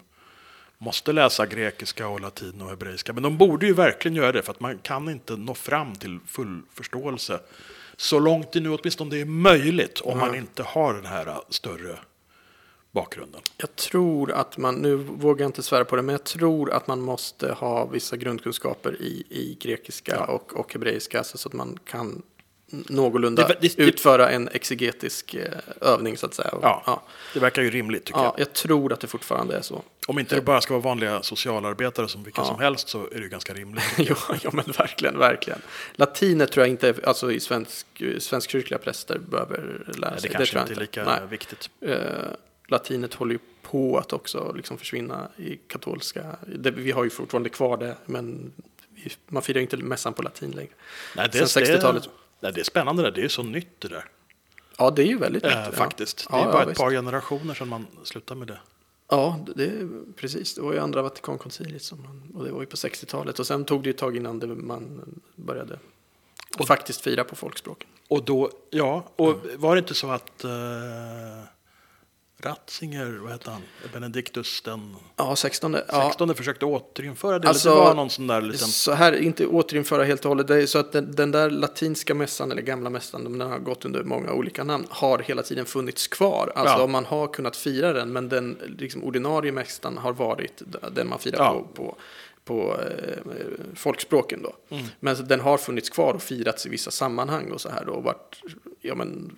måste 0.77 1.13
läsa 1.13 1.45
grekiska 1.45 2.07
och 2.07 2.21
latin 2.21 2.61
och 2.61 2.69
hebreiska. 2.69 3.13
Men 3.13 3.23
de 3.23 3.37
borde 3.37 3.65
ju 3.65 3.73
verkligen 3.73 4.15
göra 4.15 4.31
det, 4.31 4.41
för 4.41 4.51
att 4.51 4.59
man 4.59 4.77
kan 4.77 5.09
inte 5.09 5.35
nå 5.35 5.53
fram 5.53 5.95
till 5.95 6.19
full 6.27 6.61
förståelse. 6.73 7.39
Så 7.97 8.19
långt 8.19 8.51
det 8.51 8.59
nu 8.59 8.69
åtminstone 8.69 9.17
är 9.17 9.25
möjligt, 9.25 10.01
om 10.01 10.17
man 10.17 10.35
inte 10.35 10.63
har 10.63 10.93
den 10.93 11.05
här 11.05 11.37
större 11.49 11.97
bakgrunden. 12.91 13.41
Jag 13.57 13.75
tror 13.75 14.31
att 14.31 14.57
man, 14.57 14.75
nu 14.75 14.95
vågar 14.95 15.43
jag 15.43 15.49
inte 15.49 15.63
svära 15.63 15.85
på 15.85 15.95
det, 15.95 16.01
men 16.01 16.13
jag 16.13 16.23
tror 16.23 16.71
att 16.71 16.87
man 16.87 17.01
måste 17.01 17.53
ha 17.53 17.85
vissa 17.85 18.17
grundkunskaper 18.17 19.01
i, 19.01 19.23
i 19.29 19.57
grekiska 19.61 20.23
och, 20.25 20.53
och 20.53 20.73
hebreiska 20.73 21.23
så 21.23 21.47
att 21.47 21.53
man 21.53 21.79
kan 21.85 22.21
någorlunda 22.73 23.47
Det- 23.47 23.57
det- 23.61 23.75
det- 23.77 23.83
utföra 23.83 24.29
en 24.29 24.47
exegetisk 24.47 25.33
eh, 25.33 25.51
övning 25.81 26.17
så 26.17 26.25
att 26.25 26.33
säga. 26.33 26.49
Ja, 26.61 26.83
ja. 26.85 27.03
det 27.33 27.39
verkar 27.39 27.61
ju 27.61 27.69
rimligt 27.71 28.05
tycker 28.05 28.19
Ja, 28.19 28.25
jag. 28.25 28.39
jag 28.39 28.53
tror 28.53 28.93
att 28.93 28.99
det 28.99 29.07
fortfarande 29.07 29.57
är 29.57 29.61
så. 29.61 29.81
Om 30.07 30.19
inte 30.19 30.35
det 30.35 30.41
bara 30.41 30.61
ska 30.61 30.73
vara 30.73 30.81
vanliga 30.83 31.23
socialarbetare 31.23 32.07
som 32.07 32.23
vilka 32.23 32.41
Ja. 32.41 32.45
som 32.45 32.59
helst 32.59 32.89
så 32.89 33.03
är 33.05 33.15
det 33.15 33.21
ju 33.21 33.29
ganska 33.29 33.53
rimligt. 33.53 33.83
ja, 33.97 34.15
ja, 34.43 34.49
men 34.53 34.65
verkligen, 34.77 35.17
verkligen. 35.19 35.61
Latinet 35.95 36.51
tror 36.51 36.65
jag 36.65 36.69
inte, 36.69 36.93
alltså 37.03 37.31
i 37.31 37.39
svensk, 37.39 37.85
svenskkyrkliga 38.19 38.77
präster 38.79 39.17
behöver 39.19 39.83
lära 39.97 40.15
det 40.15 40.21
sig. 40.21 40.29
kanske 40.29 40.51
tror 40.51 40.59
jag 40.59 40.69
inte 40.69 40.79
är 40.79 40.81
lika 40.81 41.03
Nej. 41.03 41.19
viktigt. 41.29 41.69
Eh, 41.81 41.95
latinet 42.71 43.13
håller 43.13 43.33
ju 43.33 43.39
på 43.61 43.97
att 43.97 44.13
också 44.13 44.53
liksom 44.55 44.77
försvinna 44.77 45.29
i 45.37 45.55
katolska. 45.55 46.35
Det, 46.55 46.71
vi 46.71 46.91
har 46.91 47.03
ju 47.03 47.09
fortfarande 47.09 47.49
kvar 47.49 47.77
det, 47.77 47.95
men 48.05 48.53
vi, 48.89 49.11
man 49.27 49.43
firar 49.43 49.55
ju 49.57 49.61
inte 49.61 49.77
mässan 49.77 50.13
på 50.13 50.21
latin 50.21 50.51
längre. 50.51 50.71
Nej, 51.15 51.29
det, 51.31 51.47
Sen 51.47 51.63
det, 51.63 51.77
60-talet. 51.77 52.09
nej, 52.39 52.53
det 52.53 52.59
är 52.59 52.63
spännande 52.63 53.03
det, 53.03 53.11
det 53.11 53.21
är 53.21 53.27
så 53.27 53.43
nytt 53.43 53.79
det 53.81 53.87
där. 53.87 54.05
Ja, 54.77 54.91
det 54.91 55.01
är 55.01 55.07
ju 55.07 55.17
väldigt 55.17 55.43
nytt. 55.43 55.51
Ja. 55.51 55.71
faktiskt. 55.71 56.27
Ja, 56.29 56.37
det 56.37 56.43
är 56.43 56.45
ja, 56.45 56.51
bara 56.51 56.63
ett 56.63 56.69
visst. 56.69 56.79
par 56.79 56.91
generationer 56.91 57.53
sedan 57.53 57.67
man 57.67 57.87
slutade 58.03 58.39
med 58.39 58.47
det. 58.47 58.59
Ja, 59.07 59.39
det 59.55 59.65
är 59.65 59.89
precis. 60.15 60.55
Det 60.55 60.61
var 60.61 60.73
ju 60.73 60.79
andra 60.79 61.01
Vatikankonciliet 61.01 61.83
som 61.83 62.01
man, 62.01 62.31
och 62.35 62.45
det 62.45 62.51
var 62.51 62.61
ju 62.61 62.65
på 62.65 62.75
60-talet. 62.75 63.39
Och 63.39 63.47
sen 63.47 63.65
tog 63.65 63.83
det 63.83 63.87
ju 63.87 63.91
ett 63.91 63.97
tag 63.97 64.17
innan 64.17 64.39
det, 64.39 64.47
man 64.47 65.01
började 65.35 65.79
och 66.57 66.67
faktiskt 66.67 67.01
fira 67.01 67.23
på 67.23 67.35
folkspråken. 67.35 67.89
Och 68.07 68.23
då, 68.23 68.51
ja, 68.69 69.11
och 69.15 69.35
var 69.55 69.75
det 69.75 69.79
inte 69.79 69.93
så 69.93 70.11
att 70.11 70.43
eh, 70.43 70.49
Ratzinger, 72.43 73.19
vad 73.23 73.31
heter 73.31 73.51
han? 73.51 73.61
Benediktus 73.93 74.61
den 74.61 74.95
Ja, 75.15 75.35
16. 75.35 75.77
Ja. 75.87 76.03
16 76.07 76.35
försökte 76.35 76.65
återinföra 76.65 77.39
det. 77.39 77.47
Alltså, 77.47 77.69
det 77.69 77.75
var 77.75 77.95
någon 77.95 78.09
sån 78.09 78.27
där 78.27 78.41
liten... 78.41 78.67
Så 78.67 78.91
här, 78.91 79.13
inte 79.21 79.45
återinföra 79.47 80.03
helt 80.03 80.25
och 80.25 80.29
hållet. 80.29 80.47
Det 80.47 80.61
är 80.61 80.65
så 80.65 80.79
att 80.79 80.91
den, 80.91 81.15
den 81.15 81.31
där 81.31 81.49
latinska 81.49 82.13
mässan, 82.15 82.51
eller 82.51 82.61
gamla 82.61 82.89
mässan, 82.89 83.23
den 83.23 83.49
har 83.51 83.59
gått 83.59 83.85
under 83.85 84.03
många 84.03 84.33
olika 84.33 84.63
namn, 84.63 84.85
har 84.89 85.19
hela 85.19 85.43
tiden 85.43 85.65
funnits 85.65 86.07
kvar. 86.07 86.51
Alltså 86.55 86.79
Ja. 86.79 86.87
man 86.87 87.05
har 87.05 87.27
kunnat 87.27 87.55
fira 87.55 87.93
den, 87.93 88.13
men 88.13 88.29
den 88.29 88.57
liksom, 88.79 89.03
ordinarie 89.03 89.51
mässan 89.51 89.97
har 89.97 90.13
varit 90.13 90.61
den 90.91 91.07
man 91.09 91.19
firar 91.19 91.37
Ja. 91.37 91.53
på, 91.53 91.83
på, 91.83 91.95
på 92.43 92.79
eh, 92.81 93.35
folkspråken 93.75 94.41
då. 94.43 94.53
Mm. 94.75 94.85
Men 94.99 95.15
så 95.17 95.23
den 95.23 95.39
har 95.39 95.57
funnits 95.57 95.89
kvar 95.89 96.13
och 96.13 96.21
firats 96.21 96.65
i 96.65 96.69
vissa 96.69 96.91
sammanhang 96.91 97.51
och 97.51 97.61
så 97.61 97.69
här 97.69 97.85
då, 97.85 97.91
och 97.93 98.03
varit, 98.03 98.41
ja 98.81 98.95
men, 98.95 99.37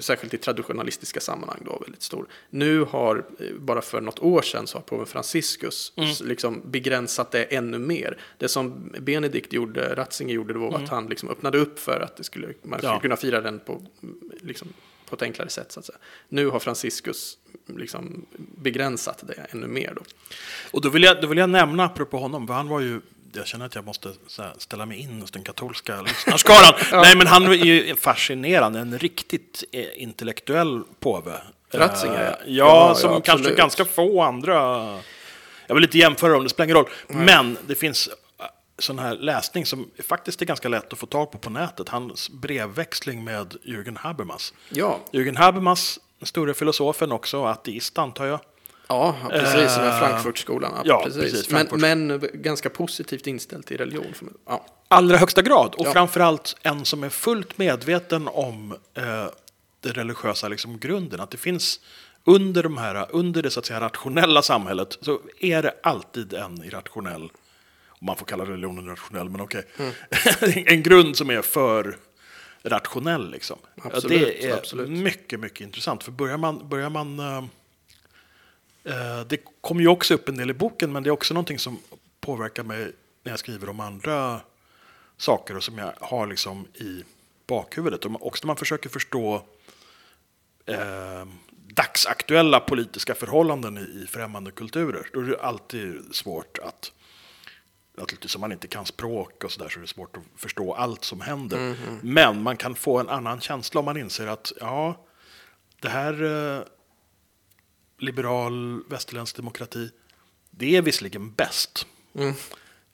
särskilt 0.00 0.34
i 0.34 0.38
traditionalistiska 0.38 1.20
sammanhang 1.20 1.62
då, 1.64 1.78
väldigt 1.78 2.02
stor. 2.02 2.26
Nu 2.50 2.80
har, 2.84 3.24
eh, 3.40 3.46
bara 3.58 3.82
för 3.82 4.00
något 4.00 4.18
år 4.18 4.42
sedan, 4.42 4.66
så 4.66 4.78
har 4.78 4.82
påven 4.82 5.06
Franciscus 5.06 5.92
Mm. 5.96 6.10
liksom 6.24 6.62
begränsat 6.64 7.30
det 7.30 7.44
ännu 7.44 7.78
mer. 7.78 8.18
Det 8.38 8.48
som 8.48 8.92
Benedikt 9.00 9.52
gjorde, 9.52 9.94
Ratzinger 9.94 10.34
gjorde, 10.34 10.52
det 10.52 10.58
var 10.58 10.74
att 10.82 10.88
han 10.88 11.06
liksom 11.06 11.28
öppnade 11.28 11.58
upp 11.58 11.78
för 11.78 12.00
att 12.00 12.16
det 12.16 12.24
skulle, 12.24 12.46
man 12.46 12.54
skulle 12.78 12.88
Mm. 12.88 12.96
Ja. 12.96 13.00
kunna 13.00 13.16
fira 13.16 13.40
den 13.40 13.58
på, 13.58 13.72
mm, 14.02 14.18
liksom, 14.40 14.68
på 15.08 15.14
ett 15.16 15.22
enklare 15.22 15.48
sätt. 15.48 15.72
Så 15.72 15.80
att 15.80 15.86
säga. 15.86 15.98
Nu 16.28 16.46
har 16.48 16.58
Franciscus 16.58 17.38
liksom 17.66 18.26
begränsat 18.36 19.24
det 19.26 19.32
ännu 19.50 19.66
mer. 19.66 19.92
Då. 19.96 20.02
Och 20.70 20.80
då 20.80 20.88
vill, 20.88 21.02
jag, 21.02 21.20
då 21.22 21.26
vill 21.28 21.38
jag 21.38 21.50
nämna, 21.50 21.84
apropå 21.84 22.18
honom, 22.18 22.46
för 22.46 22.54
han 22.54 22.68
var 22.68 22.80
ju, 22.80 23.00
jag 23.32 23.46
känner 23.46 23.66
att 23.66 23.74
jag 23.74 23.84
måste 23.84 24.08
här, 24.38 24.52
ställa 24.58 24.86
mig 24.86 24.98
in 24.98 25.20
hos 25.20 25.30
den 25.30 25.42
katolska 25.42 26.02
lyssnarskaran. 26.02 26.74
Nej, 27.02 27.16
men 27.16 27.26
han 27.26 27.46
är 27.46 27.52
ju 27.52 27.96
fascinerande, 27.96 28.78
en 28.80 28.98
riktigt 28.98 29.64
eh, 29.72 30.02
intellektuell 30.02 30.82
påve. 31.00 31.32
Ratzinger, 31.70 32.22
Eh, 32.22 32.28
ja. 32.28 32.36
ja. 32.46 32.88
Ja, 32.88 32.94
som 32.94 33.12
ja, 33.12 33.20
kanske 33.20 33.54
ganska 33.54 33.84
få 33.84 34.22
andra. 34.22 34.54
Jag 35.66 35.74
vill 35.74 35.84
inte 35.84 35.98
jämföra 35.98 36.32
dem, 36.32 36.42
det 36.44 36.50
spelar 36.50 36.64
ingen 36.64 36.76
roll. 36.76 36.88
Men 37.06 37.58
det 37.66 37.74
finns 37.74 38.08
eh, 38.08 38.44
sån 38.78 38.98
här 38.98 39.14
läsning 39.14 39.66
som 39.66 39.90
faktiskt 40.08 40.42
är 40.42 40.46
ganska 40.46 40.68
lätt 40.68 40.92
att 40.92 40.98
få 40.98 41.06
tag 41.06 41.30
på 41.30 41.38
på 41.38 41.50
nätet. 41.50 41.88
Hans 41.88 42.30
brevväxling 42.30 43.24
med 43.24 43.56
Jürgen 43.64 43.98
Habermas. 43.98 44.54
Ja, 44.68 44.98
Jürgen 45.12 45.36
Habermas, 45.36 45.98
den 46.18 46.26
store 46.26 46.54
filosofen 46.54 47.12
också, 47.12 47.44
ateist 47.44 47.98
antar 47.98 48.26
jag. 48.26 48.40
Ja 48.88 49.16
precis. 49.30 49.74
som 49.74 49.84
Eh, 49.84 49.98
Frankfurtskolan. 49.98 50.72
Ja, 50.74 50.82
ja, 50.84 51.02
precis. 51.04 51.22
precis, 51.22 51.50
men, 51.50 51.66
Frankfurt. 51.68 51.80
men 51.80 52.42
ganska 52.42 52.70
positivt 52.70 53.26
inställd 53.26 53.66
till 53.66 53.78
religion. 53.78 54.34
Ja. 54.46 54.66
allra 54.88 55.16
högsta 55.16 55.42
grad. 55.42 55.74
Och 55.74 55.86
Ja. 55.86 55.92
framförallt 55.92 56.56
en 56.62 56.84
som 56.84 57.04
är 57.04 57.08
fullt 57.08 57.58
medveten 57.58 58.28
om 58.28 58.72
eh, 58.94 59.26
det 59.80 59.92
religiösa 59.92 60.48
liksom, 60.48 60.78
grunden. 60.78 61.20
Att 61.20 61.30
det 61.30 61.36
finns 61.36 61.80
under, 62.24 62.62
de 62.62 62.78
här, 62.78 63.06
under 63.10 63.42
det 63.42 63.50
så 63.50 63.60
att 63.60 63.66
säga, 63.66 63.80
rationella 63.80 64.42
samhället 64.42 64.98
så 65.00 65.20
är 65.40 65.62
det 65.62 65.74
alltid 65.82 66.32
en 66.34 66.64
irrationell, 66.64 67.22
om 67.88 68.06
man 68.06 68.16
får 68.16 68.26
kalla 68.26 68.44
religionen 68.44 68.86
rationell, 68.86 69.28
men 69.28 69.40
okej. 69.40 69.64
Mm. 69.78 69.92
en 70.66 70.82
grund 70.82 71.16
som 71.16 71.30
är 71.30 71.42
för 71.42 71.96
rationell. 72.62 73.30
Liksom. 73.30 73.58
Absolut, 73.82 74.18
det 74.40 74.46
är 74.46 74.56
absolut. 74.56 74.88
mycket, 74.90 75.40
mycket 75.40 75.60
intressant. 75.60 76.04
För 76.04 76.12
börjar 76.12 76.36
man, 76.38 76.68
börjar 76.68 76.90
man 76.90 77.18
Eh, 77.20 77.44
Det 79.26 79.36
kommer 79.60 79.80
ju 79.80 79.88
också 79.88 80.14
upp 80.14 80.28
en 80.28 80.36
del 80.36 80.50
i 80.50 80.54
boken, 80.54 80.92
men 80.92 81.02
det 81.02 81.08
är 81.08 81.12
också 81.12 81.34
någonting 81.34 81.58
som 81.58 81.78
påverkar 82.20 82.62
mig 82.62 82.92
när 83.22 83.32
jag 83.32 83.38
skriver 83.38 83.68
om 83.68 83.80
andra 83.80 84.40
saker 85.16 85.56
och 85.56 85.64
som 85.64 85.78
jag 85.78 85.92
har 86.00 86.26
liksom 86.26 86.66
i 86.74 87.04
bakhuvudet. 87.46 88.04
Och 88.04 88.26
också 88.26 88.44
när 88.44 88.46
man 88.46 88.56
försöker 88.56 88.88
förstå 88.88 89.42
eh, 90.66 91.26
dagsaktuella 91.50 92.60
politiska 92.60 93.14
förhållanden 93.14 93.78
i, 93.78 94.02
i 94.02 94.06
främmande 94.06 94.50
kulturer. 94.50 95.10
Då 95.12 95.20
är 95.20 95.24
det 95.24 95.40
alltid 95.40 96.14
svårt 96.14 96.58
att, 96.58 96.92
naturligtvis 97.96 98.34
om 98.34 98.40
man 98.40 98.52
inte 98.52 98.68
kan 98.68 98.86
språk 98.86 99.44
och 99.44 99.52
sådär 99.52 99.68
så 99.68 99.78
är 99.78 99.80
det 99.80 99.88
svårt 99.88 100.16
att 100.16 100.22
förstå 100.36 100.74
allt 100.74 101.04
som 101.04 101.20
händer. 101.20 101.76
Men 102.02 102.42
man 102.42 102.56
kan 102.56 102.74
få 102.74 102.98
en 102.98 103.08
annan 103.08 103.40
känsla 103.40 103.78
om 103.78 103.84
man 103.84 103.96
inser 103.96 104.26
att 104.26 104.52
ja, 104.60 105.06
det 105.80 105.88
här 105.88 106.22
eh, 106.24 106.62
liberal 107.98 108.82
västerländsk 108.88 109.36
demokrati, 109.36 109.90
det 110.50 110.76
är 110.76 110.82
visserligen 110.82 111.32
bäst. 111.32 111.86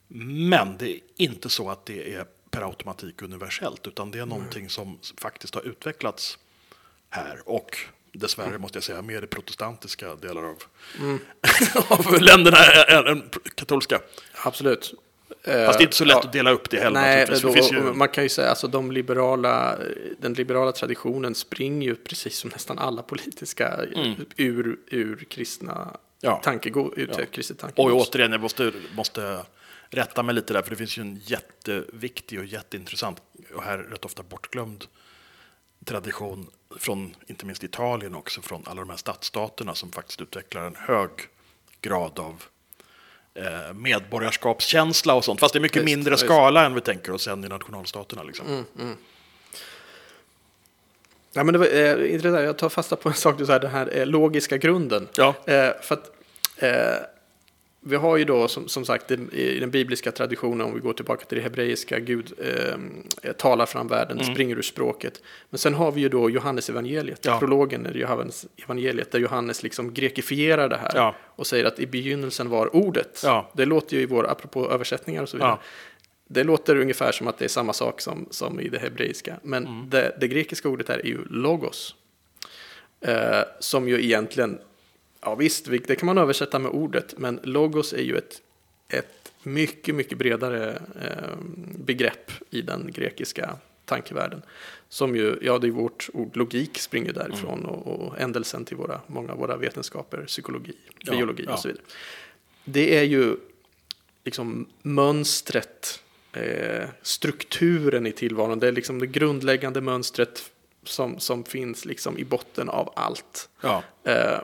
Men 0.07 0.77
det 0.77 0.89
är 0.95 0.99
inte 1.15 1.49
så 1.49 1.69
att 1.69 1.85
det 1.85 2.13
är 2.13 2.25
per 2.51 2.61
automatik 2.61 3.21
universellt, 3.21 3.87
utan 3.87 4.11
det 4.11 4.19
är 4.19 4.25
någonting 4.25 4.69
som 4.69 4.99
faktiskt 5.17 5.55
har 5.55 5.61
utvecklats 5.61 6.37
här. 7.09 7.49
Och 7.49 7.77
dessvärre 8.13 8.57
måste 8.57 8.77
jag 8.77 8.83
säga 8.83 9.01
mer 9.01 9.23
i 9.23 9.27
protestantiska 9.27 10.15
delar 10.15 10.43
av, 10.43 10.63
av 11.89 12.21
länderna 12.21 12.57
än, 12.87 13.07
än 13.07 13.29
katolska. 13.55 14.01
Absolut. 14.43 14.93
Fast 15.29 15.43
det 15.45 15.53
är 15.53 15.81
inte 15.81 15.95
så 15.95 16.05
lätt 16.05 16.17
att 16.17 16.33
dela 16.33 16.51
upp 16.51 16.69
det 16.69 16.77
heller. 16.77 17.01
Nej, 17.01 17.27
då, 17.41 17.53
det 17.53 17.71
ju, 17.71 17.81
man 17.81 18.07
kan 18.09 18.23
ju 18.23 18.29
säga 18.29 18.49
alltså 18.49 18.67
de 18.67 18.91
liberala, 18.91 19.77
den 20.19 20.33
liberala 20.33 20.71
traditionen 20.71 21.35
springer 21.35 21.87
ju 21.87 21.95
precis 21.95 22.37
som 22.37 22.49
nästan 22.49 22.79
alla 22.79 23.01
politiska 23.01 23.79
ur, 24.37 24.77
ur 24.87 25.25
kristna 25.29 25.97
Mm. 26.23 26.35
Ja. 26.35 26.41
tankegå, 26.43 26.93
ur 26.95 27.07
Ja. 27.07 27.13
tankegods. 27.15 27.51
Oj, 27.75 27.91
återigen, 27.93 28.31
jag 28.31 28.41
måste, 28.41 28.71
måste 28.95 29.45
rätta 29.89 30.23
mig 30.23 30.35
lite 30.35 30.53
där, 30.53 30.61
för 30.61 30.69
det 30.69 30.75
finns 30.75 30.97
ju 30.97 31.01
en 31.01 31.15
jätteviktig 31.15 32.39
och 32.39 32.45
jätteintressant, 32.45 33.21
och 33.55 33.63
här 33.63 33.77
rätt 33.77 34.05
ofta 34.05 34.23
bortglömd 34.23 34.85
tradition 35.85 36.49
från, 36.79 37.15
inte 37.27 37.45
minst 37.45 37.63
Italien 37.63 38.15
också, 38.15 38.41
från 38.41 38.63
alla 38.65 38.81
de 38.81 38.89
här 38.89 38.97
stadsstaterna 38.97 39.75
som 39.75 39.91
faktiskt 39.91 40.21
utvecklar 40.21 40.61
en 40.63 40.75
hög 40.75 41.09
grad 41.81 42.19
av 42.19 42.43
eh, 43.35 43.73
medborgarskapskänsla 43.73 45.13
och 45.13 45.25
sånt, 45.25 45.39
fast 45.39 45.53
det 45.53 45.59
är 45.59 45.61
mycket 45.61 45.77
Visst, 45.77 45.85
mindre 45.85 46.11
visst. 46.11 46.23
skala 46.25 46.65
än 46.65 46.73
vi 46.73 46.81
tänker 46.81 47.11
oss 47.11 47.27
än 47.27 47.43
i 47.43 47.47
nationalstaterna. 47.47 48.23
Liksom. 48.23 48.65
Ja, 51.33 51.43
men 51.43 51.53
det 51.53 51.59
var 51.59 51.65
eh, 51.65 52.13
intressant. 52.13 52.43
Jag 52.43 52.57
tar 52.57 52.69
fasta 52.69 52.95
på 52.95 53.09
en 53.09 53.15
sak 53.15 53.37
du 53.37 53.45
sa, 53.45 53.59
den 53.59 53.71
här 53.71 53.97
eh, 53.97 54.05
logiska 54.05 54.57
grunden. 54.57 55.07
Ja. 55.17 55.27
Eh, 55.45 55.69
för 55.81 55.93
att 55.95 56.11
eh, 56.57 57.05
vi 57.87 57.95
har 57.95 58.17
ju 58.17 58.25
då 58.25 58.47
som, 58.47 58.67
som 58.67 58.85
sagt 58.85 59.11
i 59.11 59.59
den 59.59 59.71
bibliska 59.71 60.11
traditionen, 60.11 60.61
om 60.67 60.73
vi 60.73 60.79
går 60.79 60.93
tillbaka 60.93 61.25
till 61.25 61.37
det 61.37 61.41
hebreiska, 61.43 61.99
Gud 61.99 62.33
eh, 63.23 63.31
talar 63.33 63.65
fram 63.65 63.87
världen, 63.87 64.19
Mm. 64.19 64.33
springer 64.33 64.55
ur 64.57 64.61
språket. 64.61 65.21
Men 65.49 65.57
sen 65.57 65.73
har 65.73 65.91
vi 65.91 66.01
ju 66.01 66.09
då 66.09 66.29
Johannes 66.29 66.69
evangeliet, 66.69 67.25
Ja. 67.25 67.39
prologen 67.39 67.85
i 67.95 67.99
Johannes 67.99 68.45
evangeliet, 68.65 69.11
där 69.11 69.19
Johannes 69.19 69.63
liksom 69.63 69.93
grekifierar 69.93 70.69
det 70.69 70.77
här 70.77 70.91
Ja. 70.95 71.15
och 71.25 71.47
säger 71.47 71.65
att 71.65 71.79
i 71.79 71.87
begynnelsen 71.87 72.49
var 72.49 72.75
ordet. 72.75 73.21
Ja. 73.23 73.51
Det 73.53 73.65
låter 73.65 73.95
ju 73.97 74.01
i 74.01 74.05
vår, 74.05 74.27
apropå 74.31 74.69
översättningar 74.71 75.21
och 75.21 75.29
så 75.29 75.37
vidare. 75.37 75.57
Det 76.27 76.43
låter 76.43 76.75
ungefär 76.75 77.11
som 77.11 77.27
att 77.27 77.37
det 77.37 77.45
är 77.45 77.49
samma 77.49 77.73
sak 77.73 78.01
som, 78.01 78.27
som 78.31 78.59
i 78.59 78.69
det 78.69 78.79
hebreiska. 78.79 79.35
Men 79.43 79.65
Mm. 79.67 79.89
det, 79.89 80.17
det 80.19 80.27
grekiska 80.27 80.69
ordet 80.69 80.89
här 80.89 80.99
är 80.99 81.05
ju 81.07 81.17
logos. 81.29 81.95
Eh, 83.01 83.41
som 83.59 83.87
ju 83.89 84.03
egentligen, 84.03 84.59
ja 85.25 85.35
visst, 85.35 85.67
vi- 85.67 85.77
det 85.77 85.95
kan 85.95 86.05
man 86.05 86.17
översätta 86.17 86.59
med 86.59 86.71
ordet. 86.71 87.17
Men 87.17 87.39
logos 87.43 87.93
är 87.93 88.01
ju 88.01 88.17
ett, 88.17 88.41
ett 88.89 89.31
mycket, 89.43 89.95
mycket 89.95 90.17
bredare 90.17 90.81
eh, 91.01 91.35
begrepp 91.77 92.31
i 92.49 92.61
den 92.61 92.91
grekiska 92.91 93.57
tankevärlden. 93.85 94.41
Som 94.89 95.15
ju, 95.15 95.37
ja 95.41 95.57
det 95.59 95.67
är 95.67 95.71
vårt 95.71 96.09
ord 96.13 96.37
logik 96.37 96.77
springer 96.79 97.13
därifrån 97.13 97.59
Mm. 97.59 97.71
och, 97.71 97.87
och 98.07 98.19
ändelsen 98.19 98.65
till 98.65 98.77
våra, 98.77 99.01
många 99.07 99.31
av 99.31 99.37
våra 99.39 99.57
vetenskaper, 99.57 100.23
psykologi, 100.27 100.73
Ja, 100.99 101.11
biologi 101.11 101.43
ja. 101.47 101.53
och 101.53 101.59
så 101.59 101.67
vidare. 101.67 101.83
Det 102.65 102.97
är 102.97 103.03
ju 103.03 103.35
liksom 104.23 104.65
mönstret, 104.81 106.01
eh, 106.33 106.87
strukturen 107.01 108.05
i 108.07 108.11
tillvaron. 108.11 108.59
Det 108.59 108.67
är 108.67 108.71
liksom 108.71 108.99
det 108.99 109.07
grundläggande 109.07 109.81
mönstret 109.81 110.51
som, 110.83 111.19
som 111.19 111.43
finns 111.43 111.85
liksom 111.85 112.17
i 112.17 112.23
botten 112.25 112.69
av 112.69 112.93
allt. 112.95 113.49
Ja. 113.61 113.83
Eh, 114.03 114.37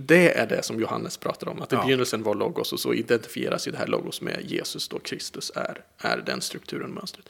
det 0.00 0.38
är 0.38 0.46
det 0.46 0.62
som 0.62 0.80
Johannes 0.80 1.16
pratar 1.16 1.48
om, 1.48 1.62
att 1.62 1.72
i 1.72 1.76
Ja. 1.76 1.82
begynnelsen 1.82 2.22
var 2.22 2.34
logos 2.34 2.72
och 2.72 2.80
så 2.80 2.94
identifieras 2.94 3.68
ju 3.68 3.72
det 3.72 3.78
här 3.78 3.86
logos 3.86 4.20
med 4.20 4.40
Jesus 4.44 4.88
då 4.88 4.98
Kristus 4.98 5.52
är, 5.54 5.84
är 5.98 6.16
den 6.16 6.40
strukturen, 6.40 6.90
mönstret. 6.90 7.28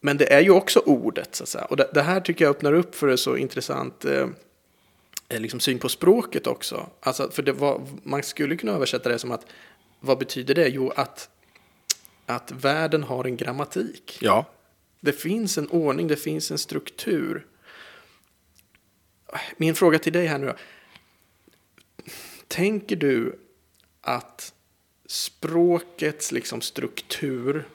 Men 0.00 0.16
det 0.16 0.32
är 0.32 0.40
ju 0.40 0.50
också 0.50 0.78
ordet, 0.86 1.34
så 1.34 1.42
att 1.42 1.48
säga. 1.48 1.64
Och 1.64 1.76
det, 1.76 1.90
det 1.94 2.02
här 2.02 2.20
tycker 2.20 2.44
jag 2.44 2.50
öppnar 2.50 2.72
upp 2.72 2.94
för 2.94 3.08
en 3.08 3.18
så 3.18 3.36
intressant 3.36 4.04
eh, 4.04 4.28
eh, 5.28 5.40
liksom 5.40 5.60
syn 5.60 5.78
på 5.78 5.88
språket 5.88 6.46
också. 6.46 6.88
Alltså, 7.00 7.30
för 7.30 7.52
var, 7.52 7.86
man 8.02 8.22
skulle 8.22 8.56
kunna 8.56 8.72
översätta 8.72 9.08
det 9.08 9.18
som 9.18 9.32
att, 9.32 9.46
vad 10.00 10.18
betyder 10.18 10.54
det? 10.54 10.68
Jo, 10.68 10.92
att, 10.96 11.28
att 12.26 12.50
världen 12.52 13.02
har 13.02 13.24
en 13.24 13.36
grammatik. 13.36 14.18
ja. 14.20 14.44
Det 15.00 15.12
finns 15.12 15.58
en 15.58 15.68
ordning, 15.68 16.08
det 16.08 16.16
finns 16.16 16.50
en 16.50 16.58
struktur. 16.58 17.46
Min 19.56 19.74
fråga 19.74 19.98
till 19.98 20.12
dig 20.12 20.26
här 20.26 20.38
nu 20.38 20.46
då. 20.46 20.54
Tänker 22.52 22.96
du 22.96 23.38
att 24.00 24.52
språkets 25.06 26.32
liksom 26.32 26.60
struktur 26.60 27.68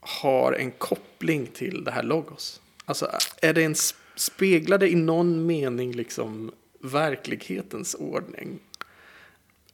har 0.00 0.52
en 0.52 0.70
koppling 0.70 1.46
till 1.46 1.84
det 1.84 1.90
här 1.90 2.02
logos? 2.02 2.60
Alltså, 2.84 3.10
är 3.42 3.52
det 3.54 3.62
en 3.64 3.72
s- 3.72 3.94
speglar 4.16 4.78
det 4.78 4.88
i 4.88 4.94
någon 4.94 5.46
mening 5.46 5.92
liksom 5.92 6.52
verklighetens 6.82 7.94
ordning? 7.94 8.58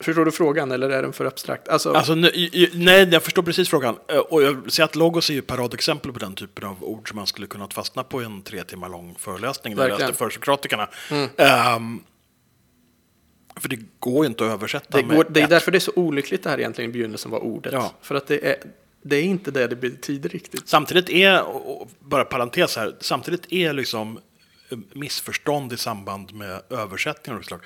Förstår 0.01 0.25
du 0.25 0.33
frågan 0.33 0.73
eller 0.73 0.91
är 0.91 1.03
den 1.03 1.13
för 1.13 1.25
abstrakt? 1.25 1.69
Alltså, 1.69 1.93
Alltså, 1.93 2.15
nej, 2.15 3.09
jag 3.13 3.23
förstår 3.23 3.43
precis 3.43 3.69
frågan. 3.69 3.99
Eh, 4.09 4.19
Och 4.19 4.43
jag 4.43 4.73
ser 4.73 4.85
att 4.85 4.97
logos 4.97 5.31
är 5.31 5.35
ju 5.35 5.43
paradexempel 5.43 6.13
på 6.13 6.19
den 6.19 6.35
typen 6.35 6.65
av 6.65 6.85
ord 6.85 7.09
som 7.09 7.17
man 7.17 7.27
skulle 7.27 7.47
kunnat 7.47 7.75
fastna 7.75 8.05
på 8.05 8.23
i 8.23 8.25
en 8.25 8.43
tre 8.43 8.65
timmar 8.65 8.89
lång 8.89 9.15
föreläsning 9.19 9.75
när 9.75 9.83
jag 9.83 9.89
Verkligen. 9.89 10.11
läste 10.11 10.25
Försokratikerna. 10.25 10.89
Ehm, 11.37 12.01
för 13.57 13.69
det 13.69 13.79
går 13.99 14.25
ju 14.25 14.31
inte 14.31 14.45
att 14.45 14.53
översätta 14.53 14.99
det, 14.99 15.03
går, 15.03 15.27
det 15.31 15.41
är 15.41 15.45
ett. 15.45 15.51
därför 15.51 15.71
det 15.71 15.79
är 15.79 15.81
så 15.81 15.93
olyckligt 15.97 16.43
det 16.43 16.51
här 16.51 16.59
egentligen 16.59 16.91
i 16.91 16.93
begynnelsen 16.93 17.31
var 17.31 17.39
ordet. 17.39 17.73
Ja. 17.73 17.95
För 18.03 18.15
att 18.15 18.27
det 18.27 18.51
är, 18.51 18.57
det 19.03 19.17
är 19.17 19.23
inte 19.23 19.51
det 19.51 19.67
det 19.67 19.77
betyder 19.77 20.29
riktigt. 20.29 20.69
Samtidigt 20.69 21.11
är, 21.11 21.43
och 21.43 21.81
och 21.81 21.89
bara 21.99 22.25
parentes 22.25 22.77
här, 22.77 22.97
samtidigt 23.01 23.53
är 23.53 23.73
liksom 23.73 24.19
eh, 24.69 24.79
missförstånd 24.93 25.73
i 25.73 25.77
samband 25.77 26.35
med 26.35 26.63
översättningar 26.71 27.37
olika 27.37 27.49
slag, 27.49 27.61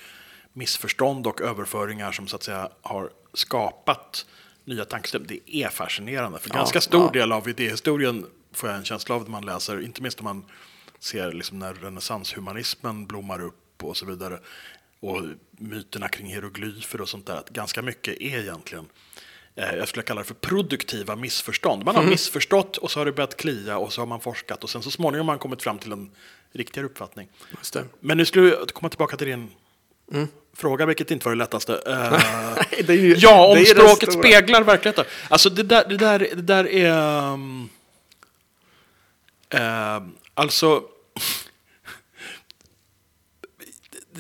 missförstånd 0.53 1.27
och 1.27 1.41
överföringar 1.41 2.13
som 2.13 2.27
så 2.27 2.37
att 2.37 2.43
säga 2.43 2.69
har 2.83 3.11
skapat 3.35 4.27
nya 4.65 4.85
tankesystem, 4.85 5.25
det 5.29 5.57
är 5.57 5.69
fascinerande. 5.69 6.39
För 6.39 6.51
Ja, 6.51 6.55
ganska 6.55 6.81
stor 6.81 7.11
ja. 7.15 7.21
del 7.21 7.33
av 7.33 7.49
idéhistorien 7.49 8.27
får 8.53 8.69
jag 8.69 8.79
en 8.79 8.85
känsla 8.85 9.15
av 9.15 9.23
när 9.23 9.31
man 9.31 9.47
läser, 9.47 9.81
inte 9.81 10.03
minst 10.03 10.19
när 10.19 10.25
man 10.25 10.45
ser 10.99 11.33
liksom 11.33 11.59
när 11.59 11.75
renässanshumanismen 11.75 13.07
blommar 13.07 13.43
upp 13.43 13.85
och 13.85 13.97
så 13.97 14.07
vidare, 14.07 14.39
och 15.01 15.23
myterna 15.61 16.09
kring 16.09 16.27
hieroglyfer 16.27 17.01
och 17.01 17.09
sånt 17.09 17.27
där, 17.27 17.37
att 17.37 17.51
ganska 17.51 17.83
mycket 17.83 18.21
är 18.21 18.39
egentligen 18.39 18.87
eh, 19.55 19.75
jag 19.75 19.89
skulle 19.89 20.03
kalla 20.03 20.21
det 20.21 20.27
för 20.27 20.35
produktiva 20.35 21.17
missförstånd. 21.17 21.85
Man 21.85 21.97
har 21.97 22.03
missförstått 22.03 22.77
och 22.77 22.91
så 22.91 23.01
har 23.01 23.05
det 23.05 23.13
börjat 23.13 23.37
klia 23.37 23.79
och 23.79 23.93
så 23.93 24.01
har 24.01 24.07
man 24.07 24.21
forskat 24.21 24.65
och 24.65 24.71
sen 24.71 24.83
så 24.83 24.91
småningom 24.91 25.29
har 25.29 25.35
man 25.35 25.39
kommit 25.39 25.63
fram 25.63 25.79
till 25.79 25.93
en 25.93 26.11
riktigare 26.53 26.87
uppfattning. 26.87 27.29
Men 28.01 28.17
nu 28.17 28.25
skulle 28.25 28.49
jag 28.49 28.69
komma 28.69 28.89
tillbaka 28.89 29.17
till 29.17 29.27
din 29.27 29.51
fråga, 30.57 30.87
vilket 30.87 31.11
inte 31.11 31.25
var 31.25 31.33
det 31.33 31.39
lättaste. 31.39 31.81
Eh, 31.87 32.83
det 32.87 32.95
ju, 32.95 33.15
ja, 33.19 33.47
om 33.47 33.65
språket 33.65 34.13
speglar 34.13 34.63
verkligheten. 34.63 35.05
Alltså 35.29 35.51
det 35.51 35.63
där, 35.63 35.89
det 35.89 35.97
där, 35.97 36.19
det 36.19 36.43
där 36.43 36.69
är... 36.69 37.33
um, 37.33 37.69
eh, 39.51 40.03
alltså... 40.35 40.83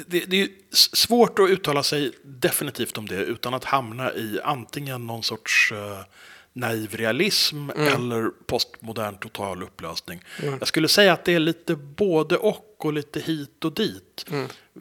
Det, 0.06 0.24
det, 0.24 0.42
är 0.42 0.48
svårt 0.96 1.38
att 1.38 1.50
uttala 1.50 1.82
sig 1.82 2.12
definitivt 2.22 2.98
om 2.98 3.06
det 3.06 3.24
utan 3.24 3.54
att 3.54 3.64
hamna 3.64 4.14
i 4.14 4.40
antingen 4.44 5.06
någon 5.06 5.22
sorts 5.22 5.72
uh, 5.72 6.00
naiv 6.52 6.94
realism 6.94 7.70
eller 7.70 8.30
postmodern 8.46 9.18
total 9.18 9.62
upplösning. 9.62 10.24
Jag 10.42 10.68
skulle 10.68 10.88
säga 10.88 11.12
att 11.12 11.24
det 11.24 11.34
är 11.34 11.40
lite 11.40 11.76
både 11.76 12.36
och 12.36 12.66
och 12.84 12.92
lite 12.92 13.20
hit 13.20 13.64
och 13.64 13.74
dit. 13.74 14.26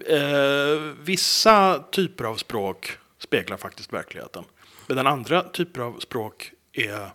Eh, 0.07 0.79
vissa 1.01 1.83
typer 1.91 2.23
av 2.23 2.35
språk 2.35 2.97
speglar 3.19 3.57
faktiskt 3.57 3.93
verkligheten. 3.93 4.43
Medan 4.87 5.07
andra 5.07 5.43
typer 5.43 5.81
av 5.81 5.99
språk 5.99 6.51
är, 6.73 7.09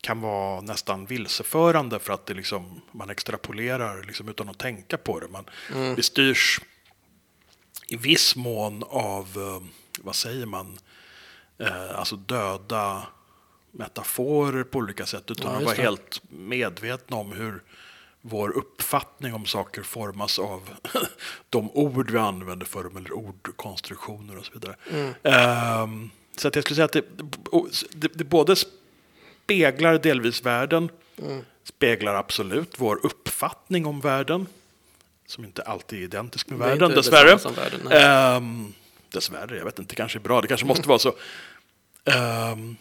kan 0.00 0.20
vara 0.20 0.60
nästan 0.60 1.06
vilseförande 1.06 1.98
för 1.98 2.12
att 2.12 2.26
det 2.26 2.34
liksom, 2.34 2.80
man 2.92 3.10
extrapolerar 3.10 4.02
liksom 4.02 4.28
utan 4.28 4.48
att 4.48 4.58
tänka 4.58 4.96
på 4.96 5.20
det. 5.20 5.28
Man, 5.28 5.44
Det 5.96 6.02
styrs 6.02 6.60
i 7.94 7.96
viss 7.96 8.36
mån 8.36 8.82
av, 8.88 9.28
eh, 9.36 9.68
vad 10.00 10.14
säger 10.14 10.46
man, 10.46 10.78
eh, 11.58 11.98
alltså 11.98 12.16
döda 12.16 13.06
metaforer 13.70 14.64
på 14.64 14.78
olika 14.78 15.06
sätt 15.06 15.30
utan 15.30 15.52
Ja, 15.52 15.58
att 15.58 15.64
vara 15.64 15.74
helt 15.74 16.22
medvetna 16.28 17.16
om 17.16 17.32
hur 17.32 17.62
vår 18.20 18.56
uppfattning 18.56 19.34
om 19.34 19.46
saker 19.46 19.82
formas 19.82 20.38
av 20.38 20.70
de 21.50 21.70
ord 21.70 22.10
vi 22.10 22.18
använder 22.18 22.66
för 22.66 22.84
dem 22.84 22.96
eller 22.96 23.12
ordkonstruktioner 23.12 24.38
och 24.38 24.46
så 24.46 24.52
vidare. 24.52 24.76
Mm. 24.90 25.14
Ehm, 25.22 26.10
så 26.36 26.48
att 26.48 26.54
jag 26.54 26.64
skulle 26.64 26.74
säga 26.74 26.84
att 26.84 26.92
det, 26.92 27.04
det, 27.90 28.08
det 28.14 28.24
både 28.24 28.56
speglar 29.44 29.98
delvis 29.98 30.42
världen, 30.46 30.90
Mm. 31.16 31.44
speglar 31.64 32.14
absolut 32.14 32.74
vår 32.80 33.06
uppfattning 33.06 33.86
om 33.86 34.00
världen, 34.00 34.46
som 35.26 35.44
inte 35.44 35.62
alltid 35.62 35.98
är 35.98 36.02
identisk 36.02 36.48
med 36.48 36.60
är 36.60 36.66
världen, 36.66 36.90
dessvärre. 36.90 37.36
världen. 37.36 37.92
Ehm, 37.92 38.74
dessvärre, 39.12 39.56
jag 39.56 39.64
vet 39.64 39.78
inte, 39.78 39.92
det 39.92 39.96
kanske 39.96 40.18
är 40.18 40.20
bra, 40.20 40.40
det 40.40 40.48
kanske 40.48 40.66
måste 40.66 40.88
vara 40.88 40.98
så. 40.98 41.14
Ehm, 42.04 42.76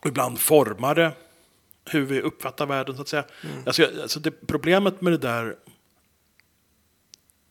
och 0.00 0.06
ibland 0.06 0.38
formar 0.38 0.94
det 0.94 1.12
hur 1.84 2.04
vi 2.04 2.20
uppfattar 2.20 2.66
världen, 2.66 2.96
så 2.96 3.02
att 3.02 3.08
säga. 3.08 3.24
Mm. 3.42 3.56
Alltså, 3.66 3.90
alltså 4.02 4.20
det, 4.20 4.30
problemet 4.46 5.00
med 5.00 5.12
det 5.12 5.18
där, 5.18 5.56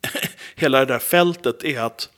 hela 0.56 0.80
det 0.80 0.86
där 0.86 1.00
fältet 1.00 1.64
är 1.64 1.82
att 1.82 2.10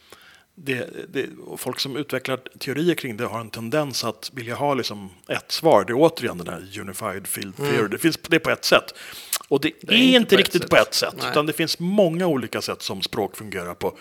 det, 0.55 0.89
det, 1.13 1.29
folk 1.58 1.79
som 1.79 1.95
utvecklar 1.95 2.39
teorier 2.60 2.95
kring 2.95 3.17
det 3.17 3.25
har 3.25 3.39
en 3.39 3.49
tendens 3.49 4.03
att 4.03 4.31
vilja 4.34 4.55
ha 4.55 4.73
liksom 4.73 5.10
ett 5.27 5.51
svar. 5.51 5.84
Det 5.86 5.91
är 5.91 5.97
återigen 5.97 6.38
den 6.38 6.47
här 6.47 6.79
unified 6.79 7.27
field 7.27 7.58
theory. 7.58 7.88
Det 7.88 7.97
finns 7.97 8.17
det 8.17 8.39
på 8.39 8.49
ett 8.49 8.65
sätt. 8.65 8.93
Och 9.47 9.62
det, 9.62 9.67
är, 9.67 9.93
inte 9.93 9.95
inte 9.95 10.38
riktigt 10.38 10.62
sätt. 10.62 10.69
på 10.69 10.75
ett 10.75 10.93
sätt. 10.93 11.15
Nej. 11.17 11.31
Utan 11.31 11.45
det 11.45 11.53
finns 11.53 11.79
många 11.79 12.27
olika 12.27 12.62
sätt 12.62 12.81
som 12.81 13.01
språk 13.01 13.38
fungerar 13.38 13.73
på. 13.73 13.97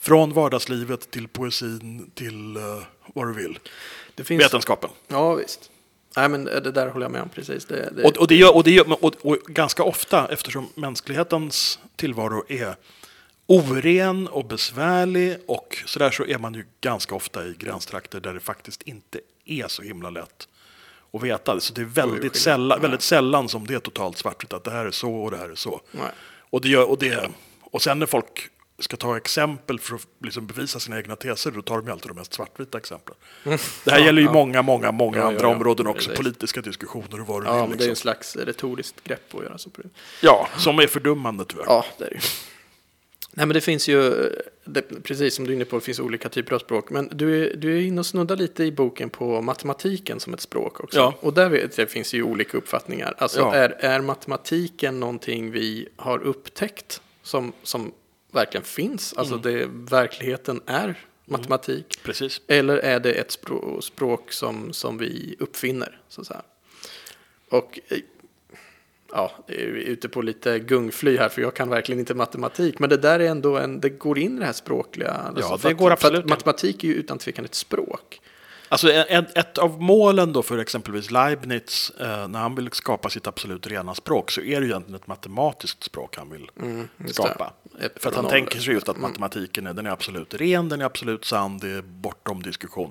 Från 0.00 0.32
vardagslivet 0.32 1.10
till 1.10 1.28
poesin 1.28 2.10
till 2.14 2.56
uh, 2.56 2.82
vad 3.14 3.26
du 3.26 3.34
vill. 3.34 3.58
Det 4.14 4.24
finns, 4.24 4.44
Vetenskapen. 4.44 4.90
Ja, 5.08 5.34
visst. 5.34 5.70
Nej, 6.16 6.28
men 6.28 6.44
det 6.44 6.70
där 6.70 6.88
håller 6.88 7.04
jag 7.04 7.12
med 7.12 7.22
om 7.22 7.28
precis. 7.28 7.64
Det, 7.64 7.90
det, 7.96 8.02
Och, 8.02 8.16
och, 8.16 8.28
det 8.28 8.34
gör, 8.34 8.54
och, 8.56 8.64
det 8.64 8.70
gör, 8.70 9.04
och, 9.04 9.14
och 9.22 9.38
ganska 9.46 9.82
ofta, 9.82 10.28
eftersom 10.28 10.68
mänsklighetens 10.74 11.78
tillvaro 11.96 12.44
är 12.48 12.76
oren 13.46 14.28
och 14.28 14.44
besvärlig 14.44 15.36
och 15.46 15.78
sådär 15.86 16.10
så 16.10 16.24
är 16.24 16.38
man 16.38 16.54
ju 16.54 16.64
ganska 16.80 17.14
ofta 17.14 17.46
i 17.46 17.54
gränstrakter 17.58 18.20
där 18.20 18.34
det 18.34 18.40
faktiskt 18.40 18.82
inte 18.82 19.20
är 19.44 19.68
så 19.68 19.82
himla 19.82 20.10
lätt 20.10 20.48
att 21.14 21.22
veta. 21.22 21.60
Så 21.60 21.72
det 21.74 21.80
är 21.80 21.84
väldigt, 21.84 22.36
sällan, 22.36 22.78
Ja. 22.78 22.82
väldigt 22.82 23.02
sällan 23.02 23.48
som 23.48 23.66
det 23.66 23.74
är 23.74 23.78
totalt 23.78 24.18
svartvitt, 24.18 24.52
att 24.52 24.64
det 24.64 24.70
här 24.70 24.86
är 24.86 24.90
så 24.90 25.14
och 25.14 25.30
det 25.30 25.36
här 25.36 25.48
är 25.48 25.54
så. 25.54 25.80
Nej. 25.90 26.10
Och, 26.50 26.60
det 26.60 26.68
gör, 26.68 26.90
och, 26.90 26.98
det, 26.98 27.28
och 27.62 27.82
sen 27.82 27.98
när 27.98 28.06
folk 28.06 28.48
ska 28.78 28.96
ta 28.96 29.16
exempel 29.16 29.80
för 29.80 29.94
att 29.94 30.06
liksom 30.24 30.46
bevisa 30.46 30.80
sina 30.80 30.96
egna 30.98 31.16
teser, 31.16 31.50
då 31.50 31.62
tar 31.62 31.76
de 31.76 31.86
ju 31.86 31.92
alltid 31.92 32.10
de 32.10 32.14
mest 32.16 32.34
svartvita 32.34 32.78
exemplen. 32.78 33.16
Det 33.84 33.90
här 33.90 33.98
gäller 33.98 34.20
ju 34.22 34.26
ja. 34.26 34.32
många, 34.32 34.62
många, 34.62 34.92
många 34.92 35.16
Ja, 35.18 35.22
ja, 35.22 35.28
andra 35.28 35.42
ja. 35.48 35.54
områden 35.54 35.86
också. 35.86 36.10
Politiska 36.16 36.60
diskussioner 36.60 37.20
och 37.20 37.26
vad 37.26 37.42
du 37.42 37.46
Ja, 37.48 37.60
vill. 37.60 37.68
men 37.68 37.78
det 37.78 37.84
är 37.84 37.86
en 37.86 37.90
Liksom. 37.90 38.02
slags 38.02 38.36
retoriskt 38.36 39.04
grepp 39.04 39.34
att 39.34 39.42
göra 39.42 39.58
så. 39.58 39.70
på 39.70 39.82
det. 39.82 39.88
Ja, 40.22 40.48
som 40.56 40.78
är 40.78 40.86
fördummande 40.86 41.44
tyvärr. 41.44 41.64
Ja, 41.66 41.84
det 41.98 42.04
är 42.04 42.10
det. 42.10 42.20
Nej, 43.36 43.46
men 43.46 43.54
det 43.54 43.60
finns 43.60 43.88
ju, 43.88 44.30
det, 44.64 44.82
precis 45.02 45.34
som 45.34 45.44
du 45.44 45.52
är 45.52 45.56
inne 45.56 45.64
på, 45.64 45.76
det 45.76 45.84
finns 45.84 46.00
olika 46.00 46.28
typer 46.28 46.54
av 46.54 46.58
språk. 46.58 46.90
Men 46.90 47.08
du 47.12 47.44
är, 47.46 47.56
du 47.56 47.76
är 47.76 47.80
inne 47.82 48.00
och 48.00 48.06
snuddar 48.06 48.36
lite 48.36 48.64
i 48.64 48.72
boken 48.72 49.10
på 49.10 49.40
matematiken 49.42 50.20
som 50.20 50.34
ett 50.34 50.40
språk 50.40 50.80
också. 50.80 50.98
Ja. 50.98 51.14
Och 51.20 51.34
där 51.34 51.48
vet, 51.48 51.76
det 51.76 51.86
finns 51.86 52.14
ju 52.14 52.22
olika 52.22 52.56
uppfattningar. 52.58 53.14
Alltså, 53.18 53.40
Ja. 53.40 53.54
är, 53.54 53.68
är 53.70 54.00
matematiken 54.00 55.00
någonting 55.00 55.50
vi 55.50 55.88
har 55.96 56.18
upptäckt 56.22 57.00
som, 57.22 57.52
som 57.62 57.92
verkligen 58.32 58.64
finns? 58.64 59.14
Alltså, 59.16 59.36
det, 59.36 59.66
verkligheten 59.72 60.60
är 60.66 60.94
matematik. 61.24 61.98
Precis. 62.02 62.40
Eller 62.46 62.76
är 62.76 63.00
det 63.00 63.12
ett 63.12 63.30
språk, 63.30 63.84
språk 63.84 64.32
som, 64.32 64.72
som 64.72 64.98
vi 64.98 65.36
uppfinner? 65.38 66.00
Så 66.08 66.20
att 66.20 66.26
säga. 66.26 66.42
Och 67.48 67.78
eh, 67.88 67.98
ja, 69.14 69.30
det 69.46 69.54
ute 69.54 70.08
på 70.08 70.22
lite 70.22 70.58
gungfly 70.58 71.16
här 71.16 71.28
för 71.28 71.42
jag 71.42 71.54
kan 71.54 71.68
verkligen 71.68 71.98
inte 71.98 72.14
matematik. 72.14 72.78
Men 72.78 72.90
det 72.90 72.96
där 72.96 73.20
är 73.20 73.28
ändå 73.28 73.58
en, 73.58 73.80
det 73.80 73.88
går 73.88 74.18
in 74.18 74.36
i 74.36 74.40
det 74.40 74.46
här 74.46 74.52
språkliga. 74.52 75.10
alltså, 75.12 75.52
det 75.52 75.58
för 75.58 75.70
att- 75.70 75.76
går 75.76 75.90
absolut 75.90 76.28
matematik 76.28 76.84
är 76.84 76.88
ju 76.88 76.94
utan 76.94 77.18
tvekan 77.18 77.44
ett 77.44 77.54
språk. 77.54 78.20
Alltså 78.68 78.90
ett, 78.92 79.38
ett 79.38 79.58
av 79.58 79.82
målen 79.82 80.32
då 80.32 80.42
för 80.42 80.58
exempelvis 80.58 81.10
Leibniz, 81.10 81.92
eh, 82.00 82.28
när 82.28 82.38
han 82.38 82.54
vill 82.54 82.68
skapa 82.72 83.10
sitt 83.10 83.26
absolut 83.26 83.66
rena 83.66 83.94
språk, 83.94 84.30
så 84.30 84.40
är 84.40 84.60
det 84.60 84.66
ju 84.66 84.70
egentligen 84.72 85.00
ett 85.00 85.06
matematiskt 85.06 85.82
språk 85.84 86.16
han 86.16 86.30
vill 86.30 86.50
Mm, 86.62 86.88
skapa. 87.12 87.52
det. 87.80 87.88
För 88.02 88.08
att 88.10 88.16
han 88.16 88.28
tänker 88.28 88.58
sig 88.58 88.74
just 88.74 88.88
att 88.88 88.98
matematiken 88.98 89.66
är, 89.66 89.74
den 89.74 89.86
är 89.86 89.90
absolut 89.90 90.34
ren, 90.34 90.68
den 90.68 90.80
är 90.80 90.84
absolut 90.84 91.24
sann, 91.24 91.58
det 91.58 91.68
är 91.70 91.82
bortom 91.82 92.42
diskussion. 92.42 92.90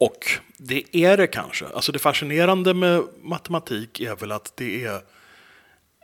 Och 0.00 0.28
det 0.56 0.96
är 0.96 1.16
det 1.16 1.26
kanske. 1.26 1.66
Alltså 1.66 1.92
det 1.92 1.98
fascinerande 1.98 2.74
med 2.74 3.02
matematik 3.22 4.00
är 4.00 4.16
väl 4.16 4.32
att 4.32 4.56
det 4.56 4.84
är, 4.84 5.02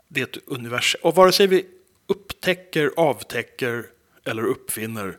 det 0.08 0.20
är 0.20 0.24
ett 0.24 0.38
universum. 0.46 1.00
Och 1.04 1.14
vare 1.14 1.32
sig 1.32 1.46
vi 1.46 1.66
upptäcker, 2.06 2.90
avtäcker 2.96 3.86
eller 4.24 4.42
uppfinner 4.42 5.18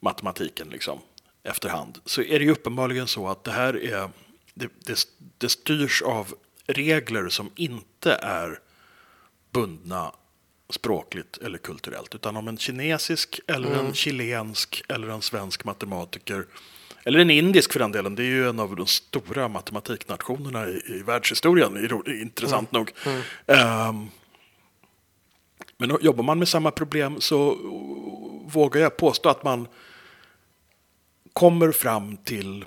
matematiken 0.00 0.68
liksom, 0.68 1.00
efterhand 1.42 2.00
så 2.04 2.22
är 2.22 2.38
det 2.38 2.44
ju 2.44 2.50
uppenbarligen 2.50 3.06
så 3.06 3.28
att 3.28 3.44
det 3.44 3.52
här 3.52 3.84
är, 3.84 4.10
det, 4.54 4.68
det, 4.86 5.08
det 5.38 5.48
styrs 5.48 6.02
av 6.02 6.34
regler 6.66 7.28
som 7.28 7.50
inte 7.56 8.12
är 8.12 8.60
bundna 9.50 10.12
språkligt 10.70 11.38
eller 11.38 11.58
kulturellt. 11.58 12.14
Utan 12.14 12.36
om 12.36 12.48
en 12.48 12.58
kinesisk 12.58 13.40
eller 13.46 13.74
en 13.74 13.94
chilensk 13.94 14.82
eller 14.88 15.08
en 15.08 15.22
svensk 15.22 15.64
matematiker 15.64 16.46
Eller 17.06 17.18
en 17.18 17.30
indisk 17.30 17.72
för 17.72 17.80
den 17.80 17.92
delen. 17.92 18.14
Det 18.14 18.22
är 18.22 18.26
ju 18.26 18.48
en 18.48 18.60
av 18.60 18.76
de 18.76 18.86
stora 18.86 19.48
matematiknationerna 19.48 20.68
i, 20.68 20.82
i 20.86 21.02
världshistorien, 21.02 21.76
i, 22.06 22.20
intressant 22.20 22.72
nog. 22.72 22.92
Ehm, 23.46 24.08
men 25.76 25.98
jobbar 26.00 26.24
man 26.24 26.38
med 26.38 26.48
samma 26.48 26.70
problem 26.70 27.20
så 27.20 27.54
vågar 28.46 28.80
jag 28.80 28.96
påstå 28.96 29.28
att 29.28 29.44
man 29.44 29.68
kommer 31.32 31.72
fram 31.72 32.16
till 32.16 32.64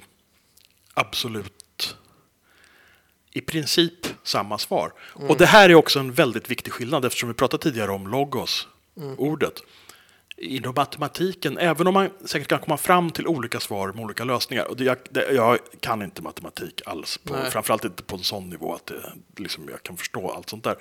absolut 0.93 1.97
i 3.31 3.41
princip 3.41 4.07
samma 4.23 4.57
svar. 4.57 4.93
Och 5.13 5.37
det 5.37 5.45
här 5.45 5.69
är 5.69 5.75
också 5.75 5.99
en 5.99 6.11
väldigt 6.11 6.51
viktig 6.51 6.73
skillnad 6.73 7.05
eftersom 7.05 7.29
vi 7.29 7.35
pratade 7.35 7.63
tidigare 7.63 7.91
om 7.91 8.07
logos, 8.07 8.67
ordet. 9.17 9.61
Inom 10.41 10.73
matematiken, 10.75 11.57
även 11.57 11.87
om 11.87 11.93
man 11.93 12.09
säkert 12.25 12.47
kan 12.47 12.59
komma 12.59 12.77
fram 12.77 13.11
till 13.11 13.27
olika 13.27 13.59
svar 13.59 13.93
med 13.93 14.05
olika 14.05 14.23
lösningar. 14.23 14.65
Och 14.65 14.77
det, 14.77 14.83
jag, 14.83 14.97
det, 15.09 15.31
jag 15.31 15.57
kan 15.79 16.01
inte 16.01 16.21
matematik 16.21 16.81
alls, 16.85 17.17
på, 17.17 17.33
Nej. 17.33 17.51
framförallt 17.51 17.85
inte 17.85 18.03
på 18.03 18.15
en 18.15 18.23
sån 18.23 18.49
nivå 18.49 18.73
att 18.73 18.85
det, 18.85 19.13
liksom, 19.37 19.69
jag 19.69 19.83
kan 19.83 19.97
förstå 19.97 20.29
allt 20.31 20.49
sånt 20.49 20.63
där. 20.63 20.75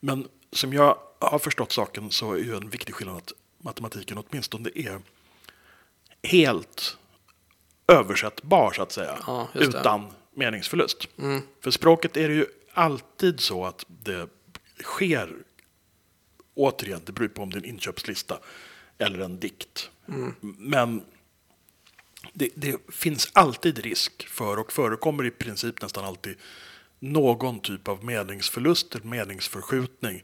Men 0.00 0.28
som 0.52 0.72
jag 0.72 0.98
har 1.18 1.38
förstått 1.38 1.72
saken 1.72 2.10
så 2.10 2.32
är 2.32 2.38
ju 2.38 2.56
en 2.56 2.68
viktig 2.68 2.94
skillnad 2.94 3.16
att 3.16 3.32
matematiken 3.58 4.18
åtminstone 4.18 4.70
är 4.74 5.00
helt 6.22 6.96
översättbar 7.86 8.72
så 8.72 8.82
att 8.82 8.92
säga. 8.92 9.18
Ja, 9.26 9.48
utan 9.54 10.06
meningsförlust. 10.34 11.08
För 11.60 11.70
språket 11.70 12.16
är 12.16 12.28
det 12.28 12.34
ju 12.34 12.46
alltid 12.72 13.40
så 13.40 13.64
att 13.64 13.84
det 13.88 14.28
sker, 14.82 15.36
återigen, 16.54 17.00
det 17.04 17.12
beror 17.12 17.28
på 17.28 17.42
om 17.42 17.50
det 17.50 17.56
är 17.56 17.62
en 17.62 17.68
inköpslista 17.68 18.38
eller 18.98 19.18
en 19.18 19.40
dikt. 19.40 19.90
Men 20.58 21.02
det, 22.32 22.48
det 22.54 22.76
finns 22.88 23.30
alltid 23.32 23.78
risk 23.78 24.28
för 24.28 24.58
och 24.58 24.72
förekommer 24.72 25.26
i 25.26 25.30
princip 25.30 25.82
nästan 25.82 26.04
alltid 26.04 26.36
någon 27.00 27.60
typ 27.60 27.88
av 27.88 28.04
meningsförlust 28.04 28.94
eller 28.94 29.06
meningsförskjutning 29.06 30.22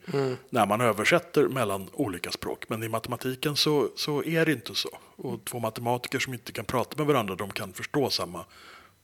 när 0.51 0.67
man 0.67 0.81
översätter 0.81 1.49
mellan 1.49 1.89
olika 1.93 2.31
språk. 2.31 2.69
Men 2.69 2.83
i 2.83 2.89
matematiken 2.89 3.57
så, 3.57 3.89
så 3.97 4.25
är 4.25 4.47
det 4.47 4.53
inte 4.53 4.75
så. 4.75 4.99
Och 5.17 5.45
två 5.45 5.59
matematiker 5.59 6.19
som 6.19 6.35
inte 6.35 6.53
kan 6.53 6.65
prata 6.65 6.97
med 6.97 7.07
varandra 7.07 7.35
de 7.35 7.51
kan 7.51 7.73
förstå 7.73 8.11
samma 8.11 8.45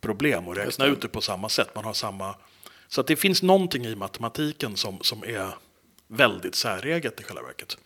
problem 0.00 0.48
och 0.48 0.56
räkna 0.56 0.86
ut 0.86 1.00
det 1.00 1.08
på 1.08 1.20
samma 1.20 1.48
sätt. 1.48 1.68
Man 1.74 1.84
har 1.84 1.92
samma... 1.92 2.34
Så 2.88 3.00
att 3.00 3.06
det 3.06 3.16
finns 3.16 3.42
någonting 3.42 3.84
i 3.86 3.96
matematiken 3.96 4.76
som, 4.76 4.98
som 5.00 5.24
är 5.24 5.54
väldigt 6.06 6.54
säreget 6.54 7.20
i 7.20 7.24
själva 7.24 7.42
verket. 7.42 7.78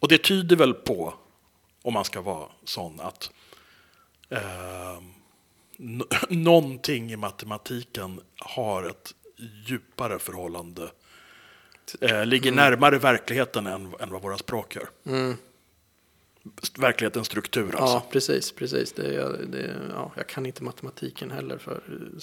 Och 0.00 0.08
det 0.08 0.18
tyder 0.18 0.56
väl 0.56 0.74
på, 0.74 1.14
om 1.82 1.94
man 1.94 2.04
ska 2.04 2.20
vara 2.20 2.48
sån, 2.64 3.00
att 3.00 3.30
eh, 4.28 5.00
någonting 6.28 7.12
i 7.12 7.16
matematiken 7.16 8.20
har 8.36 8.82
ett 8.82 9.14
djupare 9.66 10.18
förhållande, 10.18 10.90
eh, 12.00 12.26
ligger 12.26 12.52
närmare 12.52 12.98
verkligheten 12.98 13.66
än, 13.66 13.94
än 14.00 14.10
vad 14.10 14.22
våra 14.22 14.38
språk 14.38 14.76
gör. 14.76 14.88
St- 15.06 15.36
Verklighetens 16.78 17.26
struktur 17.26 17.64
alltså. 17.66 17.80
Ja, 17.84 18.06
precis, 18.12 18.52
precis. 18.52 18.92
Det, 18.92 19.02
det, 19.46 19.74
ja, 19.94 20.12
jag 20.16 20.26
kan 20.26 20.46
inte 20.46 20.62
matematiken 20.64 21.30
heller. 21.30 21.58
För, 21.58 21.80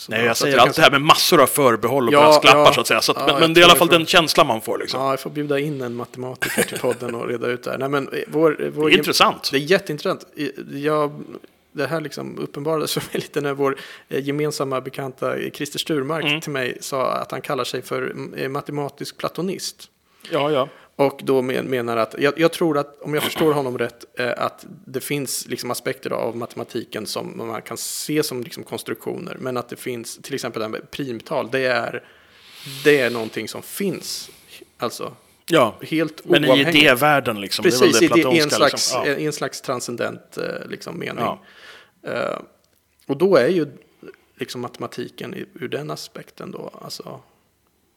Nej, 0.09 0.25
jag 0.25 0.37
säger 0.37 0.57
kan 0.57 0.67
allt 0.67 0.75
det 0.75 0.81
här 0.81 0.91
med 0.91 1.01
massor 1.01 1.41
av 1.41 1.47
förbehåll 1.47 2.07
och 2.07 2.13
Ja, 2.13 2.19
brasklappar 2.21 2.59
ja. 2.59 2.73
så 2.73 2.81
att 2.81 2.87
säga. 2.87 3.01
Så 3.01 3.11
att, 3.11 3.17
Ja, 3.19 3.25
men, 3.25 3.33
jag 3.33 3.41
men 3.41 3.53
det 3.53 3.59
är 3.59 3.61
i 3.61 3.65
alla 3.65 3.75
fall 3.75 3.87
får- 3.87 3.97
den 3.97 4.05
känslan 4.05 4.47
man 4.47 4.61
får. 4.61 4.77
Liksom. 4.77 5.01
Ja, 5.01 5.09
jag 5.11 5.19
får 5.19 5.29
bjuda 5.29 5.59
in 5.59 5.81
en 5.81 5.95
matematiker 5.95 6.63
till 6.63 6.79
podden 6.79 7.15
och 7.15 7.27
reda 7.27 7.47
ut 7.47 7.63
det 7.63 7.71
här. 7.71 7.77
Nej, 7.77 7.89
men 7.89 8.07
eh, 8.13 8.19
vår, 8.27 8.71
vår, 8.75 8.89
Det 8.89 8.95
är 8.95 8.97
intressant. 8.97 9.49
Det 9.51 9.57
är 9.57 9.61
jätteintressant. 9.61 10.25
Jag, 10.71 11.23
det 11.71 11.87
här 11.87 12.01
liksom 12.01 12.37
uppenbarades 12.39 12.93
för 12.93 13.01
mig 13.01 13.09
lite 13.13 13.41
när 13.41 13.53
vår 13.53 13.77
eh, 14.09 14.23
gemensamma 14.23 14.81
bekanta 14.81 15.37
eh, 15.37 15.51
Christer 15.51 15.79
Sturmark 15.79 16.25
Mm. 16.25 16.41
till 16.41 16.51
mig 16.51 16.77
sa 16.81 17.11
att 17.11 17.31
han 17.31 17.41
kallar 17.41 17.63
sig 17.63 17.81
för 17.81 18.15
eh, 18.37 18.49
matematisk 18.49 19.17
platonist. 19.17 19.89
Ja, 20.31 20.51
ja. 20.51 20.69
Och 20.99 21.19
då 21.23 21.41
men, 21.41 21.65
menar 21.65 21.97
att, 21.97 22.15
jag, 22.19 22.39
jag 22.39 22.53
tror 22.53 22.77
att, 22.77 23.01
om 23.01 23.13
jag 23.13 23.23
förstår 23.23 23.53
honom 23.53 23.77
rätt, 23.77 24.19
eh, 24.19 24.33
att 24.37 24.65
det 24.85 25.01
finns 25.01 25.47
liksom 25.47 25.71
aspekter 25.71 26.09
av 26.13 26.37
matematiken 26.37 27.05
som 27.05 27.37
man 27.37 27.61
kan 27.61 27.77
se 27.77 28.23
som 28.23 28.43
liksom 28.43 28.63
konstruktioner, 28.63 29.37
men 29.39 29.57
att 29.57 29.69
det 29.69 29.75
finns, 29.75 30.17
till 30.17 30.33
exempel 30.33 30.59
det 30.59 30.65
här 30.65 30.71
med 30.71 30.91
primtal, 30.91 31.49
det 31.51 31.65
är, 31.65 32.03
det 32.83 32.99
är 32.99 33.09
någonting 33.09 33.47
som 33.47 33.61
finns, 33.61 34.29
alltså 34.77 35.15
ja. 35.49 35.75
helt 35.81 36.25
Men 36.25 36.43
i 36.45 36.47
oavhängigt. 36.47 36.75
idévärlden 36.75 37.41
liksom. 37.41 37.63
Precis, 37.63 37.99
det 37.99 38.05
är 38.05 38.09
det 38.09 38.35
i 38.35 38.37
i 38.37 38.39
en 38.39 38.49
slags, 38.49 38.73
liksom. 38.73 39.01
ja. 39.05 39.13
i 39.15 39.25
en 39.25 39.33
slags 39.33 39.61
transcendent 39.61 40.37
eh, 40.37 40.69
liksom, 40.69 40.99
mening. 40.99 41.23
Ja. 41.25 41.39
Eh, 42.11 42.39
och 43.07 43.17
då 43.17 43.35
är 43.35 43.47
ju 43.47 43.67
liksom 44.35 44.61
matematiken 44.61 45.33
i- 45.33 45.45
ur 45.53 45.67
den 45.67 45.91
aspekten 45.91 46.51
då, 46.51 46.71
alltså 46.81 47.21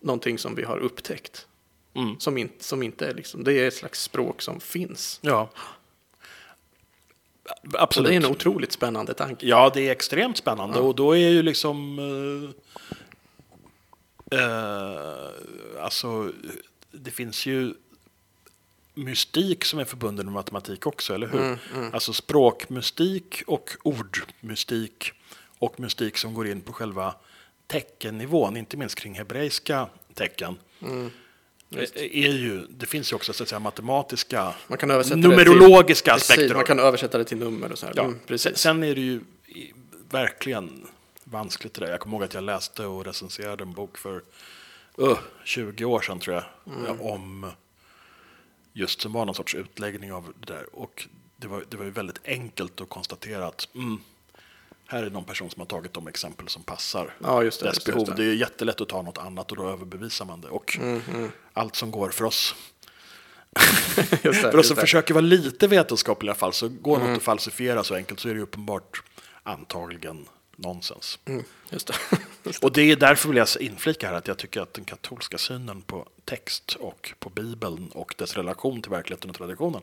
någonting 0.03 0.39
som 0.39 0.55
vi 0.55 0.63
har 0.65 0.79
upptäckt. 0.79 1.47
Mm. 1.95 2.21
Som, 2.21 2.39
in, 2.39 2.51
som 2.59 2.83
inte 2.83 3.07
är 3.07 3.15
liksom, 3.15 3.45
det 3.45 3.53
är 3.53 3.69
ett 3.69 3.75
slags 3.75 4.03
språk 4.03 4.43
som 4.43 4.61
finns. 4.61 5.19
ja. 5.23 5.49
Absolut. 7.73 8.09
det 8.09 8.15
är 8.15 8.17
en 8.17 8.27
otroligt 8.27 8.73
spännande 8.73 9.15
tanke. 9.15 9.47
Ja, 9.47 9.71
det 9.75 9.89
är 9.89 9.93
extremt 9.93 10.37
spännande. 10.37 10.81
Och 10.81 10.95
då 10.95 11.13
är 11.13 11.29
ju 11.29 11.43
liksom... 11.43 11.99
Eh, 14.31 14.41
eh, 14.41 15.85
alltså, 15.85 16.33
det 16.93 17.11
finns 17.11 17.47
ju 17.47 17.75
mystik 18.95 19.65
som 19.65 19.79
är 19.79 19.85
förbunden 19.85 20.27
med 20.27 20.33
matematik 20.35 20.87
också, 20.87 21.15
eller 21.15 21.27
hur? 21.29 21.59
Alltså 21.95 22.13
språkmystik 22.13 23.43
och 23.47 23.71
ordmystik 23.83 25.13
och 25.59 25.81
mystik 25.81 26.19
som 26.19 26.35
går 26.35 26.47
in 26.47 26.61
på 26.61 26.73
själva 26.73 27.15
teckennivån, 27.67 28.57
inte 28.57 28.77
minst 28.77 28.95
kring 28.95 29.15
hebreiska 29.15 29.89
tecken. 30.15 30.59
eh, 30.81 31.07
Är 31.95 32.33
ju, 32.33 32.67
det 32.71 32.87
finns 32.87 33.13
ju 33.13 33.17
också 33.17 33.33
så 33.33 33.43
att 33.43 33.49
säga, 33.49 33.59
matematiska, 33.59 34.55
Man 34.67 34.79
kan 34.79 34.89
numerologiska 34.89 36.11
till, 36.11 36.17
aspekter. 36.17 36.43
Precis, 36.43 36.57
man 36.57 36.65
kan 36.65 36.79
översätta 36.79 37.19
det 37.19 37.25
till 37.25 37.39
nummer 37.39 37.73
och 37.73 37.79
så 37.79 37.87
här. 37.87 37.93
Ja. 37.97 38.05
Mm, 38.05 38.19
precis. 38.27 38.59
sen 38.59 38.83
är 38.83 38.95
det 38.95 39.01
ju 39.01 39.21
verkligen 40.11 40.87
vanskligt 41.25 41.75
det 41.75 41.85
där. 41.85 41.91
Jag 41.91 42.01
kommer 42.01 42.17
ihåg 42.17 42.25
att 42.25 42.35
jag 42.35 42.45
läste 42.45 42.87
och 42.87 43.05
recenserade 43.05 43.65
en 43.65 43.73
bok 43.73 43.99
för 43.99 44.23
uh, 45.01 45.19
20 45.45 45.85
år 45.85 46.01
sedan 46.01 46.19
tror 46.19 46.35
jag. 46.37 46.45
Mm. 46.77 47.01
Om 47.01 47.51
just 48.73 49.01
som 49.01 49.13
var 49.13 49.25
någon 49.25 49.35
sorts 49.35 49.55
utläggning 49.55 50.13
av 50.13 50.33
det 50.41 50.53
där. 50.53 50.67
Och 50.73 51.09
det 51.37 51.49
var, 51.49 51.65
det 51.69 51.77
var 51.77 51.85
ju 51.85 51.91
väldigt 51.91 52.21
enkelt 52.25 52.81
att 52.81 52.89
konstatera 52.89 53.47
att 53.47 53.69
mm, 53.75 54.01
här 54.91 55.03
är 55.03 55.11
någon 55.11 55.25
person 55.25 55.51
som 55.51 55.61
har 55.61 55.67
tagit 55.67 55.93
de 55.93 56.09
exempel 56.09 56.49
som 56.49 56.63
passar 56.63 57.15
Ja, 57.19 57.43
just 57.43 57.61
det, 57.61 57.67
dess 57.67 57.75
just 57.77 57.87
det, 57.87 57.93
behov. 57.93 58.07
Det. 58.07 58.15
det. 58.15 58.25
är 58.25 58.35
jättelätt 58.35 58.81
att 58.81 58.89
ta 58.89 59.03
något 59.03 59.19
annat 59.19 59.51
och 59.51 59.57
då 59.57 59.69
överbevisar 59.69 60.25
man 60.25 60.41
det. 60.41 60.49
Och 60.49 60.79
allt 61.53 61.77
som 61.77 61.91
går 61.91 62.11
för 62.11 62.25
oss 62.25 62.55
det, 64.23 64.33
för 64.35 64.57
oss 64.57 64.69
som 64.69 64.75
det. 64.75 64.81
försöker 64.81 65.15
vara 65.15 65.25
lite 65.25 65.67
vetenskapliga 65.67 66.29
i 66.29 66.31
alla 66.31 66.39
fall, 66.39 66.53
så 66.53 66.69
går 66.69 66.99
något 66.99 67.17
att 67.17 67.23
falsifiera 67.23 67.85
så 67.85 67.95
enkelt 67.95 68.21
så 68.21 68.29
är 68.29 68.35
det 68.35 68.41
uppenbart 68.41 69.03
antagligen 69.43 70.27
nonsens. 70.57 71.19
Mm, 71.25 71.45
just 71.71 71.87
det. 71.87 71.95
Och 72.63 72.73
det 72.73 72.83
är 72.83 72.97
därför 72.97 73.29
vill 73.29 73.37
jag 73.39 73.49
inflika 73.61 74.09
här 74.09 74.15
att 74.15 74.29
jag 74.29 74.39
tycker 74.39 74.61
att 74.61 74.75
den 74.75 74.85
katolska 74.85 75.39
synen 75.39 75.83
på 75.83 76.09
text 76.25 76.77
och 76.81 77.13
på 77.19 77.31
Bibeln 77.31 77.89
och 77.89 78.15
dess 78.19 78.37
relation 78.37 78.83
till 78.83 78.91
verkligheten 78.91 79.31
och 79.31 79.37
traditionen 79.37 79.83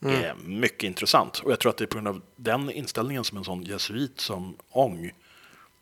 är 0.00 0.34
mycket 0.44 0.82
intressant. 0.82 1.38
Och 1.38 1.52
jag 1.52 1.60
tror 1.60 1.70
att 1.70 1.76
det 1.76 1.84
är 1.84 1.86
på 1.86 1.94
grund 1.94 2.08
av 2.08 2.22
den 2.36 2.70
inställningen 2.70 3.24
som 3.24 3.38
en 3.38 3.44
sån 3.44 3.62
jesuit 3.62 4.20
som 4.20 4.56
Ong 4.70 5.12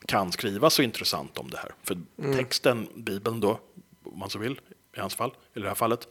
kan 0.06 0.32
skriva 0.32 0.70
så 0.70 0.82
intressant 0.82 1.38
om 1.38 1.50
det 1.50 1.58
här. 1.58 1.74
För 1.82 1.98
texten, 2.36 2.88
Bibeln 2.94 3.40
då, 3.40 3.60
om 4.04 4.18
man 4.18 4.30
så 4.30 4.38
vill, 4.38 4.60
i 4.96 5.00
hans 5.00 5.14
fall, 5.14 5.30
i 5.54 5.60
det 5.60 5.68
här 5.68 5.74
fallet, 5.74 6.08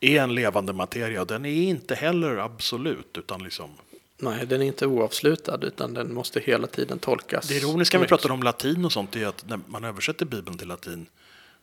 är 0.00 0.20
en 0.22 0.34
levande 0.34 0.72
materia. 0.72 1.24
Den 1.24 1.44
är 1.44 1.62
inte 1.62 1.94
heller 1.94 2.36
absolut, 2.36 3.18
utan 3.18 3.44
liksom... 3.44 3.70
Nej, 4.18 4.46
den 4.46 4.62
är 4.62 4.66
inte 4.66 4.86
oavslutad 4.86 5.58
utan 5.62 5.94
den 5.94 6.14
måste 6.14 6.40
hela 6.40 6.66
tiden 6.66 6.98
tolkas. 6.98 7.48
Det 7.48 7.54
ironiska 7.54 7.98
när 7.98 8.04
vi 8.04 8.08
pratar 8.08 8.30
om 8.30 8.42
latin 8.42 8.84
och 8.84 8.92
sånt 8.92 9.16
är 9.16 9.26
att 9.26 9.48
när 9.48 9.60
man 9.66 9.84
översätter 9.84 10.26
Bibeln 10.26 10.58
till 10.58 10.68
latin, 10.68 11.06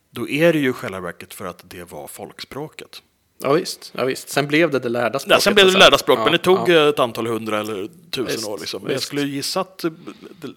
då 0.10 0.30
är 0.30 0.54
det 0.54 0.60
ju 0.60 0.74
själva 0.74 1.00
verket 1.00 1.34
för 1.34 1.46
att 1.46 1.70
det 1.70 1.92
var 1.92 2.08
folkspråket. 2.08 3.02
Ja 3.42 3.54
visst, 3.54 3.92
ja, 3.96 4.06
visst. 4.06 4.30
Sen 4.30 4.48
blev 4.48 4.72
det 4.72 4.80
det 4.80 4.90
lärda 4.90 5.20
språket. 5.20 5.36
Ja, 5.36 5.42
sen 5.42 5.54
blev 5.54 5.66
det 5.66 5.72
så- 5.72 5.78
lärda 5.78 5.98
språk, 5.98 6.20
ja, 6.20 6.24
men 6.24 6.32
det 6.32 6.38
tog 6.38 6.70
ja. 6.70 6.74
eh, 6.84 6.88
ett 6.88 7.00
antal 7.00 7.28
hundra 7.28 7.60
eller 7.60 7.90
tusen 8.10 8.26
Visst, 8.36 8.48
år. 8.48 8.60
Liksom. 8.60 8.90
Jag 8.90 9.02
skulle 9.02 9.22
gissa 9.22 9.62
att 9.62 9.84
eh, 9.84 9.92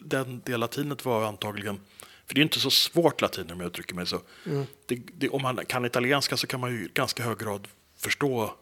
den, 0.01 0.43
det 0.45 0.57
latinet 0.57 1.05
var 1.05 1.25
antagligen, 1.25 1.81
för 2.27 2.35
det 2.35 2.41
är 2.41 2.43
inte 2.43 2.61
så 2.61 2.71
svårt 2.71 3.21
latin 3.21 3.51
om 3.53 3.61
jag 3.61 3.67
uttrycker 3.67 3.95
mig 3.95 4.07
så. 4.07 4.21
Mm. 4.47 4.67
Det, 4.87 5.03
det, 5.15 5.29
om 5.29 5.43
man 5.43 5.65
kan 5.67 5.85
italienska 5.85 6.37
så 6.37 6.47
kan 6.47 6.61
man 6.61 6.71
ju 6.73 6.85
i 6.85 6.89
ganska 6.95 7.23
hög 7.23 7.39
grad 7.39 7.69
förstå 7.97 8.55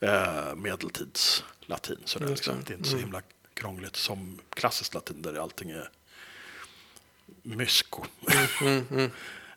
eh, 0.00 0.54
medeltidslatin. 0.56 1.98
Sådär, 2.04 2.28
Just 2.28 2.44
det. 2.44 2.50
liksom. 2.50 2.54
det 2.66 2.72
är 2.72 2.76
inte 2.76 2.88
så 2.88 2.96
himla 2.96 3.22
krångligt 3.54 3.96
som 3.96 4.38
klassiskt 4.54 4.94
latin 4.94 5.22
där 5.22 5.42
allting 5.42 5.70
är 5.70 5.90
mysko. 7.42 8.04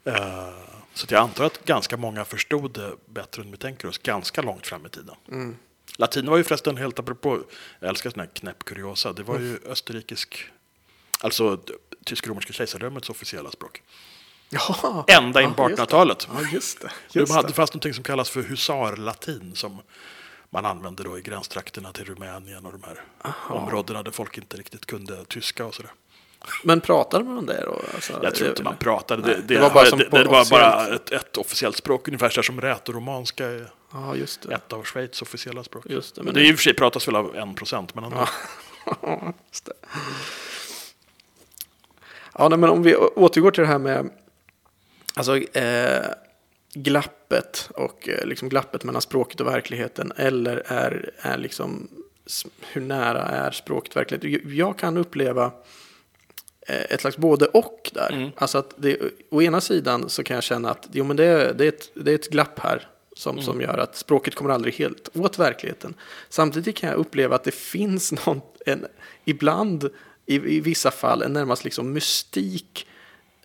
Eh, 0.06 0.50
så 0.94 1.08
jag 1.10 1.22
antar 1.22 1.46
att 1.46 1.66
ganska 1.66 1.98
många 1.98 2.26
förstod 2.26 2.74
det 2.74 2.96
bättre 3.06 3.42
än 3.42 3.52
vi 3.52 3.58
tänker 3.58 3.88
oss 3.88 3.98
ganska 3.98 4.42
långt 4.42 4.68
fram 4.68 4.86
i 4.86 4.90
tiden. 4.90 5.16
Latin 5.98 6.26
var 6.30 6.38
ju 6.38 6.44
förresten 6.44 6.78
helt 6.78 7.00
apropå, 7.00 7.40
jag 7.80 7.90
älskar 7.90 8.10
sådana 8.10 8.24
här 8.24 8.34
knäppkuriosa, 8.34 9.14
det 9.14 9.24
var 9.24 9.40
ju 9.40 9.60
österrikisk, 9.66 10.46
alltså 11.20 11.60
tysk-romerska 12.06 12.54
kejsardömets 12.54 13.10
officiella 13.10 13.52
språk. 13.52 13.84
Ja, 14.50 15.06
Ända 15.08 15.42
in 15.42 15.54
på 15.54 15.64
ja, 15.64 15.70
just 15.70 15.78
det. 15.78 15.84
1800-talet. 15.84 16.28
Ja, 16.34 16.42
just 16.54 16.82
det. 16.82 16.92
De 17.14 17.20
Just 17.20 17.34
hade 17.34 17.48
det. 17.48 17.54
fast 17.54 17.74
någonting 17.74 17.94
som 17.94 18.04
kallas 18.04 18.30
för 18.30 18.42
husarlatin 18.42 19.56
som 19.56 19.82
man 20.50 20.66
använde 20.66 21.04
då 21.04 21.20
i 21.20 21.22
gränstrakterna 21.22 21.92
till 21.92 22.06
Rumänien 22.06 22.66
och 22.66 22.72
de 22.72 22.84
här 22.84 23.04
områdena 23.50 24.04
där 24.04 24.12
folk 24.12 24.38
inte 24.38 24.58
riktigt 24.58 24.86
kunde 24.86 25.26
tyska 25.26 25.66
och 25.66 25.76
sådär. 25.76 25.92
Men 26.64 26.82
pratade 26.82 27.24
man 27.24 27.46
det 27.46 27.62
då? 27.66 27.82
Alltså, 27.94 28.20
Jag 28.24 28.36
tror 28.36 28.50
inte 28.50 28.64
man 28.64 28.78
pratade. 28.78 29.22
Nej, 29.28 29.36
Det, 29.48 29.54
det 29.56 29.62
var 29.62 29.70
bara 29.70 29.90
det, 29.90 30.10
det 30.12 30.24
var 30.24 30.50
bara 30.50 30.96
ett, 30.96 31.12
ett 31.12 31.38
officiellt 31.38 31.78
språk, 31.78 32.08
ungefär 32.08 32.30
så 32.30 32.44
som 32.44 32.62
rätoromanska 32.62 33.46
är 33.46 33.70
det. 34.48 34.54
ett 34.56 34.74
av 34.74 34.84
Schweiz 34.84 35.22
officiella 35.22 35.64
språk. 35.64 35.86
Just 35.90 36.16
det, 36.16 36.24
men 36.24 36.34
det 36.34 36.42
är 36.42 36.46
i 36.46 36.52
och 36.54 36.56
för 36.56 36.64
sig 36.64 36.74
pratas 36.74 37.08
väl 37.08 37.16
av 37.16 37.36
en 37.36 37.56
procent, 37.56 37.96
men 37.96 38.04
ändå. 38.04 38.28
Ja, 39.02 39.34
det. 39.66 39.74
Ja, 42.38 42.50
nej, 42.50 42.60
men 42.60 42.70
om 42.70 42.84
vi 42.84 42.96
återgår 42.96 43.52
till 43.52 43.62
det 43.62 43.68
här 43.68 43.80
med 43.80 44.10
alltså, 45.16 45.38
eh, 45.38 46.06
glappet 46.74 47.70
och 47.76 48.10
eh, 48.10 48.26
liksom 48.26 48.50
glappet 48.50 48.84
mellan 48.84 49.02
språket 49.02 49.40
och 49.42 49.48
verkligheten. 49.48 50.12
Eller 50.18 50.64
är, 50.68 51.12
är 51.18 51.38
liksom, 51.38 51.88
hur 52.62 52.82
nära 52.82 53.22
är 53.22 53.52
språket 53.52 53.96
verkligheten? 53.96 54.56
Jag- 54.58 54.78
kan 54.78 54.98
uppleva 54.98 55.52
ett 56.68 57.02
slags 57.02 57.18
både 57.18 57.46
och 57.46 57.92
där. 57.94 58.32
Alltså 58.36 58.58
att 58.58 58.74
det, 58.78 58.98
å 59.30 59.42
ena 59.42 59.62
sidan 59.62 60.10
så 60.10 60.24
kan 60.24 60.36
jag 60.36 60.44
känna 60.44 60.70
att 60.70 60.88
jo, 60.92 61.04
men 61.04 61.18
det, 61.18 61.26
är, 61.26 61.54
det, 61.54 61.64
är, 61.64 61.70
ett, 61.70 61.92
det 61.94 62.12
är 62.12 62.16
ett 62.16 62.30
glapp 62.30 62.60
här 62.60 62.88
som, 63.16 63.42
som 63.42 63.62
gör 63.62 63.78
att 63.78 63.96
språket 63.96 64.36
kommer 64.36 64.50
aldrig 64.50 64.74
helt 64.74 65.10
åt 65.14 65.40
verkligheten. 65.40 65.94
Samtidigt 66.30 66.78
kan 66.78 66.90
jag 66.90 67.00
uppleva 67.00 67.36
att 67.36 67.44
det 67.44 67.54
finns 67.54 68.12
någon, 68.26 68.42
en, 68.66 68.86
ibland 69.26 69.90
i, 70.26 70.36
i 70.36 70.60
vissa 70.60 70.92
fall 70.92 71.22
en 71.22 71.34
närmast 71.34 71.64
liksom 71.64 71.94
mystik 71.94 72.88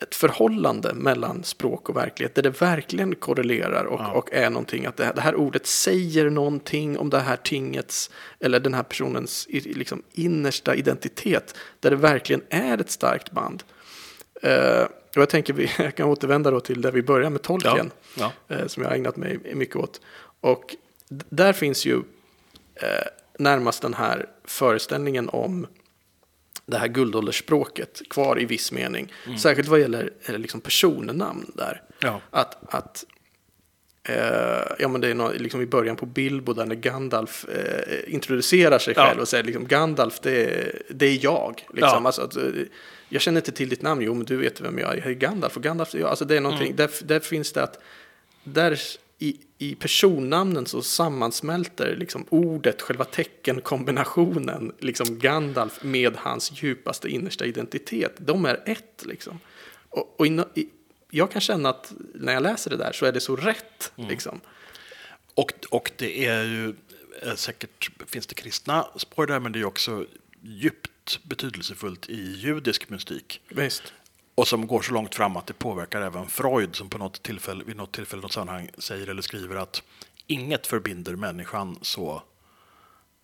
ett 0.01 0.15
förhållande 0.15 0.95
mellan 0.95 1.45
språk 1.45 1.89
och 1.89 1.97
verklighet 1.97 2.35
där 2.35 2.43
det 2.43 2.61
verkligen 2.61 3.15
korrelerar 3.15 3.85
och, 3.85 4.17
och 4.17 4.33
är 4.33 4.51
någonting 4.51 4.87
att 4.87 4.97
det 4.97 5.05
här, 5.05 5.15
det 5.15 5.21
här 5.21 5.35
ordet 5.35 5.67
säger 5.67 6.31
någonting 6.31 6.99
om 6.99 7.11
det 7.11 7.19
här 7.19 7.37
tingets 7.37 8.11
eller 8.41 8.61
den 8.61 8.75
här 8.75 8.83
personens 8.83 9.47
liksom 9.51 10.03
innersta 10.13 10.75
identitet 10.75 11.55
där 11.81 11.91
det 11.91 11.97
verkligen 11.97 12.43
är 12.49 12.81
ett 12.81 12.91
starkt 12.91 13.31
band. 13.31 13.63
Eh, 14.43 14.83
och 14.83 15.23
jag 15.23 15.29
tänker 15.29 15.53
vi 15.53 15.71
jag 15.79 15.95
kan 15.95 16.09
återvända 16.09 16.51
då 16.51 16.61
till 16.61 16.81
där 16.81 16.93
vi 16.93 17.03
började 17.03 17.31
med 17.31 17.43
tolken 17.43 17.91
Ja, 18.19 18.33
eh, 18.49 18.67
som 18.67 18.83
jag 18.83 18.91
har 18.91 18.97
ägnat 18.97 19.17
mig 19.17 19.39
mycket 19.55 19.77
åt. 19.77 20.01
Och 20.41 20.77
där 21.09 21.53
finns 21.53 21.87
ju 21.87 21.97
eh, 22.75 23.07
närmast 23.39 23.83
den 23.83 23.95
här 23.95 24.29
föreställningen 24.45 25.29
om 25.29 25.67
det 26.71 26.79
här 26.79 26.89
guldåldersspråket 26.89 28.03
kvar 28.11 28.41
i 28.41 28.45
viss 28.45 28.73
mening. 28.73 29.13
Särskilt 29.39 29.69
vad 29.69 29.81
gäller 29.81 30.11
liksom 30.27 30.61
personnamn 30.61 31.53
där. 31.55 31.83
Ja. 32.01 32.21
Att, 32.31 32.75
att 32.75 33.05
eh, 34.09 34.77
ja, 34.79 34.89
men 34.89 35.01
det 35.01 35.09
är 35.09 35.15
nå- 35.15 35.33
liksom 35.33 35.61
i 35.63 35.67
början 35.67 35.97
på 35.97 36.07
Bilbo 36.07 36.53
där 36.53 36.67
när 36.67 36.75
Gandalf 36.75 37.45
eh, 37.49 38.15
introducerar 38.15 38.79
sig 38.79 38.95
Ja. 38.97 39.07
själv 39.07 39.21
och 39.21 39.29
säger 39.29 39.45
liksom, 39.45 39.67
Gandalf 39.67 40.21
det 40.21 40.45
är, 40.45 40.83
det 40.91 41.07
är 41.07 41.25
jag. 41.25 41.55
Liksom. 41.75 42.03
Ja. 42.03 42.03
Alltså, 42.07 42.23
att, 42.23 42.37
eh, 42.37 42.43
jag 43.09 43.23
känner 43.23 43.41
inte 43.41 43.53
till 43.53 43.69
ditt 43.69 43.83
namn, 43.83 44.03
jo 44.03 44.15
men 44.15 44.25
du 44.25 44.37
vet 44.37 44.61
vem 44.61 44.79
jag 44.79 44.93
är, 44.93 44.97
jag 44.97 45.07
är 45.07 45.11
Gandalf 45.13 45.57
och 45.57 45.63
Gandalf 45.63 45.95
är 45.95 45.99
jag. 45.99 46.09
Alltså 46.09 46.25
det 46.25 46.37
är 46.37 46.41
någonting, 46.41 46.77
där, 46.77 46.91
där 47.05 47.21
finns 47.21 47.53
det 47.53 47.63
att 47.63 47.79
där 48.45 48.81
i, 49.19 49.37
i 49.59 49.75
personnamnen 49.75 50.67
så 50.67 50.83
sammansmälter 50.83 51.97
liksom 51.97 52.27
ordet, 52.29 52.83
själva 52.83 53.05
teckenkombinationen, 53.05 54.73
liksom 54.79 55.19
Gandalf 55.19 55.83
med 55.83 56.17
hans 56.17 56.63
djupaste 56.63 57.09
innersta 57.09 57.47
identitet. 57.47 58.15
De 58.19 58.45
är 58.45 58.63
ett 58.67 59.05
liksom. 59.07 59.41
Och, 59.91 60.15
och 60.21 60.27
in, 60.27 60.45
i, 60.55 60.69
jag 61.11 61.31
kan 61.31 61.41
känna 61.41 61.69
att 61.69 61.93
när 62.15 62.33
jag 62.33 62.43
läser 62.43 62.71
det 62.71 62.77
där 62.77 62.93
så 62.93 63.07
är 63.07 63.13
det 63.13 63.21
så 63.21 63.37
rätt. 63.37 63.93
Liksom. 63.97 64.41
Och, 65.35 65.53
och 65.71 65.91
det 65.97 66.27
är 66.27 66.45
ju 66.45 66.75
eh, 67.23 67.35
säkert, 67.35 67.91
finns 68.07 68.27
det 68.27 68.35
kristna 68.35 68.87
spår 68.97 69.27
där, 69.27 69.41
men 69.41 69.53
det 69.53 69.61
är 69.61 69.65
också 69.65 70.07
djupt 70.43 71.21
betydelsefullt 71.23 72.09
i 72.09 72.33
judisk 72.33 72.89
mystik. 72.89 73.41
Visst. 73.49 73.93
Och 74.39 74.49
som 74.49 74.67
går 74.67 74.83
så 74.83 74.93
långt 74.93 75.15
fram 75.15 75.37
att 75.37 75.47
det 75.47 75.53
påverkar 75.53 76.03
även 76.03 76.27
Freud 76.27 76.77
som 76.77 76.91
på 76.91 76.99
något 76.99 77.23
tillfälle, 77.23 77.65
vid 77.65 77.77
något 77.77 77.93
tillfälle, 77.93 78.23
något 78.23 78.33
sammanhang 78.33 78.71
säger 78.79 79.07
eller 79.07 79.23
skriver 79.23 79.57
att 79.57 79.83
inget 80.27 80.67
förbinder 80.67 81.17
människan 81.17 81.79
så 81.83 82.23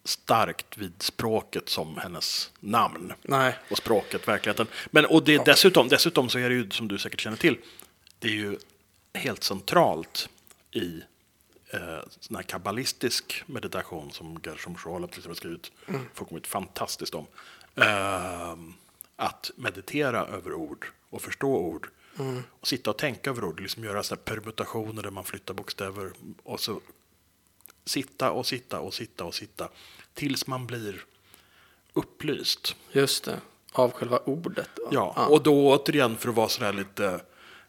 starkt 0.04 0.78
vid 0.78 1.02
språket 1.02 1.68
som 1.68 1.96
hennes 1.96 2.50
namn. 2.60 3.12
Nej. 3.22 3.58
Och 3.70 3.76
språket, 3.76 4.28
verkligheten. 4.28 4.66
Men, 4.90 5.06
och 5.06 5.24
det, 5.24 5.44
dessutom, 5.44 5.88
dessutom 5.88 6.28
så 6.28 6.38
är 6.38 6.48
det 6.48 6.54
ju, 6.54 6.70
som 6.70 6.88
du 6.88 6.98
säkert 6.98 7.20
känner 7.20 7.36
till, 7.36 7.58
det 8.18 8.28
är 8.28 8.32
ju 8.32 8.58
helt 9.14 9.44
centralt 9.44 10.28
i 10.70 11.02
eh, 11.70 11.98
sån 12.20 12.36
här 12.36 12.42
kabbalistisk 12.42 13.42
meditation 13.46 14.12
som 14.12 14.40
Gershom 14.44 14.74
Scholem 14.74 15.08
till 15.08 15.18
exempel 15.18 15.36
skrivit 15.36 15.72
fullkomligt 16.14 16.46
fantastiskt 16.46 17.14
om. 17.14 17.26
Eh, 17.74 18.54
att 19.16 19.50
meditera 19.56 20.26
över 20.26 20.54
ord 20.54 20.86
och 21.14 21.22
förstå 21.22 21.56
ord. 21.56 21.88
Och 22.60 22.68
sitta 22.68 22.90
och 22.90 22.98
tänka 22.98 23.30
över 23.30 23.44
ord, 23.44 23.60
liksom 23.60 23.84
göra 23.84 24.02
här 24.10 24.16
permutationer 24.16 25.02
där 25.02 25.10
man 25.10 25.24
flyttar 25.24 25.54
bokstäver. 25.54 26.12
Och 26.42 26.60
så 26.60 26.80
sitta 27.84 28.30
och 28.30 28.46
sitta 28.46 28.80
och 28.80 28.94
sitta 28.94 29.24
och 29.24 29.34
sitta. 29.34 29.68
Tills 30.14 30.46
man 30.46 30.66
blir 30.66 31.04
upplyst. 31.92 32.76
Just 32.92 33.24
det. 33.24 33.40
Av 33.72 33.92
själva 33.92 34.18
ordet. 34.18 34.68
då. 34.76 34.88
Ja, 34.90 35.26
och 35.30 35.42
då 35.42 35.68
återigen 35.68 36.16
för 36.16 36.28
att 36.28 36.34
vara 36.34 36.48
sådär 36.48 36.72
lite 36.72 37.20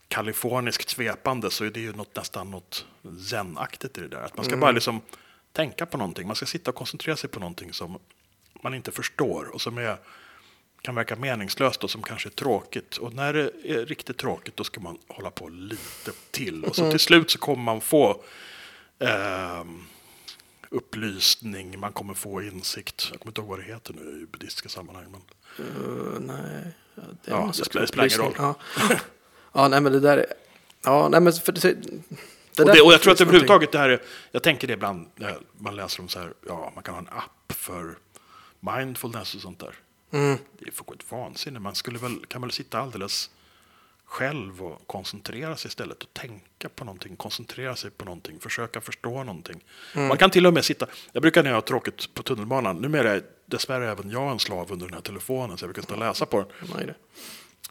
kaliforniskt 0.07 0.89
svepande 0.89 1.51
så 1.51 1.65
är 1.65 1.69
det 1.69 1.79
ju 1.79 1.93
något, 1.93 2.15
nästan 2.15 2.51
något 2.51 2.85
zenaktigt 3.29 3.97
i 3.97 4.01
det 4.01 4.07
där. 4.07 4.21
Att 4.21 4.37
man 4.37 4.45
ska 4.45 4.57
bara 4.57 4.71
liksom 4.71 5.01
tänka 5.51 5.85
på 5.85 5.97
någonting. 5.97 6.27
Man 6.27 6.35
ska 6.35 6.45
sitta 6.45 6.71
och 6.71 6.75
koncentrera 6.75 7.15
sig 7.15 7.29
på 7.29 7.39
någonting 7.39 7.73
som 7.73 7.99
man 8.63 8.73
inte 8.73 8.91
förstår 8.91 9.45
och 9.45 9.61
som 9.61 9.77
är, 9.77 9.97
kan 10.85 10.95
verka 10.95 11.15
meningslöst 11.15 11.83
och 11.83 11.89
som 11.91 12.03
kanske 12.03 12.29
är 12.29 12.31
tråkigt. 12.31 12.97
Och 12.97 13.13
när 13.13 13.33
det 13.33 13.51
är 13.63 13.85
riktigt 13.85 14.17
tråkigt 14.17 14.57
då 14.57 14.63
ska 14.63 14.79
man 14.79 14.97
hålla 15.07 15.31
på 15.31 15.49
lite 15.49 16.11
till. 16.31 16.63
Och 16.65 16.75
så 16.75 16.91
till 16.91 16.99
slut 16.99 17.31
så 17.31 17.37
kommer 17.37 17.63
man 17.63 17.81
få 17.81 18.23
ehm, 18.99 19.83
upplysning, 20.69 21.79
man 21.79 21.93
kommer 21.93 22.13
få 22.13 22.41
insikt. 22.41 23.07
Jag 23.11 23.19
kommer 23.19 23.29
inte 23.29 23.41
ihåg 23.41 23.49
vad 23.49 23.59
det 23.59 23.63
heter 23.63 23.93
nu 23.93 24.21
i 24.21 24.25
buddhistiska 24.25 24.69
sammanhang. 24.69 25.05
Men... 25.11 25.21
Uh, 25.65 26.19
nej. 26.19 26.75
Ja, 26.95 27.01
det, 27.23 27.31
Ja, 27.31 27.51
det 27.57 27.65
spelar- 27.65 27.85
spelar 27.85 28.05
ingen 28.05 28.19
upplysning. 28.19 28.55
Ja. 28.89 28.95
ja, 29.53 29.67
nej 29.67 29.81
men 29.81 29.91
det 29.91 29.99
där 29.99 30.17
är... 30.17 30.25
Ja, 30.83 31.09
nej 31.09 31.21
men 31.21 31.33
för 31.33 31.51
det, 31.51 31.61
det 31.61 32.63
Och, 32.63 32.75
det, 32.75 32.81
och 32.81 32.93
jag 32.93 33.01
tror 33.01 33.13
att 33.13 33.21
överhuvudtaget 33.21 33.71
det 33.71 33.77
här 33.77 33.89
är, 33.89 34.01
jag 34.31 34.43
tänker 34.43 34.67
det 34.67 34.73
ibland 34.73 35.07
när 35.15 35.37
man 35.57 35.75
läser 35.75 36.01
om 36.01 36.09
så 36.09 36.19
här, 36.19 36.33
ja 36.47 36.71
man 36.75 36.83
kan 36.83 36.93
ha 36.93 37.01
en 37.01 37.09
app 37.09 37.51
för 37.51 37.97
mindfulness 38.59 39.35
och 39.35 39.41
sånt 39.41 39.59
där. 39.59 39.75
Mm. 40.15 40.37
Det 40.59 40.67
är 40.67 40.71
fullkomligt 40.71 41.11
vansinne. 41.11 41.59
Man 41.59 41.75
skulle 41.75 41.99
väl, 41.99 42.25
kan 42.27 42.41
väl 42.41 42.51
sitta 42.51 42.79
alldeles 42.79 43.29
själv 44.05 44.63
och 44.63 44.87
koncentrera 44.87 45.55
sig 45.55 45.69
istället 45.69 46.03
och 46.03 46.13
tänka 46.13 46.69
på 46.75 46.85
någonting, 46.85 47.15
koncentrera 47.15 47.75
sig 47.75 47.91
på 47.91 48.05
någonting, 48.05 48.39
försöka 48.39 48.81
förstå 48.81 49.23
någonting. 49.23 49.63
Mm. 49.95 50.07
Man 50.07 50.17
kan 50.17 50.29
till 50.29 50.45
och 50.47 50.53
med 50.53 50.65
sitta, 50.65 50.87
jag 51.11 51.21
brukar 51.21 51.43
när 51.43 51.49
jag 51.49 51.57
har 51.57 51.61
tråkigt 51.61 52.13
på 52.13 52.23
tunnelbanan, 52.23 52.77
numera 52.77 53.11
är 53.11 53.23
dessvärre 53.45 53.91
även 53.91 54.09
jag 54.09 54.31
en 54.31 54.39
slav 54.39 54.71
under 54.71 54.85
den 54.85 54.93
här 54.93 55.01
telefonen 55.01 55.57
så 55.57 55.63
jag 55.63 55.69
brukar 55.69 55.81
sitta 55.81 55.93
och 55.93 55.99
läsa 55.99 56.25
på 56.25 56.37
den. 56.39 56.47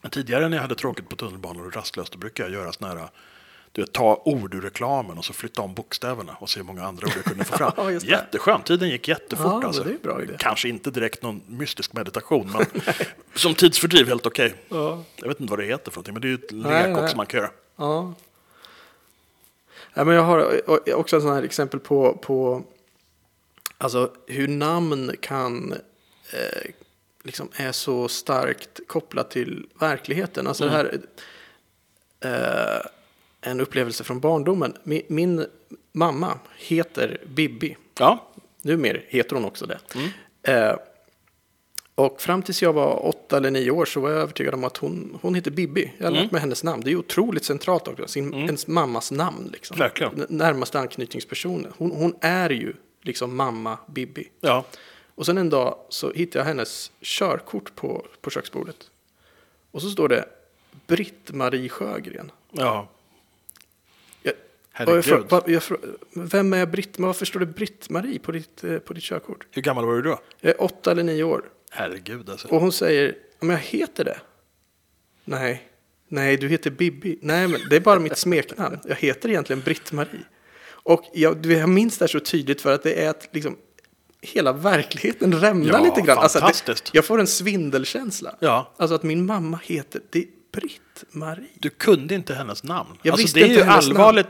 Men 0.03 0.11
tidigare 0.11 0.49
när 0.49 0.57
jag 0.57 0.63
hade 0.63 0.75
tråkigt 0.75 1.09
på 1.09 1.17
tunnelbanan 1.17 1.67
och 1.67 1.77
rastlöst, 1.77 2.13
då 2.13 2.19
brukade 2.19 2.51
jag 2.51 2.61
göra 2.61 2.73
såna 2.73 2.95
här, 2.95 3.09
du 3.75 3.83
vet, 3.83 3.93
ta 3.93 4.23
ord 4.25 4.55
ur 4.55 4.61
reklamen 4.61 5.19
och 5.19 5.25
så 5.25 5.33
flytta 5.33 5.63
om 5.63 5.75
bokstäverna 5.75 6.37
och 6.41 6.51
se 6.51 6.61
hur 6.61 6.65
många 6.65 6.85
andra 6.85 7.07
ord 7.07 7.13
jag 7.17 7.25
kunde 7.25 7.45
få 7.45 7.57
fram. 7.57 7.73
Ja. 7.77 7.91
Jätteskönt, 7.91 8.67
tiden 8.67 8.89
gick 8.89 9.09
jättefort. 9.09 9.47
Ja, 9.47 9.67
alltså. 9.67 9.85
det 9.85 9.91
är 9.91 9.95
en 9.95 10.01
bra 10.03 10.23
idé. 10.23 10.37
Kanske 10.39 10.69
inte 10.69 10.91
direkt 10.91 11.23
någon 11.23 11.43
mystisk 11.47 11.93
meditation, 11.93 12.53
men 12.53 12.67
som 13.35 13.55
tidsfördriv 13.55 14.09
helt 14.09 14.27
okej. 14.27 14.55
Jag 15.17 15.29
vet 15.29 15.41
inte 15.41 15.51
vad 15.51 15.59
det 15.59 15.65
heter 15.65 15.91
för 15.91 15.99
någonting, 15.99 16.15
men 16.15 16.23
det 16.23 16.29
är 16.29 16.31
ju 16.31 16.35
ett 16.35 16.51
Nej, 16.53 16.87
lek 16.87 16.97
nej. 16.97 17.05
också 17.05 17.17
man 17.17 17.27
kan 17.27 17.41
göra. 17.41 17.51
Ja. 17.77 18.15
ja 19.95 20.05
men 20.05 20.15
jag 20.15 20.23
har 20.23 20.71
också 20.95 21.17
ett 21.17 21.23
sånt 21.23 21.35
här 21.35 21.43
exempel 21.43 21.81
på, 21.81 22.19
på 22.23 22.63
alltså, 23.79 24.13
hur 24.27 24.49
namn 24.49 25.13
kan 25.21 25.73
eh, 26.33 26.71
liksom 27.23 27.49
är 27.57 27.73
så 27.73 28.09
starkt 28.09 28.81
kopplat 28.87 29.31
till 29.31 29.67
verkligheten. 29.81 30.47
Alltså 30.47 30.65
det 30.65 30.71
här 30.71 31.01
eh, 32.21 32.87
en 33.45 33.61
upplevelse 33.61 34.05
från 34.05 34.21
barndomen. 34.21 34.77
Min, 34.85 35.03
min 35.09 35.47
mamma 35.93 36.39
heter 36.57 37.21
Bibi. 37.27 37.77
Ja, 37.99 38.31
Numera 38.63 38.99
heter 39.09 39.37
hon 39.37 39.45
också 39.45 39.67
det. 39.67 39.79
Eh, 40.53 40.77
och 41.95 42.21
fram 42.21 42.43
tills 42.43 42.63
jag 42.63 42.73
var 42.73 43.07
åtta 43.07 43.37
eller 43.37 43.51
nio 43.51 43.71
år 43.71 43.85
så 43.85 44.01
var 44.01 44.11
jag 44.11 44.21
övertygad 44.21 44.55
om 44.55 44.65
att 44.65 44.77
hon, 44.77 45.19
hon 45.23 45.35
heter 45.35 45.51
Bibi. 45.51 45.93
Jag 45.99 46.07
har 46.07 46.11
lärt 46.13 46.31
mig 46.31 46.41
hennes 46.41 46.65
namn. 46.65 46.83
Det 46.85 46.91
är 46.91 46.97
otroligt 46.97 47.45
centralt 47.45 47.89
också. 47.89 48.09
Sin, 48.09 48.35
Ens 48.35 48.67
mammas 48.67 49.11
namn. 49.11 49.49
Liksom. 49.53 49.77
Verkligen. 49.79 50.27
Närmaste 50.29 50.79
anknytningspersonen. 50.81 51.73
Hon, 51.79 51.91
hon 51.91 52.15
är 52.21 52.51
ju 52.51 52.75
liksom 53.03 53.37
mamma 53.37 53.79
Bibi. 53.87 54.29
Ja. 54.41 54.65
Och 55.15 55.27
sen 55.27 55.39
en 55.39 55.51
dag 55.51 55.77
så 55.89 56.13
hittade 56.13 56.39
jag 56.39 56.47
hennes 56.47 56.93
körkort 57.01 57.75
på, 57.75 58.07
på 58.21 58.31
köksbordet. 58.31 58.91
Och 59.71 59.83
så 59.83 59.91
står 59.91 60.09
det 60.09 60.25
Britt-Marie 60.87 61.69
Sjögren. 61.69 62.33
ja. 62.53 62.89
Herregud. 64.77 65.05
jag, 65.07 65.21
frå- 65.21 65.31
va- 65.31 65.43
jag, 65.47 65.63
frå- 65.63 65.97
vem 66.15 66.53
är 66.53 66.67
Britt? 66.67 66.99
Varför 66.99 67.27
står 67.27 67.41
det 67.41 67.47
Britt-Marie 67.47 68.19
på 68.19 68.33
ditt, 68.33 68.65
eh, 68.65 68.79
på 68.79 68.93
ditt 68.93 69.05
körkort? 69.05 69.47
Hur 69.51 69.63
gammal 69.63 69.85
var 69.87 69.95
du 69.95 70.03
då? 70.03 70.21
Jag 70.41 70.51
är 70.51 70.63
åtta 70.63 70.91
eller 70.91 71.03
nio 71.03 71.23
år. 71.25 71.45
Herregud 71.71 72.31
alltså. 72.31 72.49
Och 72.49 72.61
hon 72.61 72.73
säger, 72.73 73.15
men 73.41 73.51
jag 73.51 73.59
heter 73.59 74.05
det. 74.05 74.19
Nej, 75.25 75.69
nej 76.09 76.37
du 76.37 76.49
heter 76.49 76.71
Bibi. 76.71 77.19
Nej, 77.23 77.49
men 77.49 77.61
det 77.71 77.77
är 77.77 77.81
bara 77.81 77.99
mitt 78.01 78.19
smeknamn. 78.19 78.79
Jag 78.85 78.97
heter 78.97 79.29
egentligen 79.29 79.63
Britt-Marie. 79.63 80.25
Och 80.67 81.05
jag, 81.13 81.47
jag 81.47 81.69
minns 81.69 81.99
det 81.99 82.03
här 82.03 82.09
så 82.09 82.21
tydligt 82.21 82.61
för 82.61 82.73
att 82.75 82.83
det 82.83 83.05
är 83.05 83.11
att 83.11 83.29
liksom, 83.33 83.57
hela 84.21 84.53
verkligheten 84.53 85.41
rämnar 85.41 85.73
Ja, 85.73 85.85
lite 85.85 86.01
grann. 86.01 86.19
Alltså, 86.19 86.39
fantastiskt. 86.39 86.85
det, 86.85 86.91
jag 86.99 87.05
får 87.05 87.21
en 87.21 87.27
svindelkänsla. 87.27 88.37
Ja. 88.41 88.73
Alltså 88.77 88.95
att 88.95 89.03
min 89.03 89.27
mamma 89.27 89.61
heter, 89.65 90.01
det 90.11 90.27
Britt-Marie. 90.53 91.49
Du 91.59 91.71
kunde 91.71 92.15
inte 92.15 92.35
hennes 92.35 92.65
namn. 92.65 92.91
Jag 93.03 93.13
alltså, 93.13 93.35
det 93.35 93.41
är 93.41 93.45
inte 93.45 93.55
ju 93.59 93.63
hennes 93.63 93.89
namn. 93.89 94.25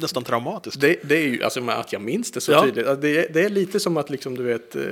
Nästan 0.00 0.24
traumatiskt. 0.24 0.80
Det, 0.80 0.96
det 1.04 1.16
är 1.16 1.26
ju, 1.28 1.42
alltså 1.42 1.70
att 1.70 1.92
jag 1.92 2.02
minns 2.02 2.30
det 2.30 2.40
så 2.40 2.52
Ja. 2.52 2.62
tydligt. 2.62 2.86
Alltså, 2.86 3.00
Det 3.00 3.18
är, 3.26 3.32
det 3.32 3.40
är 3.44 3.48
lite 3.48 3.80
som 3.80 3.96
att 3.96 4.10
liksom, 4.10 4.36
du 4.36 4.42
vet, 4.42 4.76
eh, 4.76 4.82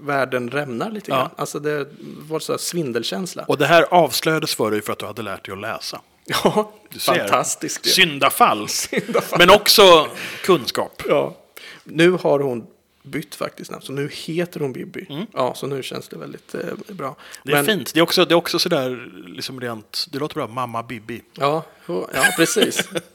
världen 0.00 0.50
rämnar 0.50 0.90
lite 0.90 1.10
Ja. 1.10 1.16
grann. 1.16 1.30
Alltså 1.36 1.58
det 1.58 1.86
var 2.28 2.38
så 2.40 2.52
här 2.52 2.58
svindelkänsla. 2.58 3.44
Och 3.48 3.58
det 3.58 3.66
här 3.66 3.82
avslöjades 3.90 4.54
för 4.54 4.70
dig 4.70 4.82
för 4.82 4.92
att 4.92 4.98
du 4.98 5.06
hade 5.06 5.22
lärt 5.22 5.44
dig 5.46 5.52
att 5.52 5.60
läsa. 5.60 6.00
Ja, 6.26 6.72
Du 6.90 6.98
ser. 6.98 7.14
fantastiskt. 7.14 7.86
Syndafall. 7.86 8.68
Syndafall. 8.68 9.38
Men 9.38 9.50
också 9.50 10.08
kunskap. 10.44 11.02
Ja. 11.08 11.36
Nu 11.84 12.10
har 12.10 12.40
hon 12.40 12.66
bytt 13.02 13.34
faktiskt 13.34 13.70
namn, 13.70 13.82
så 13.82 13.92
nu 13.92 14.08
heter 14.12 14.60
hon 14.60 14.72
Bibi. 14.72 15.06
Mm. 15.10 15.26
Ja, 15.32 15.54
så 15.54 15.66
nu 15.66 15.82
känns 15.82 16.08
det 16.08 16.16
väldigt 16.16 16.54
eh, 16.54 16.60
bra. 16.88 17.16
Det 17.42 17.52
är 17.52 17.64
fint. 17.64 17.94
Det 17.94 18.00
är 18.00 18.02
också, 18.02 18.24
det 18.24 18.32
är 18.34 18.36
också 18.36 18.58
sådär, 18.58 19.08
liksom 19.26 19.60
rent, 19.60 20.06
det 20.10 20.18
låter 20.18 20.34
bra, 20.34 20.46
mamma 20.46 20.82
Bibi. 20.82 21.22
Ja, 21.34 21.64
ja 21.86 22.04
precis. 22.36 22.88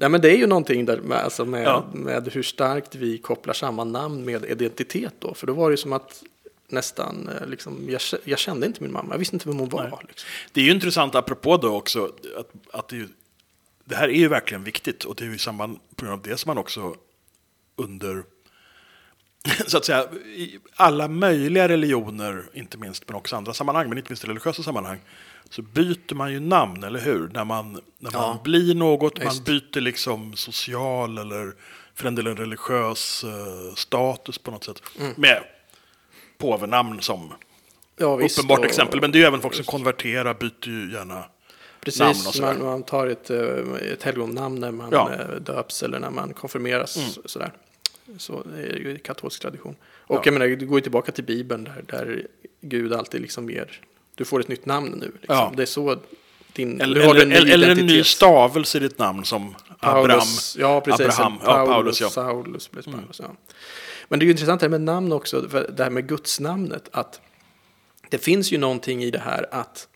Nej, 0.00 0.08
men 0.08 0.20
det 0.20 0.30
är 0.30 0.36
ju 0.36 0.46
någonting 0.46 0.84
där 0.84 0.96
med, 1.00 1.18
alltså 1.18 1.44
med, 1.44 1.64
Ja. 1.64 1.84
med 1.92 2.28
hur 2.32 2.42
starkt 2.42 2.94
vi 2.94 3.18
kopplar 3.18 3.54
samman 3.54 3.92
namn 3.92 4.24
med 4.24 4.44
identitet 4.44 5.14
då. 5.18 5.34
För 5.34 5.46
då 5.46 5.52
var 5.52 5.70
det 5.70 5.72
ju 5.72 5.76
som 5.76 5.92
att 5.92 6.22
nästan, 6.68 7.28
eh, 7.28 7.46
liksom, 7.48 7.86
jag, 7.90 8.00
jag 8.24 8.38
kände 8.38 8.66
inte 8.66 8.82
min 8.82 8.92
mamma, 8.92 9.14
jag 9.14 9.18
visste 9.18 9.36
inte 9.36 9.48
vem 9.48 9.58
hon 9.58 9.68
var. 9.68 10.04
Liksom. 10.08 10.28
Det 10.52 10.60
är 10.60 10.64
ju 10.64 10.70
intressant 10.70 11.14
apropå 11.14 11.56
då 11.56 11.76
också, 11.76 12.12
att, 12.38 12.50
att 12.72 12.88
det, 12.88 12.96
ju, 12.96 13.08
det 13.84 13.96
här 13.96 14.08
är 14.08 14.18
ju 14.18 14.28
verkligen 14.28 14.64
viktigt 14.64 15.04
och 15.04 15.14
det 15.14 15.24
är 15.24 15.28
ju 15.28 15.34
i 15.34 15.38
samband 15.38 15.78
på 15.96 16.04
grund 16.04 16.12
av 16.20 16.22
det 16.22 16.36
som 16.36 16.48
man 16.50 16.58
också 16.58 16.94
under, 17.76 18.22
så 19.66 19.76
att 19.76 19.84
säga, 19.84 20.04
i 20.36 20.58
alla 20.76 21.08
möjliga 21.08 21.68
religioner, 21.68 22.44
inte 22.54 22.78
minst, 22.78 23.04
men 23.08 23.16
också 23.16 23.36
andra 23.36 23.54
sammanhang, 23.54 23.88
men 23.88 23.98
inte 23.98 24.10
minst 24.10 24.24
religiösa 24.24 24.62
sammanhang, 24.62 24.98
så 25.50 25.62
byter 25.62 26.14
man 26.14 26.32
ju 26.32 26.40
namn, 26.40 26.84
eller 26.84 27.00
hur? 27.00 27.28
När 27.34 27.44
man, 27.44 27.72
när 27.72 28.10
man 28.10 28.12
Ja. 28.12 28.40
blir 28.44 28.74
något, 28.74 29.18
man 29.18 29.26
Visst. 29.28 29.44
byter 29.44 29.80
liksom 29.80 30.36
social 30.36 31.18
eller 31.18 31.52
för 31.94 32.08
en 32.08 32.14
del 32.14 32.26
en 32.26 32.36
religiös 32.36 33.24
eh, 33.24 33.74
status 33.74 34.38
på 34.38 34.50
något 34.50 34.64
sätt. 34.64 34.82
Med 35.16 35.42
påvenamn 36.38 37.00
som 37.00 37.32
Ja, 37.96 38.16
visst, 38.16 38.38
uppenbart 38.38 38.58
och- 38.58 38.64
exempel, 38.64 39.00
men 39.00 39.12
det 39.12 39.18
är 39.18 39.20
ju 39.20 39.26
även 39.26 39.40
folk 39.40 39.54
som 39.54 39.64
konverterar, 39.64 40.34
byter 40.34 40.68
ju 40.68 40.92
gärna 40.92 41.14
namn 41.14 41.24
Precis, 41.80 42.40
man, 42.40 42.62
man 42.64 42.82
tar 42.82 43.06
ett, 43.06 43.30
eh, 43.30 43.92
ett 43.92 44.02
helgonnamn 44.02 44.60
när 44.60 44.70
man 44.70 44.88
Ja. 44.92 45.10
eh, 45.12 45.36
döps 45.40 45.82
eller 45.82 45.98
när 45.98 46.10
man 46.10 46.34
konfirmeras. 46.34 46.96
Mm. 46.96 47.08
Sådär. 47.24 47.52
Så 48.18 48.42
det 48.42 48.62
är 48.62 48.76
ju 48.76 48.98
katolsk 48.98 49.42
tradition. 49.42 49.76
Och 49.84 50.26
jag 50.26 50.32
menar, 50.32 50.46
du 50.46 50.66
går 50.66 50.78
ju 50.78 50.82
tillbaka 50.82 51.12
till 51.12 51.24
Bibeln 51.24 51.64
där, 51.64 51.84
där 51.86 52.26
Gud 52.60 52.92
alltid 52.92 53.20
liksom 53.20 53.50
ger, 53.50 53.80
du 54.14 54.24
får 54.24 54.40
ett 54.40 54.48
nytt 54.48 54.66
namn 54.66 54.90
nu. 54.90 55.12
Liksom. 55.20 55.36
Ja. 55.36 55.52
Det 55.56 55.62
är 55.62 55.66
så 55.66 55.96
din, 56.52 56.80
Eller, 56.80 57.00
eller, 57.00 57.22
en 57.22 57.32
eller, 57.32 57.68
en 57.68 57.86
ny 57.86 58.04
stavelse 58.04 58.78
i 58.78 58.80
ditt 58.80 58.98
namn 58.98 59.24
som 59.24 59.54
Abraham. 59.78 60.08
Paulus, 60.08 60.56
ja 60.58 60.80
precis. 60.80 61.00
Abraham, 61.00 61.38
ja, 61.42 61.46
Paulus, 61.46 61.70
Paulus, 61.70 62.00
ja. 62.00 62.06
Mm. 62.06 62.44
Saulus, 62.44 62.68
Paulus, 62.68 63.20
ja. 63.20 63.36
Men 64.08 64.18
det 64.18 64.22
är 64.22 64.26
ju 64.26 64.30
intressant 64.30 64.60
det 64.60 64.64
här 64.64 64.70
med 64.70 64.80
namn 64.80 65.12
också, 65.12 65.48
för 65.48 65.70
det 65.76 65.82
här 65.82 65.90
med 65.90 66.08
gudsnamnet, 66.08 66.88
att 66.92 67.20
det 68.08 68.18
finns 68.18 68.52
ju 68.52 68.58
någonting 68.58 69.04
i 69.04 69.10
det 69.10 69.18
här 69.18 69.46
att 69.50 69.88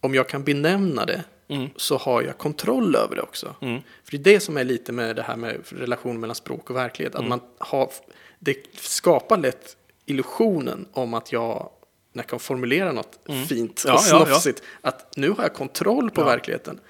om 0.00 0.14
jag 0.14 0.28
kan 0.28 0.44
benämna 0.44 1.06
det 1.06 1.24
Mm. 1.48 1.68
så 1.76 1.96
har 1.96 2.22
jag 2.22 2.38
kontroll 2.38 2.96
över 2.96 3.16
det 3.16 3.22
också. 3.22 3.54
För 3.60 4.10
det 4.10 4.16
är 4.16 4.34
det 4.34 4.40
som 4.40 4.56
är 4.56 4.64
lite 4.64 4.92
med 4.92 5.16
det 5.16 5.22
här 5.22 5.36
med 5.36 5.60
relationen 5.68 6.20
mellan 6.20 6.34
språk 6.34 6.70
och 6.70 6.76
verklighet, 6.76 7.14
Mm. 7.14 7.24
att 7.24 7.28
man 7.40 7.48
har, 7.58 7.90
det 8.38 8.56
skapar 8.76 9.36
lätt 9.38 9.76
illusionen 10.06 10.86
om 10.92 11.14
att 11.14 11.32
jag 11.32 11.70
när 12.12 12.22
jag 12.22 12.28
kan 12.30 12.40
formulera 12.40 12.92
något 12.92 13.18
fint 13.48 13.84
Mm. 13.84 13.94
Ja, 13.94 13.94
och 13.94 14.00
ja, 14.10 14.18
ja. 14.18 14.26
snofsigt, 14.26 14.62
att 14.80 15.16
nu 15.16 15.30
har 15.30 15.42
jag 15.42 15.54
kontroll 15.54 16.10
på 16.10 16.24
verkligheten. 16.24 16.80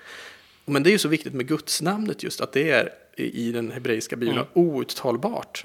Men 0.65 0.83
det 0.83 0.91
är 0.91 0.93
ju 0.93 0.99
så 0.99 1.09
viktigt 1.09 1.33
med 1.35 1.49
gudsnamnet 1.49 2.23
just, 2.23 2.41
att 2.41 2.53
det 2.53 2.71
är 2.71 2.93
i 3.17 3.53
den 3.53 3.71
hebreiska 3.71 4.17
bibeln 4.17 4.39
Mm. 4.39 4.49
outtalbart. 4.55 5.65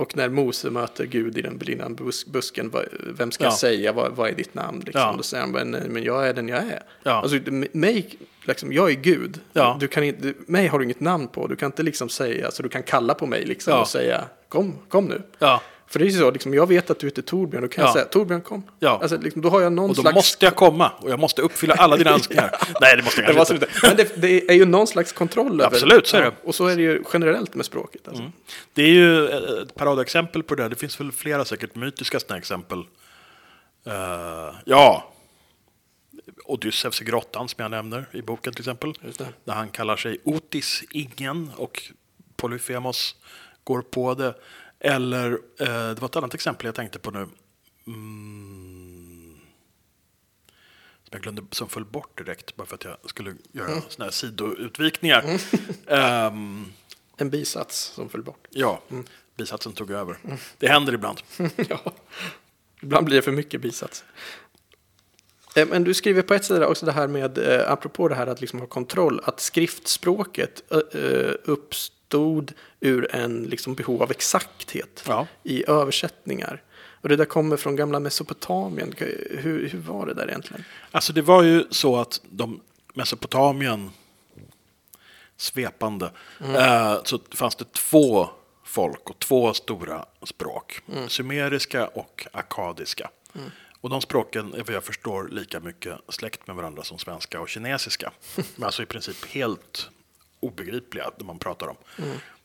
Och 0.00 0.16
när 0.16 0.28
Mose 0.28 0.70
möter 0.70 1.04
Gud 1.04 1.38
i 1.38 1.42
den 1.42 1.58
brinnande 1.58 2.04
bus 2.04 2.26
busken, 2.26 2.72
vem 3.18 3.30
ska 3.32 3.44
Ja. 3.44 3.50
säga, 3.52 3.92
vad, 3.92 4.12
vad 4.12 4.30
är 4.30 4.34
ditt 4.34 4.54
namn? 4.54 4.82
Liksom. 4.86 5.00
Ja. 5.02 5.14
Då 5.16 5.22
säger 5.22 5.42
han, 5.44 5.52
men, 5.52 5.70
men 5.70 6.02
jag 6.02 6.28
är 6.28 6.34
den 6.34 6.48
jag 6.48 6.58
är. 6.58 6.82
Ja. 7.02 7.12
Alltså, 7.12 7.38
mig, 7.72 8.18
liksom, 8.44 8.72
jag 8.72 8.90
är 8.90 8.94
Gud. 8.94 9.40
Ja. 9.52 9.76
Du 9.80 9.88
kan 9.88 10.04
inte, 10.04 10.34
mig 10.46 10.66
har 10.66 10.78
du 10.78 10.84
inget 10.84 11.00
namn 11.00 11.28
på, 11.28 11.46
du 11.46 11.56
kan 11.56 11.66
inte 11.66 11.82
liksom 11.82 12.08
säga, 12.08 12.46
alltså, 12.46 12.62
du 12.62 12.68
kan 12.68 12.82
kalla 12.82 13.14
på 13.14 13.26
mig 13.26 13.44
liksom, 13.44 13.80
och 13.80 13.88
säga, 13.88 14.24
kom, 14.48 14.74
kom 14.88 15.04
nu. 15.04 15.22
För 15.90 15.98
det 15.98 16.04
är 16.04 16.06
ju 16.10 16.18
så, 16.18 16.30
liksom, 16.30 16.54
jag 16.54 16.66
vet 16.68 16.90
att 16.90 16.98
du 16.98 17.06
heter 17.06 17.22
Torbjörn, 17.22 17.62
då 17.62 17.68
kan 17.68 17.82
Ja. 17.82 17.88
jag 17.88 17.92
säga, 17.94 18.04
Torbjörn 18.04 18.40
kom. 18.40 18.62
Ja. 18.78 18.98
Alltså, 19.02 19.18
liksom, 19.18 19.42
då 19.42 19.48
har 19.48 19.60
jag 19.60 19.72
någon 19.72 19.90
Och 19.90 19.96
då 19.96 20.02
slags... 20.02 20.14
måste 20.14 20.46
jag 20.46 20.56
komma 20.56 20.92
och 20.98 21.10
jag 21.10 21.18
måste 21.20 21.42
uppfylla 21.42 21.74
alla 21.74 21.96
dina 21.96 22.10
önskningar. 22.14 22.54
Nej, 22.80 22.96
det 22.96 23.02
måste 23.02 23.20
jag 23.20 23.30
Det 23.30 23.38
var 23.38 23.44
kanske 23.44 23.54
inte. 23.54 23.68
Men 23.82 23.96
det, 23.96 24.22
det 24.22 24.48
är 24.50 24.54
ju 24.54 24.64
någon 24.66 24.86
slags 24.86 25.12
kontroll 25.12 25.60
över 25.60 25.64
Absolut, 25.76 26.06
så 26.06 26.16
är 26.16 26.22
det. 26.22 26.32
Och 26.44 26.54
så 26.54 26.66
är 26.66 26.76
det 26.76 26.82
ju 26.82 27.02
generellt 27.12 27.54
med 27.54 27.66
språket. 27.66 28.08
Alltså. 28.08 28.32
Det 28.74 28.82
är 28.82 28.88
ju 28.88 29.28
ett 29.62 29.74
paradexempel 29.74 30.42
på 30.42 30.54
det. 30.54 30.68
Det 30.68 30.76
finns 30.76 31.00
väl 31.00 31.12
flera 31.12 31.44
säkert 31.44 31.74
mytiska 31.74 32.20
sådana 32.20 32.38
exempel. 32.38 32.78
Eh, 33.86 34.54
ja, 34.64 35.12
Odysseus 36.44 37.02
i 37.02 37.04
grottan 37.04 37.48
som 37.48 37.62
jag 37.62 37.70
nämner 37.70 38.06
i 38.12 38.22
boken 38.22 38.52
till 38.52 38.60
exempel. 38.62 38.92
Just 39.04 39.18
det. 39.18 39.26
Där 39.44 39.52
han 39.54 39.68
kallar 39.68 39.96
sig 39.96 40.18
Otis, 40.24 40.82
ingen, 40.90 41.50
och 41.56 41.82
Polyphemos 42.36 43.14
går 43.64 43.82
på 43.82 44.14
det. 44.14 44.34
Eller, 44.80 45.32
eh, 45.32 45.66
det 45.94 46.00
var 46.00 46.06
ett 46.08 46.16
annat 46.16 46.34
exempel 46.34 46.66
jag 46.66 46.74
tänkte 46.74 46.98
på 46.98 47.10
nu. 47.10 47.26
Mm, 47.86 49.36
som 51.02 51.08
jag 51.10 51.22
glömde, 51.22 51.42
som 51.50 51.68
föll 51.68 51.84
bort 51.84 52.18
direkt 52.18 52.56
bara 52.56 52.66
för 52.66 52.74
att 52.74 52.84
jag 52.84 52.96
skulle 53.04 53.34
göra 53.52 53.68
Mm. 53.70 53.82
såna 53.88 54.04
här 54.04 54.12
sidoutvikningar. 54.12 55.40
Ehm, 55.86 56.64
En 57.16 57.30
bisats 57.30 57.78
som 57.80 58.08
föll 58.08 58.22
bort. 58.22 58.46
Ja, 58.50 58.82
bisatsen 59.36 59.72
tog 59.72 59.90
över. 59.90 60.16
Det 60.58 60.68
händer 60.68 60.92
ibland. 60.92 61.20
ja. 61.68 61.92
Ibland 62.82 63.06
blir 63.06 63.16
det 63.16 63.22
för 63.22 63.32
mycket 63.32 63.60
bisats. 63.60 64.04
Eh, 65.56 65.68
Men 65.68 65.84
du 65.84 65.94
skriver 65.94 66.22
på 66.22 66.34
ett 66.34 66.44
ställe 66.44 66.66
också 66.66 66.86
det 66.86 66.92
här 66.92 67.08
med, 67.08 67.38
eh, 67.38 67.70
apropå 67.72 68.08
det 68.08 68.14
här 68.14 68.26
att 68.26 68.40
liksom 68.40 68.60
ha 68.60 68.66
kontroll, 68.66 69.20
att 69.24 69.40
skriftspråket 69.40 70.72
eh, 70.72 71.32
uppstod 72.14 72.52
ur 72.80 73.14
en 73.14 73.42
liksom 73.42 73.74
behov 73.74 74.02
av 74.02 74.10
exakthet 74.10 75.04
Ja. 75.06 75.26
i 75.42 75.64
översättningar. 75.70 76.62
Och 77.02 77.08
det 77.08 77.16
där 77.16 77.24
kommer 77.24 77.56
från 77.56 77.76
gamla 77.76 78.00
Mesopotamien. 78.00 78.94
Hur, 78.98 79.68
hur 79.68 79.78
var 79.78 80.06
det 80.06 80.14
där 80.14 80.28
egentligen? 80.28 80.64
Alltså 80.90 81.12
det 81.12 81.22
var 81.22 81.42
ju 81.42 81.64
så 81.70 81.96
att 81.96 82.20
de 82.30 82.60
Mesopotamien, 82.94 83.90
svepande, 85.36 86.10
eh, 86.40 87.02
så 87.04 87.18
fanns 87.30 87.56
det 87.56 87.72
två 87.72 88.28
folk 88.64 89.10
och 89.10 89.18
två 89.18 89.54
stora 89.54 90.06
språk. 90.22 90.82
Sumeriska 91.08 91.86
och 91.86 92.26
akkadiska. 92.32 93.10
Och 93.80 93.90
de 93.90 94.00
språken 94.00 94.54
är 94.54 94.58
vad 94.64 94.74
jag 94.74 94.84
förstår 94.84 95.28
lika 95.28 95.60
mycket 95.60 95.94
släkt 96.08 96.46
med 96.46 96.56
varandra 96.56 96.82
som 96.82 96.98
svenska 96.98 97.40
och 97.40 97.48
kinesiska. 97.48 98.12
Men 98.56 98.64
alltså 98.66 98.82
i 98.82 98.86
princip 98.86 99.26
helt 99.26 99.90
obegripliga 100.40 101.10
när 101.18 101.24
man 101.24 101.38
pratar 101.38 101.68
om. 101.68 101.76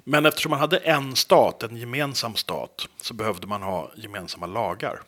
Men 0.04 0.26
eftersom 0.26 0.50
man 0.50 0.60
hade 0.60 0.78
en 0.78 1.16
stat, 1.16 1.64
en 1.64 1.78
gemensam 1.78 2.36
stat, 2.36 2.88
så 3.02 3.14
behövde 3.14 3.48
man 3.48 3.62
ha 3.62 3.92
gemensamma 3.96 4.46
lagar. 4.46 5.02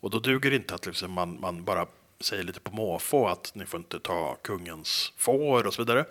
Och 0.00 0.10
då 0.10 0.18
duger 0.18 0.50
det 0.50 0.56
inte 0.56 0.74
att 0.74 0.86
liksom 0.86 1.12
man, 1.12 1.40
man 1.40 1.64
bara 1.64 1.86
säger 2.20 2.42
lite 2.42 2.60
på 2.60 2.74
måfå 2.74 3.28
att 3.28 3.52
ni 3.54 3.66
får 3.66 3.80
inte 3.80 4.00
ta 4.00 4.36
kungens 4.42 5.12
får 5.16 5.66
och 5.66 5.74
så 5.74 5.82
vidare. 5.82 6.04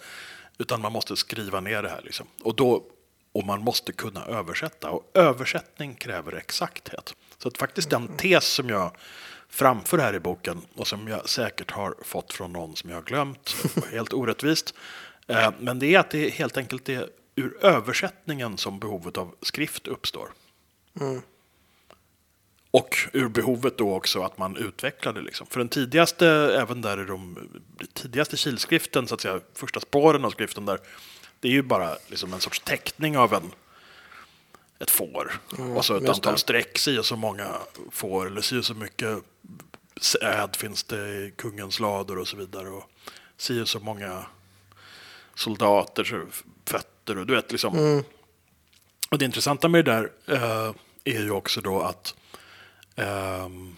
Utan 0.58 0.82
man 0.82 0.91
måste 0.91 1.16
skriva 1.16 1.60
ner 1.60 1.84
det 1.84 1.89
här. 1.89 2.02
Liksom. 2.02 2.28
Och, 2.43 2.56
då, 2.56 2.84
och 3.32 3.45
man 3.45 3.62
måste 3.62 3.91
kunna 3.91 4.26
översätta. 4.26 4.89
Och 4.89 5.12
översättning 5.14 5.95
kräver 5.95 6.34
exakthet. 6.34 7.16
Så 7.38 7.47
att 7.47 7.58
faktiskt 7.58 7.89
den 7.89 8.08
tes 8.08 8.45
som 8.45 8.70
jag 8.70 8.91
framför 9.50 9.97
här 9.97 10.16
i 10.16 10.20
boken 10.20 10.62
och 10.76 10.88
som 10.88 11.08
jag 11.08 11.30
säkert 11.30 11.72
har 11.72 11.95
fått 12.02 12.34
från 12.34 12.54
någon 12.54 12.76
som 12.76 12.89
jag 12.89 12.97
har 12.97 13.04
glömt, 13.04 13.56
helt 13.91 14.14
orättvist. 14.14 14.74
Eh, 15.30 15.51
men 15.59 15.80
det 15.80 15.95
är 15.95 15.99
att 15.99 16.09
det 16.09 16.30
helt 16.30 16.57
enkelt 16.57 16.89
är 16.89 17.09
ur 17.36 17.65
översättningen 17.65 18.57
som 18.57 18.80
behovet 18.80 19.17
av 19.17 19.36
skrift 19.41 19.88
uppstår. 19.88 20.30
Och 22.71 22.97
ur 23.13 23.27
behovet 23.27 23.77
då 23.77 23.95
också 23.95 24.21
att 24.21 24.38
man 24.38 24.57
utvecklar 24.57 25.13
det. 25.13 25.21
Liksom. 25.21 25.47
För 25.47 25.59
den 25.59 25.69
tidigaste, 25.69 26.27
även 26.61 26.82
där 26.82 27.01
i 27.01 27.05
de 27.05 27.49
tidigaste 27.93 28.38
kilskriften, 28.38 29.07
så 29.07 29.15
att 29.15 29.21
säga, 29.21 29.39
första 29.53 29.80
spåren 29.80 30.25
av 30.25 30.32
skriften 30.32 30.65
där, 30.65 30.80
det 31.39 31.47
är 31.47 31.51
ju 31.51 31.61
bara 31.61 31.97
liksom 32.07 32.34
en 32.34 32.39
sorts 32.39 32.59
teckning 32.59 33.17
av 33.17 33.34
en, 33.34 33.51
ett 34.80 34.91
får. 34.91 35.39
och 35.75 35.86
så 35.86 35.95
ett 35.95 36.09
antal 36.09 36.34
det. 36.34 36.39
streck, 36.39 36.77
si 36.77 36.97
och 36.97 37.05
så 37.05 37.15
många 37.15 37.55
får, 37.91 38.27
eller 38.27 38.41
si 38.41 38.59
och 38.59 38.65
så 38.65 38.73
mycket 38.73 39.17
säd 40.01 40.55
finns 40.55 40.84
det 40.84 41.07
i 41.07 41.34
kungens 41.38 41.80
lador 41.80 42.17
och 42.17 42.27
så 42.27 42.38
vidare. 42.38 42.69
Och 42.69 42.89
si 43.38 43.61
och 43.61 43.69
så 43.69 43.80
många 43.80 44.25
soldaters 45.39 46.13
fötter 46.65 47.17
och 47.17 47.25
du 47.25 47.35
vet 47.35 47.51
liksom. 47.51 48.03
Och 49.09 49.17
det 49.17 49.25
intressanta 49.25 49.67
med 49.67 49.85
det 49.85 49.91
där 49.91 50.11
eh, 50.27 50.73
är 51.03 51.21
ju 51.21 51.31
också 51.31 51.61
då 51.61 51.81
att 51.81 52.15
ehm, 52.95 53.75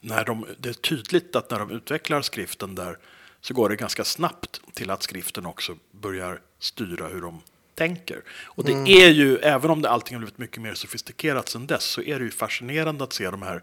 när 0.00 0.24
de, 0.24 0.46
det 0.58 0.68
är 0.68 0.72
tydligt 0.72 1.36
att 1.36 1.50
när 1.50 1.58
de 1.58 1.70
utvecklar 1.70 2.22
skriften 2.22 2.74
där 2.74 2.98
så 3.40 3.54
går 3.54 3.68
det 3.68 3.76
ganska 3.76 4.04
snabbt 4.04 4.60
till 4.74 4.90
att 4.90 5.02
skriften 5.02 5.46
också 5.46 5.76
börjar 5.90 6.40
styra 6.58 7.08
hur 7.08 7.20
de 7.20 7.40
tänker. 7.74 8.22
Och 8.44 8.64
det 8.64 8.72
är 8.72 9.10
ju, 9.10 9.36
även 9.36 9.70
om 9.70 9.82
det 9.82 9.90
allting 9.90 10.14
har 10.14 10.20
blivit 10.20 10.38
mycket 10.38 10.62
mer 10.62 10.74
sofistikerat 10.74 11.48
sedan 11.48 11.66
dess, 11.66 11.84
så 11.84 12.02
är 12.02 12.18
det 12.18 12.24
ju 12.24 12.30
fascinerande 12.30 13.04
att 13.04 13.12
se 13.12 13.30
de 13.30 13.42
här, 13.42 13.62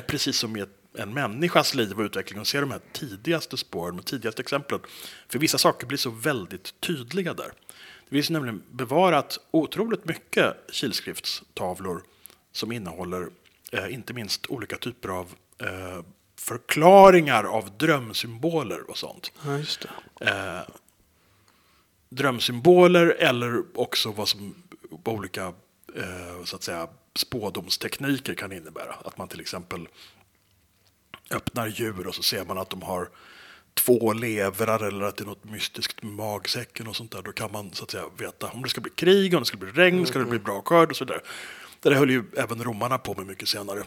precis 0.06 0.38
som 0.38 0.56
i 0.56 0.60
ett, 0.60 0.78
en 0.98 1.14
människas 1.14 1.74
liv 1.74 1.98
och 1.98 2.04
utveckling, 2.04 2.40
och 2.40 2.46
se 2.46 2.60
de 2.60 2.70
här 2.70 2.80
tidigaste 2.92 3.56
spåren, 3.56 3.96
de 3.96 4.02
tidigaste 4.02 4.42
exemplen. 4.42 4.80
För 5.28 5.38
vissa 5.38 5.58
saker 5.58 5.86
blir 5.86 5.98
så 5.98 6.10
väldigt 6.10 6.80
tydliga 6.80 7.34
där. 7.34 7.52
Det 8.08 8.16
finns 8.16 8.30
nämligen 8.30 8.62
bevarat 8.70 9.38
otroligt 9.50 10.04
mycket 10.04 10.56
kilskriftstavlor 10.72 12.02
som 12.52 12.72
innehåller 12.72 13.28
eh, 13.72 13.94
inte 13.94 14.12
minst 14.12 14.46
olika 14.46 14.76
typer 14.76 15.08
av 15.08 15.34
eh, 15.58 16.04
förklaringar 16.38 17.44
av 17.44 17.76
drömsymboler 17.78 18.90
och 18.90 18.98
sånt. 18.98 19.32
Ja. 19.44 19.58
Eh, 20.26 20.68
drömsymboler 22.08 23.06
eller 23.06 23.62
också 23.74 24.12
vad 24.12 24.28
som 24.28 24.54
olika 25.04 25.52
eh, 25.94 26.44
så 26.44 26.56
att 26.56 26.62
säga, 26.62 26.88
spådomstekniker 27.14 28.34
kan 28.34 28.52
innebära. 28.52 28.94
Att 29.04 29.18
man 29.18 29.28
till 29.28 29.40
exempel 29.40 29.88
öppnar 31.30 31.66
djur 31.66 32.06
och 32.06 32.14
så 32.14 32.22
ser 32.22 32.44
man 32.44 32.58
att 32.58 32.70
de 32.70 32.82
har 32.82 33.08
två 33.74 34.12
levrar 34.12 34.82
eller 34.82 35.04
att 35.04 35.16
det 35.16 35.24
är 35.24 35.26
något 35.26 35.44
mystiskt 35.44 36.02
med 36.02 36.12
magsäcken 36.12 36.86
och 36.86 36.96
sånt 36.96 37.12
där. 37.12 37.22
Då 37.22 37.32
kan 37.32 37.52
man 37.52 37.72
så 37.72 37.84
att 37.84 37.90
säga 37.90 38.04
veta 38.16 38.46
om 38.46 38.62
det 38.62 38.68
ska 38.68 38.80
bli 38.80 38.90
krig, 38.90 39.34
om 39.34 39.40
det 39.40 39.46
ska 39.46 39.56
bli 39.56 39.70
regn, 39.70 40.06
ska 40.06 40.18
det 40.18 40.24
bli 40.24 40.38
bra 40.38 40.62
skörd 40.62 40.90
och 40.90 40.96
så 40.96 41.04
vidare. 41.04 41.20
Det 41.80 41.88
där 41.88 41.96
höll 41.96 42.10
ju 42.10 42.24
även 42.36 42.64
romarna 42.64 42.98
på 42.98 43.14
med 43.14 43.26
mycket 43.26 43.48
senare. 43.48 43.82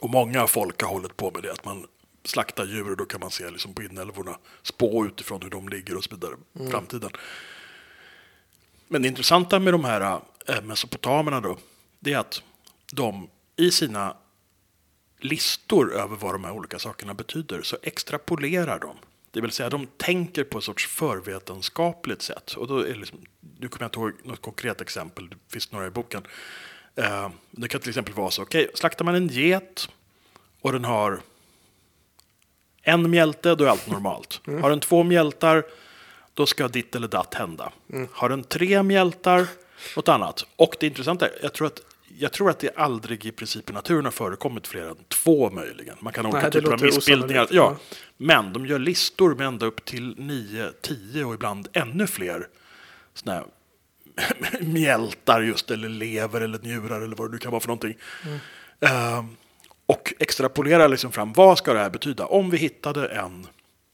Och 0.00 0.10
många 0.10 0.46
folk 0.46 0.82
har 0.82 0.88
hållit 0.88 1.16
på 1.16 1.30
med 1.30 1.42
det, 1.42 1.52
att 1.52 1.64
man 1.64 1.86
slaktar 2.24 2.64
djur 2.64 2.90
och 2.90 2.96
då 2.96 3.04
kan 3.04 3.20
man 3.20 3.30
se 3.30 3.50
liksom 3.50 3.74
på 3.74 3.82
inälvorna, 3.82 4.38
spå 4.62 5.06
utifrån 5.06 5.42
hur 5.42 5.50
de 5.50 5.68
ligger 5.68 5.96
och 5.96 6.04
så 6.04 6.10
vidare 6.10 6.34
i 6.60 6.70
framtiden. 6.70 7.10
Men 8.88 9.02
det 9.02 9.08
intressanta 9.08 9.58
med 9.58 9.74
de 9.74 9.84
här 9.84 10.20
eh, 10.46 10.62
mesopotamerna 10.62 11.40
då, 11.40 11.58
det 12.00 12.12
är 12.12 12.18
att 12.18 12.42
de 12.92 13.28
i 13.56 13.70
sina 13.70 14.16
listor 15.20 15.94
över 15.94 16.16
vad 16.16 16.34
de 16.34 16.44
här 16.44 16.52
olika 16.52 16.78
sakerna 16.78 17.14
betyder 17.14 17.62
så 17.62 17.76
extrapolerar 17.82 18.78
de. 18.78 18.96
Det 19.30 19.40
vill 19.40 19.50
säga 19.50 19.70
de 19.70 19.86
tänker 19.86 20.44
på 20.44 20.58
ett 20.58 20.64
sorts 20.64 20.86
förvetenskapligt 20.86 22.22
sätt. 22.22 22.52
Och 22.52 22.66
då 22.66 22.78
är 22.78 22.94
liksom, 22.94 23.18
nu 23.58 23.68
kommer 23.68 23.84
jag 23.84 23.88
inte 23.88 23.98
ihåg 23.98 24.12
något 24.24 24.42
konkret 24.42 24.80
exempel, 24.80 25.28
det 25.28 25.36
finns 25.48 25.72
några 25.72 25.86
i 25.86 25.90
boken. 25.90 26.26
Eh, 26.94 27.30
det 27.50 27.68
kan 27.68 27.80
till 27.80 27.88
exempel 27.88 28.14
vara 28.14 28.30
så, 28.30 28.42
okej, 28.42 28.70
slaktar 28.74 29.04
man 29.04 29.14
en 29.14 29.28
get 29.28 29.88
och 30.60 30.72
den 30.72 30.84
har 30.84 31.20
en 32.82 33.10
mjälte, 33.10 33.54
då 33.54 33.64
är 33.64 33.68
allt 33.68 33.86
normalt. 33.86 34.40
Har 34.62 34.70
den 34.70 34.80
två 34.80 35.02
mjältar, 35.02 35.64
då 36.34 36.46
ska 36.46 36.68
ditt 36.68 36.96
eller 36.96 37.08
datt 37.08 37.34
hända. 37.34 37.72
Har 38.12 38.28
den 38.28 38.44
tre 38.44 38.82
mjältar, 38.82 39.46
något 39.96 40.08
annat. 40.08 40.46
Och 40.56 40.76
det 40.80 40.86
intressanta 40.86 41.26
är, 41.26 41.32
jag 41.42 41.52
tror 41.52 41.66
att 41.66 41.80
jag 42.20 42.32
tror 42.32 42.50
att 42.50 42.58
det 42.58 42.76
aldrig 42.76 43.26
i 43.26 43.32
princip 43.32 43.70
i 43.70 43.72
naturen 43.72 44.04
har 44.04 44.12
förekommit 44.12 44.66
fler 44.66 44.86
än 44.86 44.96
två 45.08 45.50
möjligen. 45.50 45.96
Man 46.00 46.12
kan 46.12 46.24
ha 46.24 46.32
olika 46.32 46.50
typer 46.50 46.72
av 46.72 46.82
missbildningar. 46.82 47.48
Ja. 47.50 47.76
Men 48.16 48.52
de 48.52 48.66
gör 48.66 48.78
listor 48.78 49.34
med 49.34 49.46
ända 49.46 49.66
upp 49.66 49.84
till 49.84 50.14
nio, 50.18 50.72
tio 50.80 51.24
och 51.24 51.34
ibland 51.34 51.68
ännu 51.72 52.06
fler 52.06 52.48
såna 53.14 53.44
mjältar 54.60 55.40
just, 55.40 55.70
eller 55.70 55.88
lever 55.88 56.40
eller 56.40 56.58
njurar 56.58 57.00
eller 57.00 57.16
vad 57.16 57.28
det 57.28 57.32
nu 57.32 57.38
kan 57.38 57.50
vara 57.50 57.60
för 57.60 57.68
någonting. 57.68 57.96
Ehm, 58.80 59.36
och 59.86 60.14
extrapolerar 60.18 60.88
liksom 60.88 61.12
fram, 61.12 61.32
vad 61.32 61.58
ska 61.58 61.72
det 61.72 61.78
här 61.78 61.90
betyda? 61.90 62.26
Om 62.26 62.50
vi 62.50 62.58
hittade 62.58 63.08
en 63.08 63.46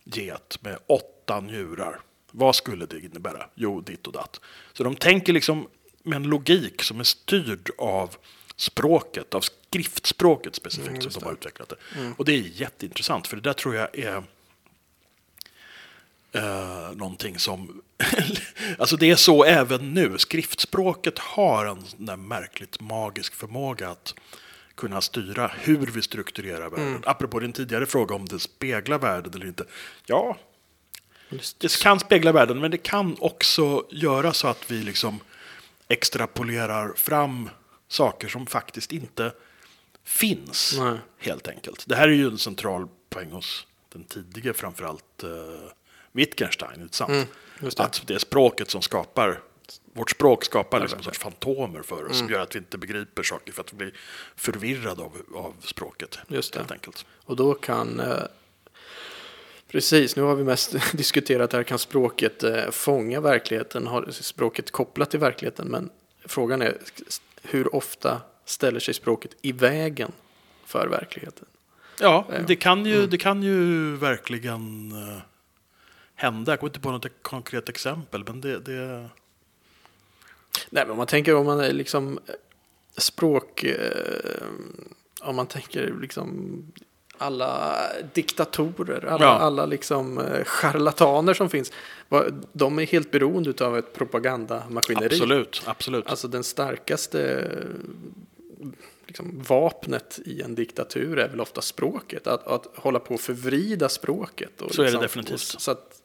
get 0.05 0.59
med 0.61 0.79
åtta 0.87 1.41
njurar, 1.41 2.01
vad 2.33 2.57
skulle 2.57 2.87
det 2.87 3.01
innebära? 3.01 3.47
Jo, 3.55 3.81
ditt 3.81 4.07
och 4.07 4.13
datt. 4.13 4.41
Så 4.73 4.85
de 4.85 4.97
tänker 4.97 5.33
liksom 5.33 5.69
med 6.07 6.17
en 6.17 6.23
logik 6.23 6.83
som 6.83 7.01
är 7.01 7.05
styrd 7.05 7.71
av 7.79 8.17
språket, 8.57 9.35
av 9.35 9.41
skriftspråket 9.41 10.55
specifikt 10.55 11.03
som 11.03 11.13
de 11.13 11.25
har 11.25 11.33
utvecklat 11.33 11.69
det. 11.69 11.77
Och 12.17 12.25
det 12.25 12.33
är 12.33 12.43
jätteintressant, 12.43 13.27
för 13.27 13.37
det 13.37 13.43
där 13.43 13.53
tror 13.53 13.75
jag 13.75 13.99
är 13.99 14.23
eh, 16.33 16.93
någonting 16.97 17.39
som... 17.39 17.83
alltså 18.79 18.97
det 18.97 19.11
är 19.11 19.17
så 19.17 19.45
även 19.45 19.95
nu. 19.95 20.19
Skriftspråket 20.19 21.19
har 21.19 21.67
en 21.67 21.85
där 21.97 22.17
märkligt 22.17 22.81
magisk 22.81 23.35
förmåga 23.35 23.89
att 23.89 24.15
kunna 24.75 25.01
styra 25.01 25.51
hur 25.61 25.87
vi 25.87 26.03
strukturerar 26.03 26.71
världen. 26.71 27.03
Apropå 27.07 27.41
din 27.41 27.53
tidigare 27.53 27.87
fråga 27.87 28.15
om 28.15 28.25
det 28.27 28.39
speglar 28.39 28.99
världen 28.99 29.35
eller 29.35 29.47
inte. 29.47 29.65
Ja, 30.07 30.37
det 31.59 31.79
kan 31.83 32.01
spegla 32.01 32.33
världen, 32.33 32.61
men 32.61 32.71
det 32.71 32.79
kan 32.79 33.17
också 33.21 33.87
göra 33.91 34.33
så 34.33 34.49
att 34.49 34.71
vi 34.71 34.83
liksom 34.83 35.21
extrapolerar 35.89 36.93
fram 36.97 37.51
saker 37.89 38.29
som 38.29 38.47
faktiskt 38.47 38.93
inte 38.93 39.33
finns, 40.05 40.77
Nej. 40.79 40.99
helt 41.19 41.49
enkelt. 41.49 41.85
Det 41.87 41.97
här 41.97 42.09
är 42.09 42.13
ju 42.13 42.27
en 42.27 42.39
central 42.39 42.89
poäng 43.11 43.31
hos 43.31 43.67
den 43.93 44.05
tidige, 44.05 44.53
framförallt 44.53 45.25
uh, 45.25 45.31
Wittgenstein, 46.13 46.83
inte 46.83 46.97
sant? 46.97 47.29
just 47.61 47.77
det. 47.77 47.83
Att 47.83 48.03
det 48.07 48.15
är 48.15 48.19
språket 48.19 48.71
som 48.71 48.83
skapar, 48.83 49.41
vårt 49.95 50.11
språk 50.11 50.45
skapar 50.45 50.81
liksom 50.81 50.99
en 50.99 51.05
sorts 51.05 51.19
fantomer 51.19 51.83
för 51.83 52.11
oss, 52.11 52.19
som 52.19 52.29
gör 52.29 52.41
att 52.41 52.55
vi 52.55 52.59
inte 52.59 52.79
begriper 52.79 53.23
saker, 53.23 53.53
för 53.53 53.61
att 53.61 53.73
vi 53.73 53.77
blir 53.77 53.95
förvirrade 54.37 55.03
av, 55.03 55.13
av 55.35 55.55
språket, 55.61 56.19
Just 56.29 56.53
det. 56.53 56.59
helt 56.59 56.73
enkelt. 56.73 57.07
Och 57.25 57.37
då 57.37 57.55
kan... 57.55 58.01
Eh, 59.77 59.79
precis, 59.79 60.17
nu 60.17 60.23
har 60.23 60.35
vi 60.35 60.45
mest 60.45 60.75
diskuterat 60.93 61.53
här, 61.53 61.63
kan 61.63 61.79
språket 61.79 62.43
eh, 62.43 62.71
fånga 62.71 63.21
verkligheten? 63.21 63.87
Har 63.87 64.11
språket 64.11 64.71
kopplat 64.71 65.11
till 65.11 65.21
verkligheten? 65.21 65.69
Men 65.69 65.91
frågan 66.25 66.63
är 66.63 66.77
hur 67.43 67.75
ofta 67.75 68.21
ställer 68.45 68.81
sig 68.81 68.95
språket 68.95 69.37
i 69.43 69.53
vägen 69.53 70.13
för 70.65 70.89
verkligheten? 70.89 71.47
Ja, 72.01 72.27
Ja. 72.31 72.39
det 72.47 72.57
kan 72.57 72.87
ju, 72.87 73.07
det 73.07 73.19
kan 73.19 73.43
ju 73.43 73.97
verkligen 73.97 74.93
eh, 74.93 75.23
hända. 76.15 76.53
Jag 76.53 76.61
kommer 76.61 76.71
inte 76.71 76.81
på 76.81 76.91
något 76.91 77.23
konkret 77.23 77.69
exempel, 77.69 78.25
men 78.27 78.41
det... 78.41 78.59
det 78.59 79.09
Nej, 80.71 80.85
men 80.85 80.91
om 80.91 80.97
man 80.97 81.07
tänker 81.07 81.35
om 81.35 81.47
man 81.47 81.61
är 81.61 81.73
liksom 81.73 82.19
eh, 82.27 82.35
språk... 82.97 83.65
Eh, 83.65 84.47
om 85.21 85.37
man 85.37 85.47
tänker 85.47 85.95
liksom 86.01 86.63
alla 87.19 87.77
diktatorer, 88.15 89.07
alla, 89.07 89.25
Ja. 89.25 89.31
alla 89.31 89.67
liksom 89.67 90.19
eh, 90.19 90.45
charlataner 90.45 91.35
som 91.35 91.51
finns. 91.51 91.73
De 92.53 92.79
är 92.79 92.87
helt 92.87 93.11
beroende 93.11 93.65
av 93.67 93.79
ett 93.79 93.93
propagandamaskineri. 93.93 95.07
absolut, 95.15 95.63
absolut. 95.67 96.07
Alltså 96.07 96.29
den 96.29 96.45
starkaste 96.45 97.51
liksom, 99.07 99.43
vapnet 99.49 100.21
i 100.25 100.43
en 100.43 100.55
diktatur 100.55 101.19
är 101.19 101.29
väl 101.29 101.41
ofta 101.41 101.61
språket. 101.61 102.27
Att, 102.27 102.47
att 102.47 102.67
hålla 102.75 102.99
på 102.99 103.15
och 103.15 103.21
förvrida 103.21 103.89
språket. 103.89 104.63
Och 104.63 104.75
Så 104.75 104.83
är 104.83 104.87
det 104.87 104.91
liksom, 104.91 105.03
definitivt. 105.03 105.41
Så 105.61 105.71
att 105.71 106.03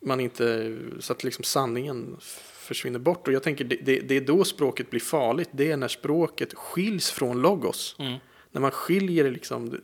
man 0.00 0.20
inte, 0.20 0.76
så 1.00 1.12
att 1.12 1.24
liksom 1.24 1.44
sanningen 1.44 2.16
försvinner 2.54 2.98
bort. 2.98 3.28
Och 3.28 3.34
jag 3.34 3.42
tänker 3.42 3.64
det, 3.64 3.76
det, 3.76 4.00
det 4.00 4.16
är 4.16 4.20
då 4.20 4.44
språket 4.44 4.90
blir 4.90 5.00
farligt. 5.00 5.48
Det 5.52 5.70
är 5.70 5.76
när 5.76 5.88
språket 5.88 6.54
skiljs 6.54 7.10
från 7.10 7.42
logos. 7.42 7.96
Mm. 7.98 8.18
När 8.52 8.60
man 8.60 8.70
skiljer 8.70 9.30
liksom 9.30 9.80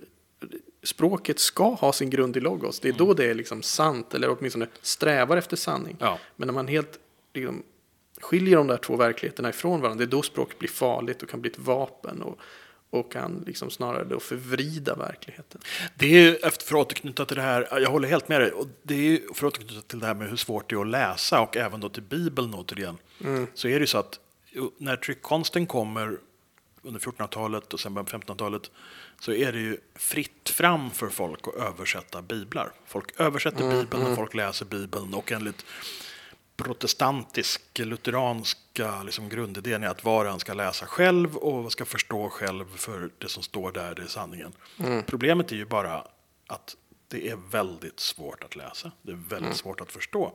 Språket 0.85 1.39
ska 1.39 1.65
ha 1.65 1.93
sin 1.93 2.11
grund 2.11 2.37
i 2.37 2.41
logos. 2.41 2.81
Det 2.81 2.89
är 2.89 2.93
då 2.93 3.15
det 3.15 3.25
är 3.25 3.35
liksom 3.35 3.63
sant, 3.63 4.15
eller 4.15 4.37
åtminstone 4.39 4.67
strävar 4.83 5.37
efter 5.37 5.57
sanning. 5.57 5.97
Ja. 6.01 6.19
Men 6.37 6.47
när 6.47 6.53
man 6.55 6.69
helt 6.69 6.99
liksom, 7.35 7.63
skiljer 8.21 8.57
de 8.57 8.67
där 8.67 8.77
två 8.77 8.97
verkligheterna 8.97 9.49
ifrån 9.49 9.81
varandra, 9.81 9.99
det 9.99 10.09
är 10.09 10.17
då 10.17 10.23
språket 10.23 10.59
blir 10.59 10.69
farligt 10.69 11.23
och 11.23 11.29
kan 11.29 11.41
bli 11.41 11.51
ett 11.51 11.59
vapen. 11.59 12.23
Och, 12.23 12.39
och 12.91 13.13
kan 13.13 13.45
liksom 13.47 13.71
snarare 13.71 14.05
då 14.05 14.21
förvrida 14.21 14.95
verkligheten. 14.95 15.61
Det 15.95 16.07
är 16.07 16.21
ju, 16.21 16.39
för 16.39 16.49
att 16.49 16.73
återknyta 16.73 17.25
till 17.25 17.37
det 17.37 17.43
här, 17.43 17.81
jag 17.81 17.91
håller 17.91 18.09
helt 18.09 18.29
med 18.29 18.41
dig, 18.41 18.51
och 18.53 18.67
det 18.83 18.95
är 18.95 18.99
ju 18.99 19.21
för 19.35 19.47
att 19.47 19.55
återknyta 19.55 19.81
till 19.81 19.99
det 19.99 20.07
här 20.07 20.15
med 20.15 20.29
hur 20.29 20.37
svårt 20.37 20.71
det 20.71 20.77
är 20.77 20.81
att 20.81 20.87
läsa 20.87 21.41
och 21.41 21.57
även 21.57 21.81
då 21.81 21.89
till 21.89 22.03
Bibeln 22.03 22.55
återigen, 22.55 22.99
mm. 23.25 23.47
så 23.55 23.69
är 23.69 23.73
det 23.73 23.81
ju 23.81 23.87
så 23.87 23.99
att 23.99 24.21
när 24.79 24.97
tryckkonsten 24.97 25.67
kommer 25.67 26.19
under 26.85 27.01
1400-talet 27.01 27.75
och 27.75 27.81
sen 27.81 27.95
början 27.95 28.07
på 28.07 28.17
1500-talet 28.17 28.71
så 29.21 29.33
är 29.33 29.53
det 29.53 29.61
ju 29.61 29.79
fritt 29.95 30.49
fram 30.49 30.91
för 30.91 31.09
folk 31.09 31.49
att 31.49 31.55
översätta 31.55 32.23
biblar. 32.23 32.73
Folk 32.87 33.21
översätter 33.21 33.65
mm, 33.65 33.79
Bibeln 33.79 34.03
och 34.03 34.09
mm. 34.09 34.17
folk 34.17 34.35
läser 34.35 34.67
Bibeln 34.67 35.15
och 35.15 35.33
enligt 35.33 35.65
protestantisk, 36.57 37.63
lutheranska 37.79 39.03
liksom 39.03 39.29
grundidén 39.29 39.83
är 39.83 39.89
att 39.89 40.05
var 40.05 40.25
och 40.25 40.31
en 40.31 40.41
ska 40.41 40.55
läsa 40.55 40.87
själv 40.87 41.37
och 41.37 41.73
ska 41.73 41.85
förstå 41.85 42.29
själv 42.29 42.77
för 42.77 43.11
det 43.19 43.29
som 43.29 43.43
står 43.43 43.73
där, 43.73 43.95
det 43.95 44.03
är 44.03 44.07
sanningen. 44.07 44.53
Mm. 44.79 45.03
Problemet 45.03 45.53
är 45.53 45.57
ju 45.57 45.65
bara 45.65 46.05
att 46.47 46.77
det 47.09 47.29
är 47.29 47.37
väldigt 47.51 48.01
svårt 48.01 48.45
att 48.45 48.57
läsa. 48.57 48.93
Det 49.03 49.13
är 49.13 49.17
väldigt 49.17 49.39
mm. 49.39 49.55
svårt 49.55 49.81
att 49.81 49.93
förstå. 49.93 50.33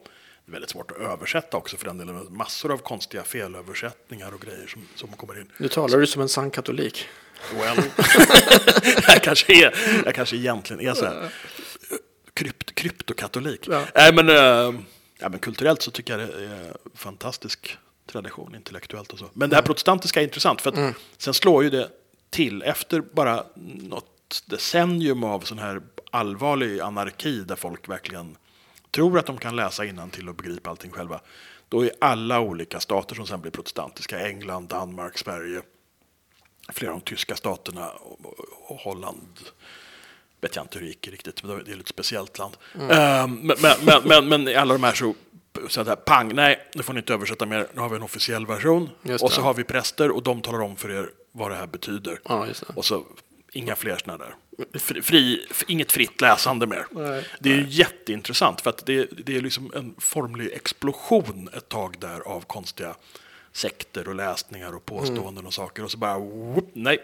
Det 0.50 0.52
är 0.52 0.56
väldigt 0.56 0.70
svårt 0.70 0.91
att 0.91 0.97
översätta 0.97 1.58
också 1.58 1.78
för 1.78 1.86
den 1.86 1.97
delen. 1.97 2.28
Massor 2.30 2.72
av 2.72 2.78
konstiga 2.78 3.24
felöversättningar 3.24 4.34
och 4.34 4.41
grejer 4.41 4.68
som, 4.68 4.88
som 4.95 5.10
kommer 5.10 5.39
in. 5.39 5.52
Nu 5.58 5.68
talar 5.68 6.00
du 6.00 6.08
som 6.08 6.22
en 6.22 6.30
sann 6.30 6.52
katolik. 6.52 7.08
Well, 7.54 7.78
jag, 9.08 9.24
kanske 9.24 9.54
är, 9.54 9.76
jag 10.06 10.16
kanske 10.16 10.36
egentligen 10.36 10.88
är 10.88 10.93
så 10.93 11.06
här 11.06 11.34
krypt, 12.34 12.76
kryptokatolik. 12.76 13.68
Ja. 13.68 13.86
Nej, 13.95 14.14
men, 14.14 14.30
äh, 14.30 14.36
ja, 15.20 15.30
men 15.30 15.39
kulturellt 15.39 15.82
så 15.82 15.91
tycker 15.91 16.20
jag 16.20 16.30
det 16.30 16.45
är 16.45 16.74
fantastisk 16.95 17.78
tradition, 18.12 18.56
intellektuellt 18.56 19.14
och 19.14 19.20
så. 19.20 19.26
Men 19.34 19.50
det 19.50 19.56
här 19.56 19.62
mm. 19.62 19.68
protestantiska 19.68 20.20
är 20.20 20.24
intressant, 20.24 20.62
för 20.62 20.70
att 20.70 20.78
mm. 20.78 20.93
sen 21.18 21.34
slår 21.34 21.64
ju 21.64 21.70
det 21.70 21.89
till 22.30 22.62
efter 22.62 23.02
bara 23.02 23.43
något 23.56 24.43
decennium 24.45 25.24
av 25.24 25.39
sån 25.39 25.60
här 25.60 25.82
allvarlig 26.12 26.80
anarki 26.80 27.39
där 27.39 27.56
folk 27.56 27.89
verkligen 27.89 28.38
tror 28.92 29.20
att 29.20 29.26
de 29.26 29.38
kan 29.38 29.56
läsa 29.56 29.86
innan 29.86 30.10
till 30.10 30.30
och 30.30 30.36
begripa 30.36 30.70
allting 30.70 30.92
själva. 30.92 31.22
Då 31.70 31.86
är 31.86 31.92
alla 32.02 32.40
olika 32.40 32.80
stater 32.80 33.16
som 33.16 33.28
sen 33.28 33.42
blir 33.42 33.52
protestantiska, 33.52 34.28
England, 34.28 34.68
Danmark, 34.68 35.18
Sverige, 35.18 35.62
flera 36.70 36.92
av 36.92 37.00
de 37.00 37.06
tyska 37.06 37.36
staterna 37.36 37.90
och 38.68 38.76
Holland, 38.76 39.40
vet 40.42 40.56
jag 40.56 40.64
inte 40.64 40.80
hur 40.80 40.86
det 40.86 40.90
gick 40.90 41.08
riktigt, 41.08 41.44
men 41.44 41.64
det 41.64 41.72
är 41.72 41.80
ett 41.80 41.88
speciellt 41.88 42.38
land. 42.38 42.58
Mm. 42.76 42.90
Uh, 42.90 43.28
men, 43.28 43.58
men, 43.86 44.04
men, 44.06 44.44
men, 44.44 44.58
alla 44.58 44.74
de 44.74 44.84
här 44.84 44.94
så 44.94 45.14
så 45.70 45.84
här, 45.84 45.96
pang, 45.96 46.36
nej, 46.36 46.68
nu 46.74 46.84
får 46.84 46.94
ni 46.94 47.00
inte 47.00 47.14
översätta 47.14 47.46
mer, 47.46 47.68
nu 47.74 47.82
har 47.82 47.90
vi 47.90 47.96
en 47.96 48.04
officiell 48.04 48.46
version. 48.46 48.90
Och 49.22 49.32
så 49.32 49.42
har 49.42 49.54
vi 49.54 49.64
präster 49.64 50.12
och 50.12 50.24
de 50.24 50.42
talar 50.42 50.62
om 50.62 50.76
för 50.76 50.92
er 50.92 51.10
vad 51.32 51.52
det 51.52 51.56
här 51.56 51.68
betyder. 51.68 52.20
Ja, 52.26 52.48
och 52.76 52.86
så 52.86 53.06
inga 53.52 53.76
fler 53.76 53.98
sådana 53.98 54.26
där. 54.26 54.36
Fri, 54.74 55.01
fri, 55.01 55.45
inget 55.68 55.91
fritt 55.91 56.22
läsande 56.22 56.68
mer. 56.68 56.86
Nej, 56.91 57.26
det 57.39 57.51
är 57.51 57.57
nej. 57.57 57.66
jätteintressant 57.70 58.62
för 58.62 58.70
att 58.70 58.86
det, 58.86 59.07
det 59.26 59.38
är 59.38 59.41
liksom 59.41 59.72
en 59.76 59.95
formlig 59.97 60.51
explosion 60.51 61.49
ett 61.57 61.70
tag 61.70 61.95
där 61.99 62.20
av 62.20 62.41
konstiga 62.41 62.95
sekter 63.51 64.07
och 64.07 64.16
läsningar 64.16 64.76
och 64.76 64.86
påståenden 64.86 65.34
mm. 65.34 65.45
och 65.45 65.53
saker. 65.53 65.84
Och 65.84 65.91
så 65.91 65.97
bara, 65.97 66.20
whoop, 66.20 66.70
nej, 66.74 66.97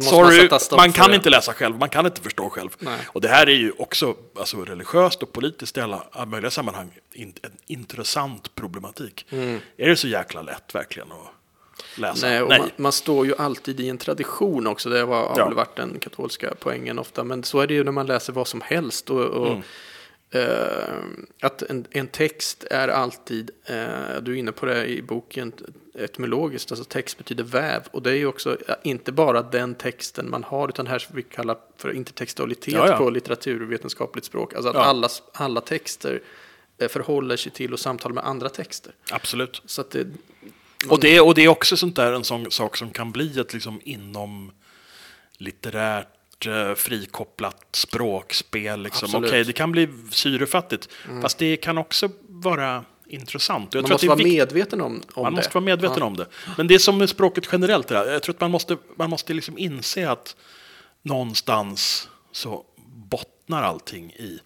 Sorry, 0.00 0.48
man, 0.50 0.60
man 0.76 0.92
kan 0.92 1.10
det. 1.10 1.16
inte 1.16 1.30
läsa 1.30 1.52
själv, 1.52 1.78
man 1.78 1.88
kan 1.88 2.06
inte 2.06 2.20
förstå 2.20 2.50
själv. 2.50 2.70
Nej. 2.78 2.98
Och 3.06 3.20
det 3.20 3.28
här 3.28 3.48
är 3.48 3.54
ju 3.54 3.72
också 3.78 4.16
alltså, 4.38 4.64
religiöst 4.64 5.22
och 5.22 5.32
politiskt 5.32 5.76
i 5.76 5.80
alla 5.80 6.26
möjliga 6.26 6.50
sammanhang 6.50 6.90
en 7.14 7.32
intressant 7.66 8.54
problematik. 8.54 9.26
Mm. 9.30 9.60
Är 9.76 9.88
det 9.88 9.96
så 9.96 10.08
jäkla 10.08 10.42
lätt 10.42 10.74
verkligen 10.74 11.12
att 11.12 11.33
läsa? 11.94 12.26
Nej, 12.26 12.44
Nej. 12.48 12.58
Man, 12.58 12.70
man, 12.76 12.92
står 12.92 13.26
ju 13.26 13.34
alltid 13.38 13.80
i 13.80 13.88
en 13.88 13.98
tradition 13.98 14.66
också. 14.66 14.88
Det 14.90 15.00
har 15.00 15.34
ja. 15.36 15.44
väl 15.44 15.54
varit 15.54 15.76
den 15.76 15.98
katolska 15.98 16.54
poängen 16.60 16.98
ofta. 16.98 17.24
Men 17.24 17.44
så 17.44 17.60
är 17.60 17.66
det 17.66 17.74
ju 17.74 17.84
när 17.84 17.92
man 17.92 18.06
läser 18.06 18.32
vad 18.32 18.48
som 18.48 18.60
helst. 18.60 19.10
Och, 19.10 19.24
och 19.24 19.46
mm. 19.46 19.62
Uh, 20.34 21.04
att 21.40 21.62
en, 21.62 21.86
en, 21.90 22.06
text 22.06 22.64
är 22.70 22.88
alltid, 22.88 23.50
uh, 23.70 24.22
du 24.22 24.32
är 24.32 24.34
inne 24.36 24.52
på 24.52 24.66
det 24.66 24.86
i 24.86 25.02
boken, 25.02 25.52
etymologiskt, 25.94 26.72
alltså 26.72 26.84
text 26.84 27.18
betyder 27.18 27.44
väv. 27.44 27.82
Och 27.90 28.02
det 28.02 28.10
är 28.10 28.14
ju 28.14 28.26
också 28.26 28.56
inte 28.82 29.12
bara 29.12 29.42
den 29.42 29.74
texten 29.74 30.30
man 30.30 30.44
har, 30.44 30.68
utan 30.68 30.86
här 30.86 30.98
som 30.98 31.16
vi 31.16 31.22
kallar 31.22 31.56
för 31.76 31.92
intertextualitet 31.92 32.74
ja, 32.74 32.88
ja. 32.88 32.96
på 32.96 33.10
litteraturvetenskapligt 33.10 34.26
språk. 34.26 34.54
Alltså 34.54 34.68
att 34.68 34.76
ja. 34.76 34.82
alla, 34.84 35.08
alla 35.32 35.60
texter 35.60 36.20
uh, 36.82 36.88
förhåller 36.88 37.36
sig 37.36 37.52
till 37.52 37.72
och 37.72 37.80
samtalar 37.80 38.14
med 38.14 38.26
andra 38.26 38.48
texter. 38.48 38.92
Absolut. 39.10 39.62
Så 39.66 39.80
att 39.80 39.90
det, 39.90 40.06
och, 40.88 41.00
det, 41.00 41.20
och 41.20 41.34
det 41.34 41.44
är 41.44 41.48
också 41.48 41.76
sånt 41.76 41.96
där, 41.96 42.12
en 42.12 42.24
sån 42.24 42.50
sak 42.50 42.76
som 42.76 42.90
kan 42.90 43.12
bli 43.12 43.38
ett 43.38 43.52
liksom 43.52 43.80
inom 43.84 44.52
litterärt 45.38 46.08
Eh, 46.46 46.74
frikopplat 46.74 47.66
språkspel. 47.72 48.82
Liksom. 48.82 49.08
Okej, 49.08 49.28
okay, 49.28 49.44
det 49.44 49.52
kan 49.52 49.72
bli 49.72 49.88
syrefattigt, 50.10 50.88
mm. 51.08 51.22
fast 51.22 51.38
det 51.38 51.56
kan 51.56 51.78
också 51.78 52.10
vara 52.28 52.84
intressant. 53.06 53.74
Man 53.74 53.84
måste 53.90 54.06
vara 54.06 54.22
medveten 54.22 54.80
om, 54.80 55.02
om 55.14 55.22
man 55.22 55.32
det. 55.32 55.36
måste 55.36 55.54
vara 55.54 55.64
medveten 55.64 55.98
ja. 55.98 56.04
om 56.04 56.16
det. 56.16 56.26
Men 56.56 56.66
det 56.66 56.74
är 56.74 56.78
som 56.78 56.98
med 56.98 57.08
språket 57.08 57.48
generellt. 57.52 57.88
Där. 57.88 58.12
Jag 58.12 58.22
tror 58.22 58.34
att 58.34 58.40
man 58.40 58.50
måste, 58.50 58.76
man 58.96 59.10
måste 59.10 59.34
liksom 59.34 59.58
inse 59.58 60.10
att 60.10 60.36
någonstans 61.02 62.08
så 62.32 62.64
bottnar 62.86 63.62
allting 63.62 64.10
i 64.10 64.40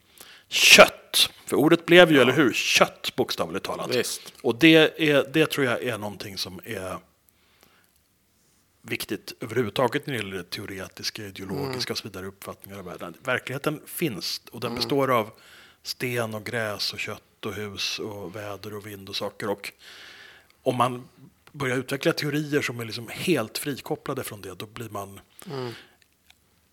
kött. 0.49 1.31
För 1.47 1.57
ordet 1.57 1.87
blev 1.87 2.11
ju, 2.11 2.17
ja. 2.17 2.23
eller 2.23 2.33
hur, 2.33 2.53
kött 2.53 3.17
bokstavligt 3.17 3.65
talat. 3.65 3.95
Visst. 3.95 4.33
Och 4.43 4.59
det, 4.59 5.01
är, 5.11 5.31
det 5.33 5.47
tror 5.47 5.67
jag 5.67 5.83
är 5.83 5.99
någonting 5.99 6.39
som 6.39 6.61
är 6.65 6.99
viktigt 8.83 9.33
överhuvudtaget 9.41 10.07
när 10.07 10.15
det 10.15 10.19
gäller 10.19 10.43
teoretiska, 10.43 11.23
ideologiska 11.27 11.91
mm. 11.91 11.93
och 11.93 11.99
så 11.99 12.09
vidare 12.09 12.27
uppfattningar 12.27 12.79
av 12.79 12.85
världen. 12.85 13.15
Verkligheten 13.23 13.81
finns 13.87 14.43
och 14.51 14.61
den 14.61 14.71
mm. 14.71 14.77
består 14.77 15.11
av 15.11 15.31
sten 15.83 16.35
och 16.35 16.45
gräs 16.45 16.93
och 16.93 16.99
kött 16.99 17.47
och 17.47 17.55
hus 17.55 17.99
och 17.99 18.37
väder 18.37 18.75
och 18.75 18.87
vind 18.87 19.09
och 19.09 19.17
saker. 19.17 19.49
Och 19.49 19.73
om 20.63 20.77
man 20.77 21.09
börjar 21.53 21.77
utveckla 21.77 22.13
teorier 22.13 22.63
som 22.63 22.81
är 22.81 22.85
liksom 22.85 23.09
helt 23.09 23.59
frikopplade 23.59 24.25
från 24.25 24.41
det, 24.41 24.55
då 24.55 24.67
blir 24.67 24.89
man 24.89 25.21
mm. 25.47 25.73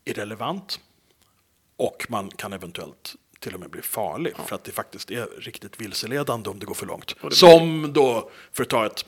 irrelevant 0.05 0.79
och 1.75 2.05
man 2.09 2.29
kan 2.29 2.53
eventuellt 2.53 3.15
till 3.39 3.53
och 3.53 3.59
med 3.59 3.69
bli 3.69 3.81
farlig 3.81 4.33
ja. 4.37 4.43
för 4.43 4.55
att 4.55 4.63
det 4.63 4.71
faktiskt 4.71 5.11
är 5.11 5.27
riktigt 5.37 5.81
vilseledande 5.81 6.49
om 6.49 6.59
det 6.59 6.65
går 6.65 6.75
för 6.75 6.85
långt. 6.85 7.15
Som 7.31 7.93
då, 7.93 8.31
för 8.51 8.63
att 8.63 8.69
ta 8.69 8.85
ett 8.85 9.05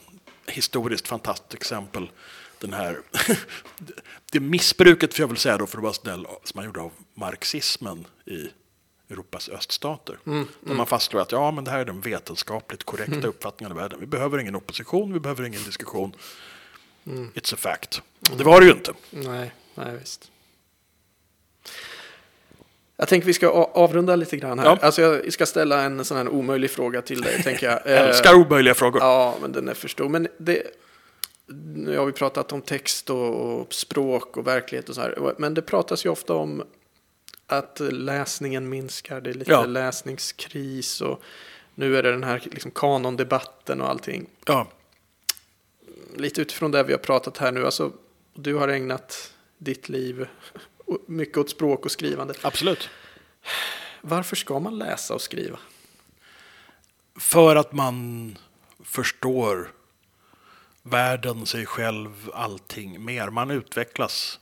historiskt 0.47 1.07
fantastiskt 1.07 1.53
exempel, 1.53 2.09
den 2.59 2.73
här, 2.73 3.01
det 4.31 4.39
missbruket, 4.39 5.13
för 5.13 5.23
jag 5.23 5.27
vill 5.27 5.37
säga 5.37 5.57
då 5.57 5.67
för 5.67 5.77
att 5.77 5.83
vara 5.83 5.93
snäll, 5.93 6.27
som 6.43 6.51
man 6.55 6.65
gjorde 6.65 6.81
av 6.81 6.91
marxismen 7.13 8.07
i 8.25 8.49
Europas 9.09 9.49
öststater. 9.49 10.19
Mm, 10.25 10.37
mm. 10.37 10.49
Där 10.61 10.73
man 10.73 10.87
fastslår 10.87 11.21
att 11.21 11.31
ja, 11.31 11.51
men 11.51 11.63
det 11.63 11.71
här 11.71 11.79
är 11.79 11.85
den 11.85 12.01
vetenskapligt 12.01 12.83
korrekta 12.83 13.13
mm. 13.13 13.29
uppfattningen 13.29 13.71
av 13.71 13.77
världen. 13.77 13.99
Vi 13.99 14.05
behöver 14.05 14.37
ingen 14.37 14.55
opposition, 14.55 15.13
vi 15.13 15.19
behöver 15.19 15.43
ingen 15.43 15.63
diskussion. 15.63 16.15
Mm. 17.05 17.31
It's 17.35 17.53
a 17.53 17.57
fact. 17.57 18.01
Och 18.31 18.37
det 18.37 18.43
var 18.43 18.59
det 18.59 18.65
ju 18.65 18.71
inte. 18.71 18.93
Nej, 19.09 19.53
nej 19.75 19.97
visst. 19.97 20.31
Jag 22.97 23.07
tänker 23.07 23.27
vi 23.27 23.33
ska 23.33 23.49
avrunda 23.49 24.15
lite 24.15 24.37
grann 24.37 24.59
här. 24.59 24.65
Ja. 24.65 24.77
Alltså 24.81 25.01
jag 25.01 25.33
ska 25.33 25.45
ställa 25.45 25.81
en 25.81 26.05
sån 26.05 26.17
här 26.17 26.29
omöjlig 26.29 26.71
fråga 26.71 27.01
till 27.01 27.21
dig. 27.21 27.43
tänker 27.43 27.67
jag. 27.67 27.81
älskar 27.85 28.33
omöjliga 28.33 28.73
frågor. 28.73 29.01
Ja, 29.01 29.37
men 29.41 29.51
den 29.51 29.67
är 29.67 29.73
för 29.73 29.87
stor. 29.87 30.09
Men 30.09 30.27
det, 30.37 30.63
nu 31.75 31.97
har 31.97 32.05
vi 32.05 32.11
pratat 32.11 32.51
om 32.51 32.61
text 32.61 33.09
och, 33.09 33.59
och, 33.59 33.73
språk 33.73 34.37
och 34.37 34.47
verklighet 34.47 34.89
och 34.89 34.95
så 34.95 35.01
här. 35.01 35.33
Men 35.37 35.53
det 35.53 35.61
pratas 35.61 36.05
ju 36.05 36.09
ofta 36.09 36.33
om 36.33 36.63
att 37.47 37.79
läsningen 37.91 38.69
minskar. 38.69 39.21
Det 39.21 39.29
är 39.29 39.33
lite 39.33 39.51
ja. 39.51 39.65
läsningskris 39.65 41.01
och 41.01 41.21
nu 41.75 41.97
är 41.97 42.03
det 42.03 42.11
den 42.11 42.23
här 42.23 42.41
liksom 42.51 42.71
kanondebatten 42.71 43.81
och 43.81 43.89
allting. 43.89 44.29
Ja. 44.45 44.67
Lite 46.15 46.41
utifrån 46.41 46.71
det 46.71 46.83
vi 46.83 46.93
har 46.93 46.99
pratat 46.99 47.37
här 47.37 47.51
nu. 47.51 47.65
Alltså, 47.65 47.91
du 48.33 48.55
har 48.55 48.67
ägnat 48.67 49.33
ditt 49.57 49.89
liv 49.89 50.27
mycket 51.07 51.37
åt 51.37 51.49
språk 51.49 51.85
och 51.85 51.91
skrivande. 51.91 52.33
Absolut. 52.41 52.89
Varför 54.01 54.35
ska 54.35 54.59
man 54.59 54.77
läsa 54.77 55.13
och 55.13 55.21
skriva? 55.21 55.59
För 57.15 57.55
att 57.55 57.73
man 57.73 58.37
förstår 58.83 59.71
världen, 60.83 61.45
sig 61.45 61.65
själv, 61.65 62.29
allting 62.33 63.05
mer. 63.05 63.29
Man 63.29 63.51
utvecklas 63.51 64.39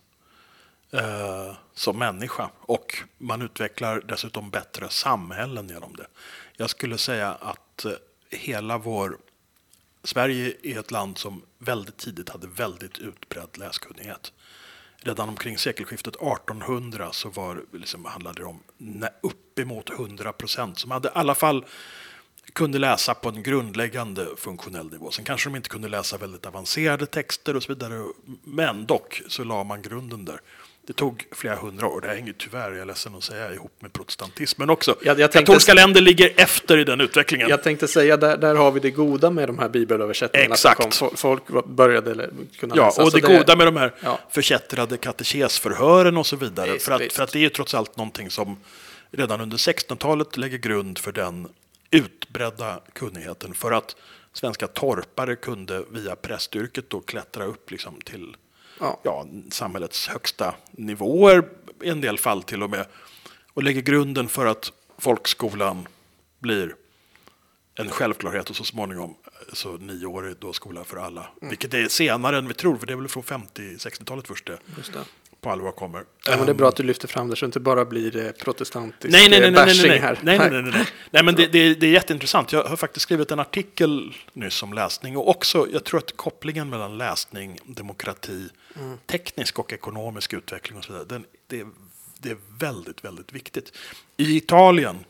eh, 0.92 1.56
som 1.74 2.00
människa 2.00 2.50
och 2.60 3.04
man 3.18 3.42
utvecklar 3.42 4.02
dessutom 4.08 4.50
bättre 4.50 4.90
samhällen 4.90 5.68
genom 5.68 5.96
det. 5.96 6.08
Jag 6.58 6.70
skulle 6.70 6.98
säga 6.98 7.32
att 7.32 7.86
eh, 7.86 7.92
hela 8.30 8.78
vår 8.78 9.18
Sverige 10.04 10.54
är 10.64 10.80
ett 10.80 10.92
land 10.92 11.18
som 11.18 11.42
väldigt 11.58 11.98
tidigt 11.98 12.30
hade 12.30 12.48
väldigt 12.48 12.98
utbredd 12.98 13.58
läskunnighet. 13.58 14.34
Redan 15.06 15.30
omkring 15.30 15.58
sekelskiftet 15.58 16.16
1800 16.16 17.10
så 17.12 17.30
var, 17.30 17.64
liksom, 17.74 18.06
handlade 18.06 18.42
det 18.42 18.46
om 18.46 18.60
uppemot 19.22 19.90
100 19.90 20.34
procent 20.34 20.80
som 20.80 20.92
hade 20.92 21.08
i 21.08 21.12
alla 21.14 21.36
fall 21.36 21.66
kunde 22.54 22.80
läsa 22.80 23.14
på 23.14 23.30
en 23.30 23.44
grundläggande 23.44 24.28
funktionell 24.38 24.92
nivå. 24.92 25.12
Sen 25.12 25.26
kanske 25.26 25.50
de 25.50 25.56
inte 25.56 25.70
kunde 25.70 25.88
läsa 25.88 26.18
väldigt 26.18 26.46
avancerade 26.46 27.06
texter 27.06 27.56
och 27.56 27.64
så 27.64 27.74
vidare. 27.74 28.06
Men 28.44 28.86
dock 28.86 29.22
så 29.28 29.44
la 29.44 29.64
man 29.64 29.82
grunden 29.82 30.26
där. 30.26 30.40
Det 30.88 30.94
tog 30.94 31.26
flera 31.32 31.56
hundra 31.56 31.88
år. 31.88 32.02
Det 32.02 32.08
hänger 32.08 32.34
tyvärr, 32.38 32.72
jag 32.72 32.80
är 32.82 32.86
ledsen 32.86 33.16
att 33.16 33.24
säga, 33.24 33.54
ihop 33.54 33.72
med 33.82 33.94
protestantismen 33.94 34.70
också. 34.70 34.96
Jag- 35.02 35.20
jag 35.20 35.32
tänkte- 35.32 35.40
Katolska 35.52 35.74
länder 35.74 36.02
ligger 36.02 36.34
efter 36.38 36.78
i 36.78 36.84
den 36.84 37.02
utvecklingen. 37.02 37.50
Jag 37.50 37.64
tänkte 37.64 37.88
säga, 37.88 38.18
där, 38.18 38.38
där 38.38 38.56
har 38.56 38.72
vi 38.72 38.80
det 38.80 38.92
goda 38.92 39.30
med 39.30 39.50
de 39.50 39.60
här 39.60 39.70
bibelöversättningarna. 39.70 40.54
Exakt. 40.54 40.82
Kom, 40.82 40.90
Fo- 40.92 41.16
folk 41.16 41.44
började 41.68 42.30
kunna 42.60 42.76
Ja, 42.78 42.86
läsa. 42.86 43.04
och 43.04 43.12
Så 43.12 43.18
det 43.18 43.38
goda 43.38 43.56
med 43.56 43.68
de 43.68 43.76
här 43.78 43.94
ja. 44.04 44.20
förkättrade 44.32 44.98
katekesförhören 44.98 46.18
och 46.18 46.26
så 46.28 46.36
vidare. 46.36 46.72
Visst, 46.74 46.86
för, 46.86 46.92
att, 46.92 47.02
visst. 47.02 47.16
för 47.16 47.24
att 47.24 47.32
det 47.32 47.40
är 47.40 47.42
ju 47.42 47.50
trots 47.50 47.74
allt 47.74 47.98
någonting 47.98 48.30
som 48.30 48.58
redan 49.12 49.42
under 49.42 49.58
1600-talet 49.58 50.38
lägger 50.38 50.58
grund 50.58 50.98
för 50.98 51.12
den 51.12 51.48
utbredda 51.92 52.80
kunnigheten. 52.94 53.54
För 53.54 53.72
att 53.72 53.96
svenska 54.34 54.68
torpare 54.68 55.36
kunde 55.36 55.84
via 55.92 56.16
prästyrket 56.16 56.90
då 56.90 57.00
klättra 57.00 57.46
upp 57.46 57.72
liksom 57.72 58.02
till 58.02 58.36
Ja. 58.80 59.00
ja, 59.04 59.28
samhällets 59.52 60.08
högsta 60.08 60.56
nivåer, 60.72 61.50
i 61.82 61.90
en 61.90 62.02
del 62.02 62.18
fall 62.18 62.44
till 62.44 62.64
och 62.64 62.70
med. 62.70 62.86
Och 63.54 63.64
lägger 63.64 63.82
grunden 63.82 64.28
för 64.30 64.46
att 64.46 64.72
folkskolan 64.98 65.88
blir 66.40 66.76
en 67.76 67.90
självklarhet 67.90 68.50
och 68.50 68.56
så 68.56 68.64
småningom 68.64 69.16
så 69.54 69.78
nioårig 69.78 70.36
då 70.40 70.54
skola 70.54 70.84
för 70.84 70.98
alla. 70.98 71.22
Mm. 71.22 71.50
Vilket 71.50 71.74
är 71.74 71.88
senare 71.88 72.38
än 72.38 72.48
vi 72.48 72.54
tror, 72.54 72.78
för 72.78 72.88
det 72.88 72.94
är 72.94 72.98
väl 72.98 73.08
från 73.08 73.24
50-60-talet 73.24 74.28
först 74.28 74.46
det. 74.46 74.58
På 75.46 75.52
allvar 75.52 75.72
kommer. 75.72 76.04
Ja, 76.26 76.38
men 76.38 76.46
det 76.46 76.52
är 76.52 76.54
bra 76.54 76.68
att 76.68 76.76
du 76.76 76.84
lyfter 76.84 77.08
fram 77.08 77.30
det 77.30 77.36
så 77.36 77.46
det 77.46 77.48
inte 77.48 77.60
bara 77.60 77.86
blir 77.86 78.18
eh, 78.18 78.32
protestantisk 78.32 79.12
Nej, 79.12 79.30
nej, 79.30 79.40
nej, 79.40 79.48
eh, 79.48 79.54
nej, 79.54 79.66
nej, 79.66 79.66
bashing 79.66 79.90
nej, 79.90 80.00
här. 80.00 80.20
nej, 80.24 80.38
nej, 80.38 80.50
nej, 80.52 80.62
nej, 80.62 80.72
nej. 80.72 80.88
nej 81.12 81.24
men 81.24 81.36
det, 81.36 81.48
det, 81.48 81.74
det 81.76 81.88
är 81.88 81.92
jätteintressant. 81.92 82.52
Jag 82.52 82.64
har 82.64 82.76
faktiskt 82.76 83.04
skrivit 83.04 83.32
en 83.32 83.40
artikel 83.40 84.14
nyss 84.34 84.64
om 84.64 84.74
läsning 84.74 85.18
och 85.18 85.30
också, 85.30 85.68
jag 85.74 85.84
tror 85.84 85.98
att 85.98 86.18
kopplingen 86.18 86.70
mellan 86.70 86.98
läsning, 86.98 87.58
demokrati, 87.66 88.50
teknisk 89.06 89.60
och 89.60 89.74
ekonomisk 89.74 90.34
utveckling 90.34 90.78
och 90.78 90.84
så 90.84 90.94
vidare, 90.94 91.08
den, 91.10 91.26
det, 91.48 91.66
det 92.20 92.30
är 92.30 92.38
väldigt, 92.60 93.06
väldigt 93.06 93.34
viktigt. 93.34 93.78
I 94.18 94.38
Italien, 94.38 95.06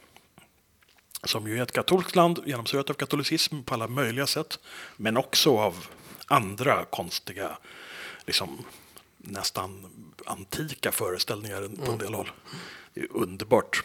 som 1.23 1.47
ju 1.47 1.57
är 1.57 1.63
ett 1.63 1.71
katolskt 1.71 2.15
land, 2.15 2.39
genomsyrat 2.45 2.89
av 2.89 2.93
katolicism 2.93 3.63
på 3.63 3.73
alla 3.73 3.87
möjliga 3.87 4.27
sätt, 4.27 4.59
men 4.97 5.17
också 5.17 5.57
av 5.57 5.85
andra 6.27 6.85
konstiga, 6.85 7.57
liksom 8.25 8.65
nästan 9.27 9.85
antika 10.25 10.91
föreställningar 10.91 11.85
på 11.85 11.91
en 11.91 11.97
del 11.97 12.13
håll. 12.13 12.31
Det 12.93 13.01
är 13.01 13.07
underbart. 13.11 13.83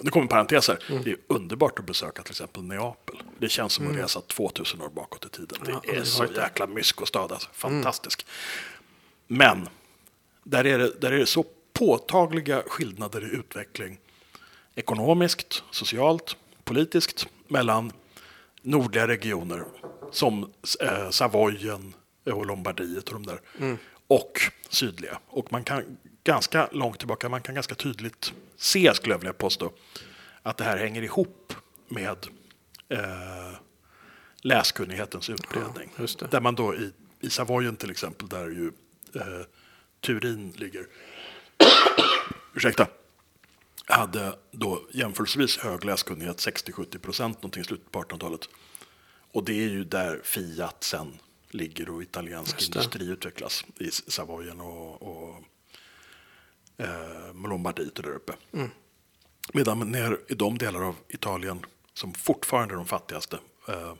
Nu 0.00 0.10
kommer 0.10 0.22
en 0.22 0.28
parentes 0.28 0.68
här. 0.68 0.84
Det 1.04 1.10
är 1.10 1.16
underbart 1.26 1.78
att 1.78 1.86
besöka 1.86 2.22
till 2.22 2.32
exempel 2.32 2.62
Neapel. 2.62 3.22
Det 3.38 3.48
känns 3.48 3.72
som 3.72 3.90
att 3.90 3.96
resa 3.96 4.20
2000 4.20 4.80
år 4.82 4.88
bakåt 4.88 5.26
i 5.26 5.28
tiden. 5.28 5.58
Ja, 5.66 5.80
Det 5.84 5.96
är 5.96 6.04
så 6.04 6.24
det. 6.24 6.40
jäkla 6.40 6.66
myskostad. 6.66 7.32
Alltså. 7.32 7.48
Fantastisk. 7.52 8.26
Men 9.26 9.68
där 10.44 10.66
är, 10.66 10.78
det, 10.78 11.00
där 11.00 11.12
är 11.12 11.18
det 11.18 11.26
så 11.26 11.44
påtagliga 11.72 12.62
skillnader 12.66 13.24
i 13.32 13.36
utveckling 13.36 13.98
ekonomiskt, 14.74 15.62
socialt, 15.70 16.36
politiskt 16.64 17.26
mellan 17.48 17.92
nordliga 18.62 19.08
regioner 19.08 19.64
som 20.12 20.52
eh, 20.80 21.10
Savoyen 21.10 21.94
och 22.26 22.46
Lombardiet 22.46 23.08
och 23.08 23.14
de 23.14 23.26
där 23.26 23.40
och 24.08 24.40
sydliga. 24.68 25.18
Och 25.26 25.52
man 25.52 25.64
kan 25.64 25.98
ganska 26.24 26.68
långt 26.72 26.98
tillbaka, 26.98 27.28
man 27.28 27.42
kan 27.42 27.54
ganska 27.54 27.74
tydligt 27.74 28.32
se, 28.56 28.94
skulle 28.94 29.14
jag 29.14 29.18
vilja 29.18 29.32
påstå, 29.32 29.72
att 30.42 30.56
det 30.56 30.64
här 30.64 30.76
hänger 30.76 31.02
ihop 31.02 31.52
med 31.88 32.26
eh, 32.88 33.58
läskunnighetens 34.42 35.30
utbredning. 35.30 35.90
Ja. 35.96 36.26
Där 36.30 36.40
man 36.40 36.54
då 36.54 36.74
i, 36.74 36.92
i 37.20 37.30
Savoyen 37.30 37.76
till 37.76 37.90
exempel, 37.90 38.28
där 38.28 38.48
ju 38.48 38.72
eh, 39.14 39.46
Turin 40.00 40.52
ligger, 40.56 40.86
ursäkta, 42.54 42.86
hade 43.84 44.38
då 44.50 44.82
jämförelsevis 44.92 45.58
hög 45.58 45.84
läskunnighet, 45.84 46.36
60-70 46.36 46.98
procent 46.98 47.36
någonting 47.36 47.60
i 47.60 47.64
slutet 47.64 47.92
på 47.92 48.02
1800-talet. 48.02 48.48
Och 49.32 49.44
det 49.44 49.52
är 49.52 49.68
ju 49.68 49.84
där 49.84 50.20
Fiat 50.24 50.84
sen 50.84 51.18
ligger 51.50 51.90
och 51.90 52.02
italiensk 52.02 52.62
industri 52.62 53.06
utvecklas 53.08 53.64
i 53.78 53.90
Savoyen 53.90 54.60
och, 54.60 55.02
och 55.02 55.42
eh, 56.76 57.48
Lombardiet 57.48 57.94
där 57.94 58.08
uppe. 58.08 58.32
Medan 59.52 59.78
ner 59.78 60.18
i 60.28 60.34
de 60.34 60.58
delar 60.58 60.82
av 60.82 60.96
Italien 61.08 61.66
som 61.94 62.14
fortfarande 62.14 62.74
är 62.74 62.76
de 62.76 62.86
fattigaste, 62.86 63.38
eh, 63.68 63.94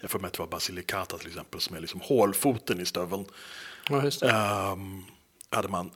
jag 0.00 0.10
får 0.10 0.18
med 0.18 0.26
att 0.26 0.32
det 0.32 0.38
var 0.38 0.46
Basilicata 0.46 1.18
till 1.18 1.28
exempel, 1.28 1.60
som 1.60 1.76
är 1.76 1.80
liksom 1.80 2.00
hålfoten 2.00 2.80
i 2.80 2.86
stöveln, 2.86 3.24
Ja, 3.90 4.10
ehm, 4.22 5.04
hade 5.50 5.68
man 5.68 5.90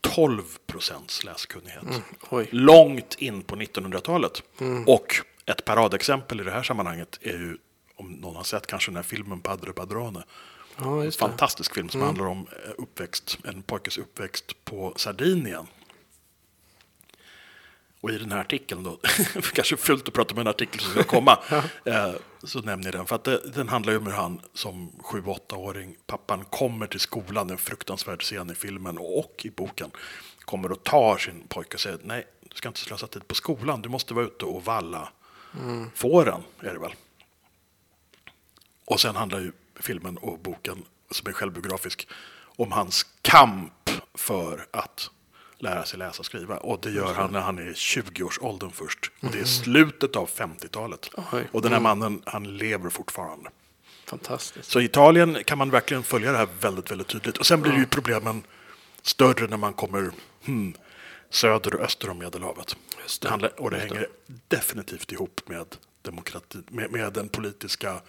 12 0.00 0.42
procents 0.66 1.24
läskunnighet. 1.24 1.84
Oj. 2.30 2.48
Långt 2.52 3.14
in 3.14 3.42
på 3.42 3.56
1900-talet. 3.56 4.42
Och 4.86 5.14
ett 5.46 5.64
paradexempel 5.64 6.40
i 6.40 6.44
det 6.44 6.50
här 6.50 6.62
sammanhanget 6.62 7.18
är 7.22 7.32
ju, 7.32 7.58
om 7.98 8.12
någon 8.12 8.36
har 8.36 8.44
sett 8.44 8.66
kanske 8.66 8.90
den 8.90 8.96
här 8.96 9.02
filmen 9.02 9.40
Padre 9.40 9.72
Padrone. 9.72 10.24
Ja, 10.76 10.86
det. 10.86 11.16
Fantastisk 11.16 11.74
film 11.74 11.88
som 11.88 12.00
handlar 12.00 12.26
om 12.26 12.46
eh, 12.52 12.70
uppväxt, 12.78 13.38
en 13.44 13.62
pojkes 13.62 13.98
uppväxt 13.98 14.64
på 14.64 14.92
Sardinien. 14.96 15.66
Och 18.00 18.10
i 18.10 18.18
den 18.18 18.32
här 18.32 18.40
artikeln 18.40 18.82
då, 18.82 19.00
kanske 19.54 19.76
fult 19.76 20.08
att 20.08 20.14
prata 20.14 20.34
om 20.34 20.40
en 20.40 20.46
artikel 20.46 20.80
som 20.80 20.92
ska 20.92 21.04
komma, 21.04 21.38
eh, 21.84 22.12
så 22.42 22.60
nämner 22.60 22.86
jag 22.86 22.94
den. 22.94 23.06
För 23.06 23.16
att 23.16 23.24
det, 23.24 23.52
den 23.54 23.68
handlar 23.68 23.92
ju 23.92 23.98
om 23.98 24.06
hur 24.06 24.12
han 24.12 24.40
som 24.54 24.90
7-8-åring, 24.90 25.96
pappan 26.06 26.44
kommer 26.44 26.86
till 26.86 27.00
skolan, 27.00 27.50
en 27.50 27.58
fruktansvärd 27.58 28.22
scen 28.22 28.50
i 28.50 28.54
filmen 28.54 28.98
och 28.98 29.40
i 29.44 29.50
boken, 29.50 29.90
kommer 30.40 30.72
och 30.72 30.84
tar 30.84 31.18
sin 31.18 31.48
pojke 31.48 31.74
och 31.74 31.80
säger 31.80 31.98
nej, 32.02 32.26
du 32.40 32.56
ska 32.56 32.68
inte 32.68 32.80
slösa 32.80 33.06
tid 33.06 33.28
på 33.28 33.34
skolan, 33.34 33.82
du 33.82 33.88
måste 33.88 34.14
vara 34.14 34.24
ute 34.24 34.44
och 34.44 34.64
valla 34.64 35.08
fåren, 35.94 36.42
är 36.60 36.72
det 36.72 36.78
väl. 36.78 36.94
Och 38.88 39.00
sen 39.00 39.16
handlar 39.16 39.40
ju 39.40 39.52
filmen 39.80 40.16
och 40.18 40.38
boken, 40.38 40.84
som 41.10 41.28
är 41.28 41.32
självbiografisk, 41.32 42.08
om 42.56 42.72
hans 42.72 43.06
kamp 43.22 43.90
för 44.14 44.66
att 44.70 45.10
lära 45.58 45.84
sig 45.84 45.98
läsa 45.98 46.18
och 46.18 46.26
skriva. 46.26 46.56
Och 46.56 46.80
det 46.80 46.90
gör 46.90 47.14
han 47.14 47.32
när 47.32 47.40
han 47.40 47.58
är 47.58 47.70
i 47.70 47.72
20-årsåldern 47.72 48.70
först. 48.70 49.10
Och 49.20 49.30
det 49.32 49.40
är 49.40 49.44
slutet 49.44 50.16
av 50.16 50.30
50-talet. 50.30 51.10
Oj. 51.32 51.48
Och 51.52 51.62
den 51.62 51.72
här 51.72 51.80
mannen, 51.80 52.22
han 52.26 52.56
lever 52.56 52.90
fortfarande. 52.90 53.50
Fantastiskt. 54.06 54.70
Så 54.70 54.80
i 54.80 54.84
Italien 54.84 55.44
kan 55.44 55.58
man 55.58 55.70
verkligen 55.70 56.02
följa 56.02 56.32
det 56.32 56.38
här 56.38 56.48
väldigt, 56.60 56.90
väldigt 56.90 57.08
tydligt. 57.08 57.38
Och 57.38 57.46
sen 57.46 57.62
blir 57.62 57.72
ju 57.72 57.86
problemen 57.86 58.42
större 59.02 59.46
när 59.46 59.56
man 59.56 59.72
kommer 59.72 60.10
hmm, 60.44 60.74
söder 61.30 61.74
och 61.74 61.80
öster 61.80 62.10
om 62.10 62.18
Medelhavet. 62.18 62.76
Det 63.20 63.48
och 63.48 63.70
det 63.70 63.78
hänger 63.78 64.06
definitivt 64.48 65.12
ihop 65.12 65.40
med 65.46 65.76
demokrati, 66.02 66.58
med, 66.68 66.92
med 66.92 67.12
den 67.12 67.28
politiska 67.28 68.00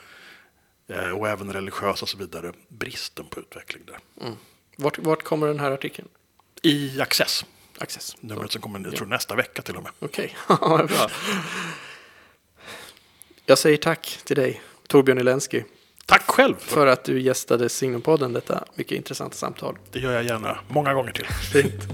och 1.15 1.27
även 1.27 1.53
religiösa 1.53 2.05
och 2.05 2.09
så 2.09 2.17
vidare 2.17 2.53
bristen 2.67 3.25
på 3.25 3.39
utveckling 3.39 3.83
där. 3.85 3.99
Vart, 4.75 4.99
vart 4.99 5.23
kommer 5.23 5.47
den 5.47 5.59
här 5.59 5.71
artikeln? 5.71 6.07
I 6.61 7.01
Access, 7.01 7.45
Access. 7.77 8.15
numret 8.19 8.51
som 8.51 8.61
kommer 8.61 8.79
jag 8.79 8.95
tror 8.95 9.07
nästa 9.07 9.35
vecka 9.35 9.61
till 9.61 9.75
och 9.75 9.83
med. 9.83 9.91
Okej, 9.99 10.35
ja, 10.49 10.85
bra. 10.87 11.09
Jag 13.45 13.57
säger 13.57 13.77
tack 13.77 14.19
till 14.23 14.35
dig, 14.35 14.61
Torbjörn 14.87 15.17
Elensky, 15.17 15.63
Tack 16.05 16.21
själv! 16.21 16.55
för 16.59 16.87
att 16.87 17.03
du 17.03 17.21
gästade 17.21 17.69
Signumpodden, 17.69 18.33
detta 18.33 18.63
mycket 18.75 18.97
intressanta 18.97 19.35
samtal. 19.35 19.77
Det 19.91 19.99
gör 19.99 20.11
jag 20.11 20.23
gärna, 20.23 20.57
många 20.67 20.93
gånger 20.93 21.11
till. 21.11 21.25
Fint. 21.53 21.87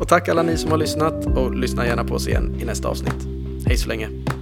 Och 0.00 0.08
tack 0.08 0.28
alla 0.28 0.42
ni 0.42 0.56
som 0.56 0.70
har 0.70 0.78
lyssnat 0.78 1.26
och 1.26 1.54
lyssna 1.54 1.86
gärna 1.86 2.04
på 2.04 2.14
oss 2.14 2.28
igen 2.28 2.60
i 2.60 2.64
nästa 2.64 2.88
avsnitt. 2.88 3.26
Hej 3.66 3.76
så 3.76 3.88
länge. 3.88 4.35